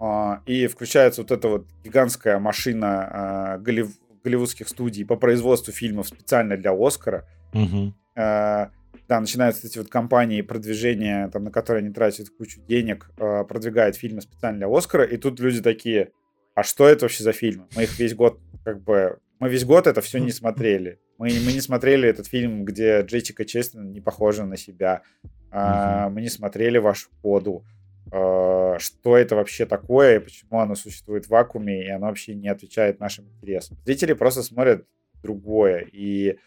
э, 0.00 0.36
и 0.46 0.66
включается 0.66 1.22
вот 1.22 1.30
эта 1.30 1.48
вот 1.48 1.66
гигантская 1.84 2.38
машина 2.38 3.56
э, 3.58 3.62
голлив 3.62 3.90
голливудских 4.24 4.68
студий 4.68 5.04
по 5.04 5.16
производству 5.16 5.72
фильмов 5.72 6.06
специально 6.06 6.56
для 6.56 6.72
Оскара. 6.72 7.26
Угу. 7.54 7.92
Э, 8.14 8.68
да, 9.12 9.20
начинаются 9.20 9.66
эти 9.66 9.76
вот 9.76 9.88
компании 9.88 10.40
продвижения, 10.40 11.28
там, 11.28 11.44
на 11.44 11.50
которые 11.50 11.82
они 11.82 11.92
тратят 11.92 12.30
кучу 12.30 12.62
денег, 12.62 13.10
э, 13.18 13.44
продвигают 13.44 13.94
фильмы 13.94 14.22
специально 14.22 14.60
для 14.60 14.74
Оскара, 14.74 15.04
и 15.04 15.18
тут 15.18 15.38
люди 15.38 15.60
такие, 15.60 16.12
а 16.54 16.62
что 16.62 16.88
это 16.88 17.04
вообще 17.04 17.22
за 17.22 17.32
фильмы? 17.32 17.66
Мы 17.76 17.82
их 17.82 17.98
весь 17.98 18.14
год, 18.14 18.40
как 18.64 18.82
бы, 18.82 19.18
мы 19.38 19.50
весь 19.50 19.66
год 19.66 19.86
это 19.86 20.00
все 20.00 20.18
не 20.18 20.32
смотрели. 20.32 20.98
Мы, 21.18 21.26
мы 21.44 21.52
не 21.52 21.60
смотрели 21.60 22.08
этот 22.08 22.26
фильм, 22.26 22.64
где 22.64 23.02
Джессика 23.02 23.44
Честин 23.44 23.92
не 23.92 24.00
похожа 24.00 24.46
на 24.46 24.56
себя. 24.56 25.02
Uh-huh. 25.50 26.08
Мы 26.08 26.22
не 26.22 26.30
смотрели 26.30 26.78
вашу 26.78 27.10
коду. 27.20 27.66
А, 28.10 28.78
что 28.78 29.18
это 29.18 29.36
вообще 29.36 29.66
такое, 29.66 30.16
и 30.16 30.20
почему 30.20 30.60
оно 30.60 30.74
существует 30.74 31.26
в 31.26 31.28
вакууме, 31.28 31.84
и 31.84 31.90
оно 31.90 32.06
вообще 32.06 32.34
не 32.34 32.48
отвечает 32.48 32.98
нашим 32.98 33.28
интересам. 33.28 33.76
Зрители 33.84 34.14
просто 34.14 34.42
смотрят 34.42 34.86
другое. 35.22 35.86
И 35.92 36.38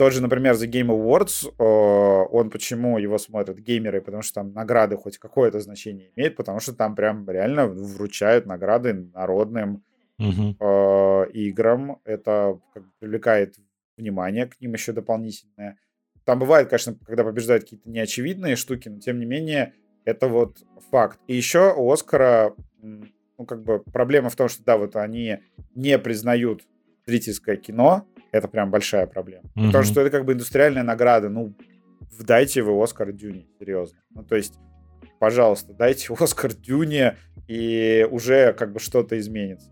тот 0.00 0.14
же, 0.14 0.22
например, 0.22 0.54
The 0.54 0.66
Game 0.66 0.86
Awards, 0.86 1.52
э, 1.58 2.26
он 2.32 2.48
почему 2.48 2.96
его 2.96 3.18
смотрят 3.18 3.58
геймеры, 3.58 4.00
потому 4.00 4.22
что 4.22 4.36
там 4.36 4.54
награды 4.54 4.96
хоть 4.96 5.18
какое-то 5.18 5.60
значение 5.60 6.10
имеют, 6.16 6.36
потому 6.36 6.58
что 6.58 6.72
там 6.72 6.96
прям 6.96 7.28
реально 7.28 7.66
вручают 7.66 8.46
награды 8.46 8.94
народным 9.12 9.84
uh-huh. 10.18 11.30
играм. 11.32 12.00
Это 12.04 12.58
как 12.72 12.84
бы 12.84 12.88
привлекает 12.98 13.56
внимание 13.98 14.46
к 14.46 14.58
ним 14.62 14.72
еще 14.72 14.92
дополнительное. 14.92 15.76
Там 16.24 16.38
бывает, 16.38 16.70
конечно, 16.70 16.96
когда 17.06 17.22
побеждают 17.22 17.64
какие-то 17.64 17.90
неочевидные 17.90 18.56
штуки, 18.56 18.88
но 18.88 19.00
тем 19.00 19.18
не 19.18 19.26
менее 19.26 19.74
это 20.06 20.28
вот 20.28 20.62
факт. 20.90 21.20
И 21.26 21.36
еще 21.36 21.74
у 21.76 21.92
Оскара, 21.92 22.54
ну, 22.80 23.44
как 23.46 23.62
бы 23.62 23.80
проблема 23.80 24.30
в 24.30 24.36
том, 24.36 24.48
что, 24.48 24.64
да, 24.64 24.78
вот 24.78 24.96
они 24.96 25.40
не 25.74 25.98
признают 25.98 26.62
зрительское 27.04 27.56
кино, 27.56 28.06
это 28.32 28.48
прям 28.48 28.70
большая 28.70 29.06
проблема. 29.06 29.44
Угу. 29.56 29.66
Потому 29.66 29.84
что 29.84 30.00
это 30.00 30.10
как 30.10 30.24
бы 30.24 30.32
индустриальная 30.32 30.82
награда. 30.82 31.28
Ну, 31.28 31.54
дайте 32.18 32.62
вы 32.62 32.82
Оскар 32.82 33.12
Дюне, 33.12 33.46
серьезно. 33.58 33.98
Ну, 34.10 34.22
то 34.22 34.36
есть, 34.36 34.58
пожалуйста, 35.18 35.72
дайте 35.72 36.12
Оскар 36.18 36.52
Дюне, 36.54 37.16
и 37.48 38.06
уже 38.10 38.52
как 38.52 38.72
бы 38.72 38.80
что-то 38.80 39.18
изменится. 39.18 39.70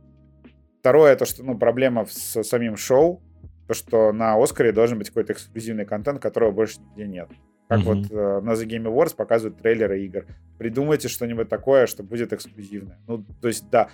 Второе, 0.81 1.17
то, 1.17 1.25
что, 1.25 1.43
ну, 1.45 1.59
проблема 1.59 2.07
с 2.07 2.43
самим 2.43 2.77
шоу. 2.77 3.23
то, 3.67 3.75
что 3.75 4.13
на 4.13 4.43
Оскаре 4.43 4.73
должен 4.73 4.99
быть 4.99 5.09
какой-то 5.09 5.33
эксклюзивный 5.35 5.85
контент, 5.85 6.21
которого 6.21 6.51
больше 6.51 6.81
нигде 6.81 7.07
нет. 7.07 7.29
Как 7.69 7.81
mm-hmm. 7.81 7.85
вот 7.85 8.11
э, 8.11 8.41
на 8.41 8.53
The 8.53 8.67
Game 8.67 8.85
Awards 8.85 9.15
показывают 9.15 9.59
трейлеры 9.59 10.03
игр. 10.03 10.25
Придумайте 10.57 11.09
что-нибудь 11.09 11.51
такое, 11.51 11.87
что 11.87 12.03
будет 12.03 12.33
эксклюзивное. 12.33 12.99
Ну, 13.07 13.25
то 13.43 13.49
есть, 13.49 13.69
да, 13.71 13.91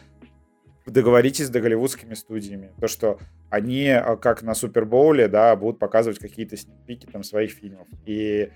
договоритесь 0.86 1.46
с 1.46 1.50
голливудскими 1.50 2.14
студиями. 2.14 2.72
То, 2.80 2.88
что 2.88 3.18
они, 3.50 3.84
э, 3.84 4.16
как 4.16 4.42
на 4.42 4.54
Супербоуле, 4.54 5.28
да, 5.28 5.54
будут 5.56 5.78
показывать 5.78 6.18
какие-то 6.18 6.56
снипики 6.56 7.06
там 7.06 7.22
своих 7.22 7.52
фильмов. 7.52 7.88
И 8.04 8.50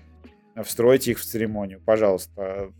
встройте 0.63 1.11
их 1.11 1.19
в 1.19 1.23
церемонию, 1.23 1.81
пожалуйста. 1.83 2.71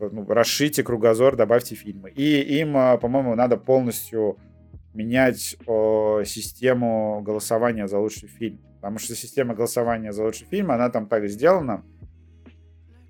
Ну, 0.00 0.26
расшите 0.28 0.82
кругозор, 0.82 1.36
добавьте 1.36 1.74
фильмы. 1.74 2.10
И 2.10 2.40
им, 2.60 2.76
э, 2.76 2.98
по-моему, 2.98 3.34
надо 3.34 3.56
полностью 3.56 4.38
менять 4.94 5.56
о, 5.66 6.22
систему 6.24 7.22
голосования 7.22 7.86
за 7.86 7.98
лучший 7.98 8.28
фильм. 8.28 8.60
Потому 8.76 8.98
что 8.98 9.14
система 9.14 9.54
голосования 9.54 10.12
за 10.12 10.24
лучший 10.24 10.46
фильм, 10.46 10.70
она 10.70 10.88
там 10.90 11.08
так 11.08 11.28
сделана. 11.28 11.84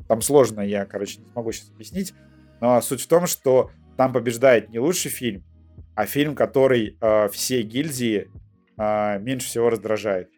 Там 0.06 0.22
сложно, 0.22 0.60
я, 0.60 0.86
короче, 0.86 1.20
не 1.20 1.26
смогу 1.26 1.52
сейчас 1.52 1.70
объяснить. 1.70 2.14
Но 2.60 2.80
суть 2.80 3.02
в 3.02 3.06
том, 3.06 3.26
что 3.26 3.70
там 3.96 4.12
побеждает 4.12 4.70
не 4.70 4.78
лучший 4.78 5.10
фильм, 5.10 5.44
а 5.98 6.06
фильм, 6.06 6.36
который 6.36 6.96
э, 7.00 7.28
все 7.30 7.60
гильдии 7.62 8.30
э, 8.78 9.18
меньше 9.18 9.48
всего 9.48 9.68
раздражает. 9.68 10.30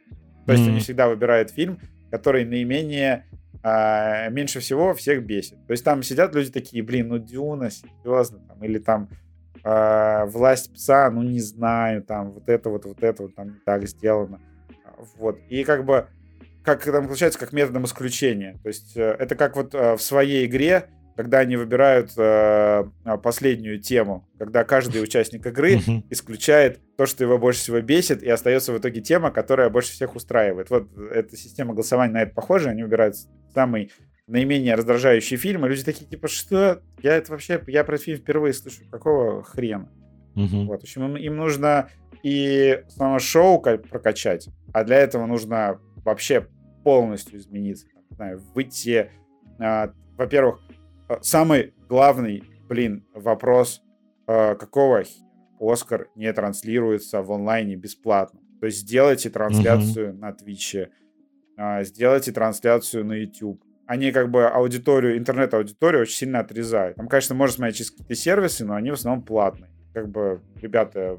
То 0.47 0.53
есть 0.53 0.65
mm-hmm. 0.65 0.71
они 0.71 0.81
всегда 0.81 1.07
выбирают 1.07 1.51
фильм, 1.51 1.79
который 2.11 2.47
наименее 2.47 3.27
э, 3.63 4.31
меньше 4.31 4.61
всего 4.61 4.95
всех 4.95 5.23
бесит. 5.23 5.59
То 5.67 5.73
есть 5.73 5.85
там 5.85 6.03
сидят 6.03 6.35
люди 6.35 6.51
такие, 6.51 6.83
блин, 6.83 7.09
ну 7.09 7.19
Дюна, 7.19 7.69
серьезно, 7.69 8.39
там, 8.49 8.65
или 8.65 8.79
там 8.79 9.11
э, 9.63 10.25
власть 10.29 10.73
пса, 10.73 11.11
ну 11.11 11.23
не 11.25 11.41
знаю, 11.41 12.05
там 12.05 12.31
вот 12.31 12.49
это 12.49 12.71
вот, 12.71 12.87
вот 12.87 13.03
это 13.03 13.25
вот 13.25 13.35
там 13.35 13.61
так 13.67 13.87
сделано. 13.87 14.41
Вот. 15.19 15.41
И 15.51 15.63
как 15.65 15.85
бы, 15.85 16.07
как 16.65 16.83
там 16.87 17.05
получается, 17.05 17.39
как 17.39 17.53
методом 17.53 17.85
исключения. 17.85 18.59
То 18.63 18.69
есть 18.69 18.97
э, 18.97 19.15
это 19.19 19.35
как 19.35 19.57
вот 19.57 19.75
э, 19.75 19.99
в 19.99 20.01
своей 20.01 20.47
игре, 20.47 20.87
когда 21.21 21.41
они 21.41 21.57
выбирают 21.57 22.13
э, 22.17 22.85
последнюю 23.23 23.79
тему, 23.79 24.27
когда 24.39 24.65
каждый 24.65 25.03
участник 25.03 25.45
игры 25.45 25.75
исключает 26.09 26.81
то, 26.97 27.05
что 27.05 27.25
его 27.25 27.37
больше 27.37 27.61
всего 27.61 27.83
бесит, 27.83 28.23
и 28.23 28.31
остается 28.31 28.73
в 28.73 28.79
итоге 28.79 29.03
тема, 29.03 29.31
которая 29.31 29.69
больше 29.69 29.93
всех 29.93 30.17
устраивает. 30.17 30.71
Вот 30.71 30.89
эта 31.13 31.37
система 31.37 31.75
голосования 31.75 32.15
на 32.15 32.23
это 32.23 32.33
похожа, 32.33 32.71
они 32.71 32.85
выбирают 32.85 33.17
самый 33.53 33.93
наименее 34.29 34.75
раздражающий 34.75 35.37
фильм, 35.37 35.67
и 35.67 35.69
люди 35.69 35.85
такие, 35.85 36.07
типа, 36.07 36.27
что? 36.27 36.81
Я 37.03 37.17
это 37.17 37.33
вообще, 37.33 37.63
я 37.67 37.85
про 37.85 37.99
фильм 37.99 38.17
впервые 38.17 38.55
слышу, 38.55 38.85
какого 38.91 39.43
хрена? 39.43 39.93
Угу. 40.37 40.65
Вот, 40.69 40.81
в 40.81 40.85
общем, 40.85 41.05
им, 41.05 41.17
им 41.19 41.37
нужно 41.37 41.91
и 42.23 42.83
само 42.89 43.19
шоу 43.19 43.61
прокачать, 43.61 44.49
а 44.73 44.85
для 44.85 44.97
этого 44.97 45.27
нужно 45.27 45.79
вообще 46.03 46.47
полностью 46.83 47.39
измениться. 47.39 47.89
Не 48.09 48.17
знаю, 48.17 48.43
выйти... 48.55 49.11
Э, 49.59 49.89
во-первых, 50.17 50.61
а, 50.69 50.80
самый 51.23 51.75
главный, 51.89 52.45
блин, 52.69 53.05
вопрос, 53.15 53.83
э, 54.27 54.55
какого 54.55 55.05
Оскар 55.61 56.09
не 56.15 56.33
транслируется 56.33 57.23
в 57.23 57.33
онлайне 57.33 57.77
бесплатно. 57.77 58.41
То 58.61 58.67
есть 58.67 58.81
сделайте 58.81 59.31
трансляцию 59.31 60.11
угу. 60.11 60.19
на 60.19 60.33
Твиче, 60.33 60.91
э, 61.57 61.85
сделайте 61.85 62.33
трансляцию 62.33 63.05
на 63.05 63.15
YouTube. 63.15 63.63
Они 63.87 64.13
как 64.13 64.31
бы 64.31 64.47
аудиторию, 64.47 65.19
интернет-аудиторию 65.19 66.03
очень 66.03 66.15
сильно 66.15 66.41
отрезают. 66.41 66.97
Там, 66.97 67.09
конечно, 67.09 67.35
можно 67.35 67.57
смотреть 67.57 67.77
через 67.77 67.91
какие-то 67.91 68.15
сервисы, 68.15 68.65
но 68.65 68.75
они 68.75 68.91
в 68.91 68.95
основном 68.95 69.25
платные. 69.25 69.71
Как 69.93 70.09
бы, 70.09 70.41
ребята, 70.63 71.19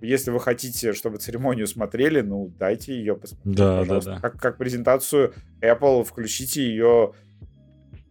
если 0.00 0.30
вы 0.30 0.40
хотите, 0.40 0.92
чтобы 0.92 1.16
церемонию 1.16 1.66
смотрели, 1.66 2.20
ну, 2.20 2.52
дайте 2.58 2.94
ее 2.94 3.16
посмотреть. 3.16 3.56
Да, 3.56 3.78
пожалуйста. 3.78 4.10
да, 4.10 4.16
да. 4.16 4.20
Как, 4.20 4.40
как 4.40 4.58
презентацию 4.58 5.32
Apple, 5.62 6.04
включите 6.04 6.62
ее 6.62 7.14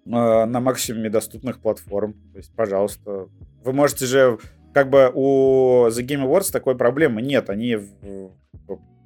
на 0.05 0.59
максимуме 0.59 1.09
доступных 1.09 1.59
платформ. 1.59 2.13
То 2.31 2.37
есть, 2.37 2.53
пожалуйста. 2.55 3.27
Вы 3.63 3.73
можете 3.73 4.05
же... 4.05 4.37
Как 4.73 4.89
бы 4.89 5.11
у 5.13 5.87
The 5.89 6.03
Game 6.03 6.25
Awards 6.25 6.51
такой 6.51 6.75
проблемы 6.75 7.21
нет. 7.21 7.51
Они 7.51 7.77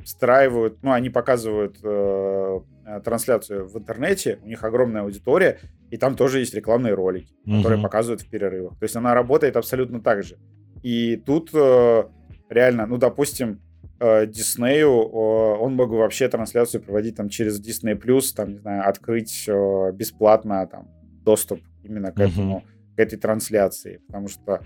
встраивают, 0.07 0.81
ну, 0.81 0.93
они 0.93 1.09
показывают 1.09 1.79
э, 1.83 2.59
трансляцию 3.03 3.67
в 3.67 3.77
интернете, 3.77 4.39
у 4.41 4.47
них 4.47 4.63
огромная 4.63 5.01
аудитория, 5.01 5.59
и 5.91 5.97
там 5.97 6.15
тоже 6.15 6.39
есть 6.39 6.53
рекламные 6.53 6.93
ролики, 6.93 7.33
uh-huh. 7.45 7.57
которые 7.57 7.81
показывают 7.81 8.21
в 8.21 8.29
перерывах. 8.29 8.79
То 8.79 8.83
есть 8.83 8.95
она 8.95 9.13
работает 9.13 9.57
абсолютно 9.57 9.99
так 9.99 10.23
же. 10.23 10.37
И 10.81 11.17
тут 11.17 11.49
э, 11.53 12.03
реально, 12.49 12.85
ну, 12.87 12.97
допустим, 12.97 13.59
Диснею, 13.99 14.89
э, 14.89 15.59
он 15.59 15.75
мог 15.75 15.89
бы 15.89 15.97
вообще 15.97 16.27
трансляцию 16.27 16.81
проводить 16.81 17.15
там 17.15 17.29
через 17.29 17.59
Disney+, 17.59 17.95
там, 18.35 18.53
не 18.53 18.59
знаю, 18.59 18.87
открыть 18.87 19.45
э, 19.47 19.91
бесплатно 19.93 20.67
там 20.67 20.89
доступ 21.23 21.61
именно 21.83 22.11
к 22.11 22.19
этому, 22.19 22.57
uh-huh. 22.57 22.95
к 22.95 22.99
этой 22.99 23.17
трансляции, 23.17 24.01
потому 24.07 24.27
что 24.27 24.61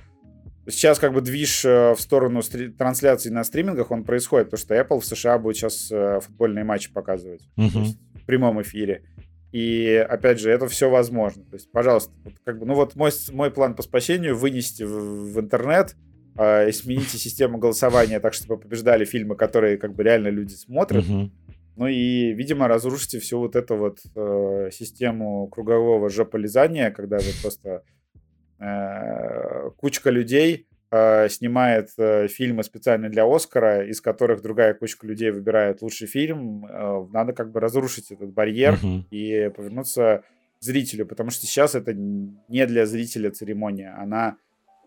сейчас 0.68 0.99
как 0.99 1.14
бы 1.14 1.22
движ 1.22 1.64
э, 1.64 1.94
в 1.94 2.02
сторону 2.02 2.41
стри- 2.41 2.70
трансляции 2.70 3.30
на 3.30 3.44
стримингах, 3.44 3.91
он 3.91 4.03
происходит, 4.03 4.49
потому 4.49 4.60
что 4.60 4.76
Apple 4.76 4.99
в 4.99 5.06
США 5.06 5.38
будет 5.38 5.56
сейчас 5.56 5.91
футбольные 6.26 6.66
матчи 6.66 6.91
показывать 6.91 7.48
uh-huh. 7.58 7.86
в 8.16 8.26
прямом 8.26 8.62
эфире. 8.62 9.03
И 9.52 10.06
опять 10.10 10.40
же, 10.40 10.49
это 10.49 10.68
все 10.68 10.90
возможно. 10.90 11.44
То 11.44 11.56
есть, 11.56 11.72
пожалуйста, 11.72 12.14
как 12.45 12.58
бы, 12.58 12.66
ну 12.66 12.74
вот 12.74 12.95
мой, 12.95 13.12
мой 13.32 13.52
план 13.52 13.76
по 13.76 13.82
спасению 13.82 14.38
вынести 14.38 14.84
в, 14.84 15.34
в 15.34 15.40
интернет, 15.40 15.95
э, 16.38 16.70
измените 16.70 17.18
систему 17.18 17.58
голосования 17.58 18.20
так, 18.20 18.34
чтобы 18.34 18.60
побеждали 18.60 19.06
фильмы, 19.06 19.36
которые 19.36 19.78
как 19.78 19.95
бы 19.95 20.03
реально 20.03 20.30
люди 20.30 20.53
смотрят. 20.53 21.03
Угу. 21.03 21.32
Ну 21.78 21.88
и, 21.88 22.34
видимо, 22.34 22.68
разрушите 22.68 23.20
всю 23.20 23.40
вот 23.40 23.56
эту 23.56 23.76
вот 23.76 23.99
э, 24.16 24.70
систему 24.72 25.48
кругового 25.48 26.10
жополизания, 26.10 26.91
когда 26.91 27.18
вы 27.18 27.32
просто 27.41 27.84
э, 28.60 29.70
кучка 29.78 30.10
людей 30.10 30.68
э, 30.91 31.30
снимает 31.30 31.90
э, 31.98 32.28
фильмы 32.28 32.64
специально 32.64 33.10
для 33.10 33.26
Оскара, 33.26 33.88
из 33.88 34.02
которых 34.02 34.41
другая 34.41 34.74
кучка 34.74 35.08
людей 35.08 35.32
выбирает 35.32 35.82
лучший 35.82 36.08
фильм. 36.08 36.66
Э, 36.66 37.08
надо 37.12 37.34
как 37.34 37.52
бы 37.52 37.60
разрушить 37.60 38.12
этот 38.12 38.32
барьер 38.32 38.74
uh 38.76 39.03
и 39.10 39.49
повернуться 39.56 40.24
к 40.60 40.64
зрителю, 40.64 41.06
потому 41.06 41.32
что 41.32 41.48
сейчас 41.48 41.74
это 41.74 41.94
не 41.94 42.68
для 42.68 42.86
зрителя 42.86 43.32
церемония, 43.32 43.95
она 43.98 44.38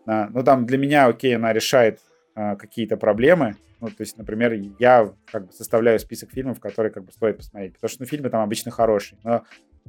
а, 0.05 0.29
ну, 0.29 0.43
там 0.43 0.65
для 0.65 0.77
меня, 0.77 1.07
окей, 1.07 1.35
она 1.35 1.53
решает 1.53 1.99
а, 2.35 2.55
какие-то 2.55 2.97
проблемы. 2.97 3.55
Ну, 3.81 3.87
то 3.87 4.01
есть, 4.01 4.17
например, 4.17 4.53
я 4.79 5.13
как 5.31 5.47
бы 5.47 5.51
составляю 5.51 5.99
список 5.99 6.31
фильмов, 6.31 6.59
которые 6.59 6.91
как 6.91 7.05
бы 7.05 7.11
стоит 7.11 7.37
посмотреть, 7.37 7.73
потому 7.73 7.89
что 7.89 8.01
ну, 8.01 8.07
фильмы 8.07 8.29
там 8.29 8.41
обычно 8.41 8.71
хорошие. 8.71 9.19
Но 9.23 9.43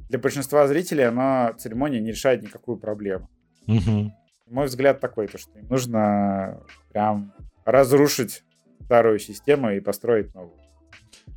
для 0.09 0.19
большинства 0.19 0.67
зрителей 0.67 1.05
она 1.05 1.53
церемония 1.57 1.99
не 1.99 2.11
решает 2.11 2.41
никакую 2.41 2.77
проблему. 2.77 3.29
Угу. 3.67 4.13
Мой 4.49 4.65
взгляд 4.65 4.99
такой, 4.99 5.27
то 5.27 5.37
что 5.37 5.57
им 5.59 5.67
нужно 5.67 6.61
прям 6.91 7.33
разрушить 7.65 8.43
старую 8.83 9.19
систему 9.19 9.71
и 9.71 9.79
построить 9.79 10.33
новую. 10.33 10.57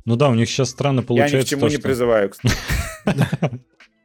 Ну 0.05 0.15
да, 0.15 0.29
у 0.29 0.35
них 0.35 0.49
сейчас 0.49 0.69
странно 0.69 1.03
получается. 1.03 1.37
Я 1.37 1.41
ни 1.41 1.45
к 1.45 1.49
чему 1.49 1.61
то, 1.61 1.67
не 1.67 1.73
что... 1.73 1.83
призываю, 1.83 2.29
кстати. 2.29 2.55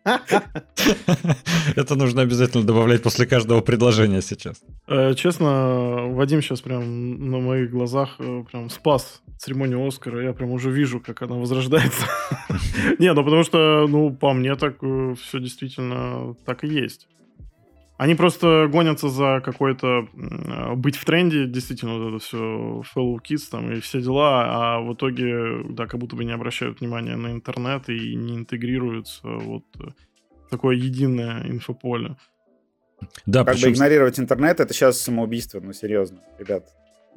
Это 1.77 1.97
нужно 1.97 2.23
обязательно 2.23 2.65
добавлять 2.65 3.03
после 3.03 3.27
каждого 3.27 3.61
предложения 3.61 4.23
сейчас. 4.23 4.63
Э, 4.87 5.15
честно, 5.15 6.07
Вадим 6.15 6.43
сейчас 6.43 6.61
прям 6.61 7.31
на 7.31 7.39
моих 7.39 7.71
глазах 7.71 8.17
э, 8.19 8.45
прям 8.51 8.71
спас 8.71 9.23
церемонию 9.39 9.87
Оскара. 9.87 10.23
Я 10.23 10.33
прям 10.33 10.51
уже 10.51 10.71
вижу, 10.71 11.01
как 11.01 11.23
она 11.23 11.35
возрождается. 11.35 12.07
Не, 12.99 13.13
ну 13.13 13.25
потому 13.25 13.43
что, 13.43 13.87
ну, 13.89 14.11
по 14.15 14.33
мне 14.33 14.55
так 14.55 14.77
э, 14.83 15.15
все 15.21 15.41
действительно 15.41 16.35
так 16.45 16.65
и 16.65 16.69
есть. 16.69 17.09
Они 17.99 18.15
просто 18.15 18.69
гонятся 18.71 19.09
за 19.09 19.41
какой-то 19.43 20.09
быть 20.77 20.97
в 20.97 21.05
тренде, 21.05 21.47
действительно, 21.47 21.99
вот 21.99 22.09
это 22.09 22.19
все 22.19 22.83
fellow 22.95 23.17
kids 23.17 23.49
там 23.51 23.73
и 23.73 23.81
все 23.81 24.03
дела, 24.03 24.45
а 24.49 24.81
в 24.81 24.93
итоге, 24.93 25.63
да, 25.71 25.87
как 25.87 25.99
будто 25.99 26.15
бы 26.15 26.25
не 26.25 26.33
обращают 26.33 26.81
внимания 26.81 27.17
на 27.17 27.33
интернет 27.33 27.89
и 27.89 28.15
не 28.15 28.37
интегрируются 28.37 29.27
вот 29.27 29.65
такое 30.51 30.77
единое 30.77 31.43
инфополе. 31.49 32.17
Да, 33.25 33.45
как 33.45 33.55
причем... 33.55 33.71
бы 33.71 33.75
игнорировать 33.75 34.21
интернет, 34.21 34.61
это 34.61 34.75
сейчас 34.75 35.01
самоубийство, 35.01 35.61
ну 35.61 35.73
серьезно, 35.73 36.21
ребят. 36.39 36.69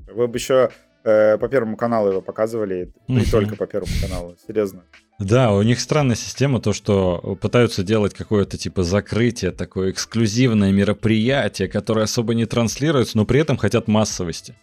Вы 0.08 0.28
бы 0.28 0.38
еще 0.38 0.72
э, 1.04 1.38
по 1.38 1.48
Первому 1.48 1.78
каналу 1.78 2.10
его 2.10 2.22
показывали, 2.22 2.92
не 3.08 3.26
только 3.26 3.56
по 3.56 3.68
Первому 3.68 3.94
каналу, 4.02 4.36
серьезно. 4.48 4.84
Да, 5.20 5.54
у 5.54 5.62
них 5.62 5.80
странная 5.80 6.16
система, 6.16 6.62
то, 6.62 6.72
что 6.72 7.38
пытаются 7.42 7.84
делать 7.84 8.14
какое-то 8.14 8.58
типа 8.58 8.84
закрытие, 8.84 9.52
такое 9.52 9.92
эксклюзивное 9.92 10.72
мероприятие, 10.72 11.68
которое 11.68 12.04
особо 12.04 12.34
не 12.34 12.46
транслируется, 12.46 13.18
но 13.18 13.26
при 13.26 13.42
этом 13.42 13.58
хотят 13.58 13.88
массовости. 13.88 14.56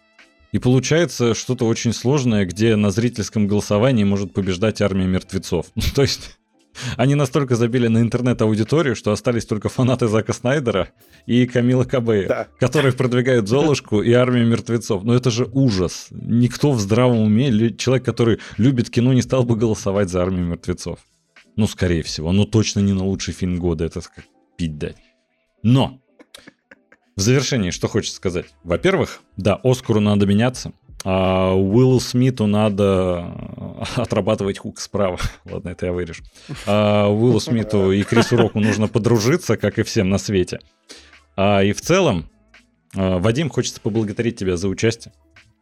И 0.52 0.58
получается 0.58 1.34
что-то 1.34 1.66
очень 1.66 1.92
сложное, 1.92 2.46
где 2.46 2.76
на 2.76 2.90
зрительском 2.90 3.46
голосовании 3.46 4.04
может 4.04 4.32
побеждать 4.32 4.80
армия 4.80 5.06
мертвецов. 5.06 5.66
то 5.94 6.02
есть 6.02 6.38
Они 6.96 7.14
настолько 7.14 7.56
забили 7.56 7.88
на 7.88 7.98
интернет-аудиторию, 7.98 8.96
что 8.96 9.12
остались 9.12 9.46
только 9.46 9.68
фанаты 9.68 10.08
Зака 10.08 10.32
Снайдера 10.32 10.88
и 11.26 11.46
Камила 11.46 11.84
Кабея, 11.84 12.28
да. 12.28 12.48
которые 12.58 12.92
продвигают 12.92 13.48
Золушку 13.48 14.02
и 14.02 14.12
Армию 14.12 14.46
мертвецов. 14.46 15.04
Но 15.04 15.14
это 15.14 15.30
же 15.30 15.48
ужас. 15.52 16.08
Никто 16.10 16.72
в 16.72 16.80
здравом 16.80 17.20
уме, 17.20 17.70
человек, 17.76 18.04
который 18.04 18.38
любит 18.58 18.90
кино, 18.90 19.12
не 19.12 19.22
стал 19.22 19.44
бы 19.44 19.56
голосовать 19.56 20.08
за 20.08 20.22
Армию 20.22 20.46
мертвецов. 20.46 20.98
Ну, 21.56 21.66
скорее 21.66 22.02
всего. 22.02 22.32
Но 22.32 22.44
точно 22.44 22.80
не 22.80 22.92
на 22.92 23.04
лучший 23.04 23.32
фильм 23.32 23.58
года. 23.58 23.84
Это 23.84 24.00
как 24.00 24.24
пить 24.56 24.78
дать. 24.78 24.96
Но 25.62 26.00
в 27.16 27.20
завершении, 27.20 27.70
что 27.70 27.88
хочется 27.88 28.16
сказать. 28.16 28.46
Во-первых, 28.62 29.22
да, 29.36 29.58
Оскару 29.64 30.00
надо 30.00 30.26
меняться. 30.26 30.72
А 31.08 31.54
Уиллу 31.54 32.00
Смиту 32.00 32.48
надо 32.48 33.32
отрабатывать 33.94 34.58
хук 34.58 34.80
справа. 34.80 35.20
Ладно, 35.44 35.68
это 35.68 35.86
я 35.86 35.92
вырежу. 35.92 36.24
А 36.66 37.08
Уиллу 37.08 37.38
Смиту 37.38 37.92
и 37.92 38.02
Крису 38.02 38.36
Року 38.36 38.58
нужно 38.58 38.88
подружиться, 38.88 39.56
как 39.56 39.78
и 39.78 39.84
всем 39.84 40.08
на 40.08 40.18
свете. 40.18 40.58
А, 41.36 41.62
и 41.62 41.72
в 41.72 41.80
целом, 41.80 42.28
а, 42.96 43.20
Вадим, 43.20 43.50
хочется 43.50 43.80
поблагодарить 43.80 44.36
тебя 44.36 44.56
за 44.56 44.68
участие. 44.68 45.14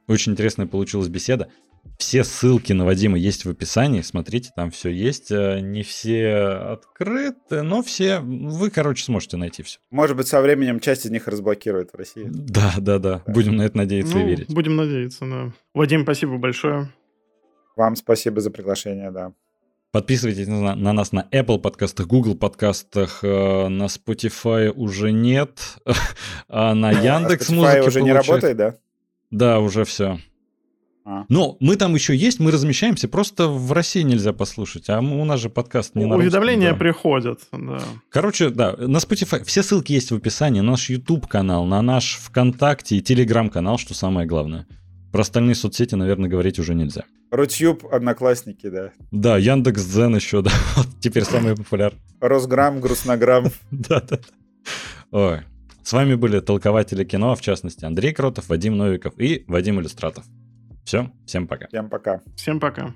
Очень 0.08 0.32
интересная 0.32 0.66
получилась 0.66 1.08
беседа. 1.08 1.48
Все 1.98 2.24
ссылки 2.24 2.72
на 2.72 2.84
Вадима 2.84 3.18
есть 3.18 3.44
в 3.44 3.50
описании. 3.50 4.00
Смотрите, 4.00 4.50
там 4.54 4.70
все 4.70 4.90
есть. 4.90 5.30
Э, 5.30 5.60
не 5.60 5.82
все 5.82 6.36
открыты, 6.72 7.62
но 7.62 7.82
все. 7.82 8.20
Вы, 8.20 8.70
короче, 8.70 9.04
сможете 9.04 9.36
найти 9.36 9.62
все. 9.62 9.78
Может 9.90 10.16
быть, 10.16 10.26
со 10.26 10.40
временем 10.40 10.80
часть 10.80 11.06
из 11.06 11.10
них 11.10 11.28
разблокируют 11.28 11.92
в 11.92 11.96
России. 11.96 12.26
Да, 12.28 12.74
да, 12.78 12.98
да. 12.98 13.22
да. 13.24 13.32
Будем 13.32 13.56
на 13.56 13.62
это 13.62 13.76
надеяться 13.76 14.16
ну, 14.16 14.22
и 14.22 14.28
верить. 14.28 14.52
Будем 14.52 14.76
надеяться, 14.76 15.24
да. 15.24 15.52
Вадим, 15.72 16.02
спасибо 16.02 16.36
большое. 16.38 16.92
Вам 17.76 17.96
спасибо 17.96 18.40
за 18.40 18.50
приглашение, 18.50 19.10
да. 19.10 19.32
Подписывайтесь 19.94 20.48
на, 20.48 20.74
на 20.74 20.92
нас 20.92 21.12
на 21.12 21.28
Apple 21.30 21.60
подкастах, 21.60 22.08
Google 22.08 22.34
подкастах, 22.34 23.20
э, 23.22 23.68
на 23.68 23.84
Spotify 23.84 24.68
уже 24.68 25.12
нет, 25.12 25.60
а 26.48 26.74
на 26.74 26.90
Яндекс 26.90 27.50
Музыке 27.50 27.82
уже 27.82 28.02
не 28.02 28.12
работает, 28.12 28.56
да? 28.56 28.74
Да, 29.30 29.60
уже 29.60 29.84
все. 29.84 30.18
А. 31.06 31.26
Но 31.28 31.58
мы 31.60 31.76
там 31.76 31.94
еще 31.94 32.16
есть, 32.16 32.40
мы 32.40 32.50
размещаемся, 32.50 33.08
просто 33.08 33.46
в 33.46 33.72
России 33.72 34.00
нельзя 34.00 34.32
послушать, 34.32 34.88
а 34.88 35.00
у 35.00 35.24
нас 35.24 35.38
же 35.38 35.50
подкаст 35.50 35.94
не 35.94 36.06
на 36.06 36.16
Уведомления 36.16 36.70
русском, 36.70 36.78
да. 36.78 36.84
приходят, 36.84 37.40
да. 37.52 37.80
Короче, 38.08 38.48
да, 38.48 38.74
на 38.78 38.96
Spotify 38.96 39.44
все 39.44 39.62
ссылки 39.62 39.92
есть 39.92 40.10
в 40.10 40.16
описании, 40.16 40.60
на 40.60 40.72
наш 40.72 40.88
YouTube-канал, 40.88 41.66
на 41.66 41.82
наш 41.82 42.18
ВКонтакте 42.22 42.96
и 42.96 43.02
Telegram-канал, 43.02 43.76
что 43.76 43.92
самое 43.92 44.26
главное. 44.26 44.66
Про 45.12 45.20
остальные 45.20 45.56
соцсети, 45.56 45.94
наверное, 45.94 46.30
говорить 46.30 46.58
уже 46.58 46.74
нельзя. 46.74 47.04
Рутюб, 47.30 47.84
Одноклассники, 47.92 48.70
да. 48.70 48.92
Да, 49.10 49.36
Яндекс 49.36 49.84
Дзен 49.84 50.16
еще, 50.16 50.40
да, 50.42 50.52
вот 50.76 50.86
теперь 51.00 51.24
самый 51.24 51.54
популярный. 51.54 52.00
Росграмм, 52.20 52.80
Грустнограмм. 52.80 53.48
Да, 53.70 54.00
да. 54.00 54.18
Ой. 55.10 55.40
С 55.82 55.92
вами 55.92 56.14
были 56.14 56.40
толкователи 56.40 57.04
кино, 57.04 57.32
а 57.32 57.36
в 57.36 57.42
частности 57.42 57.84
Андрей 57.84 58.14
Кротов, 58.14 58.48
Вадим 58.48 58.78
Новиков 58.78 59.12
и 59.18 59.44
Вадим 59.46 59.78
Иллюстратов. 59.80 60.24
Все, 60.84 61.10
всем 61.26 61.46
пока. 61.48 61.66
Всем 61.68 61.88
пока. 61.88 62.20
Всем 62.36 62.60
пока. 62.60 62.92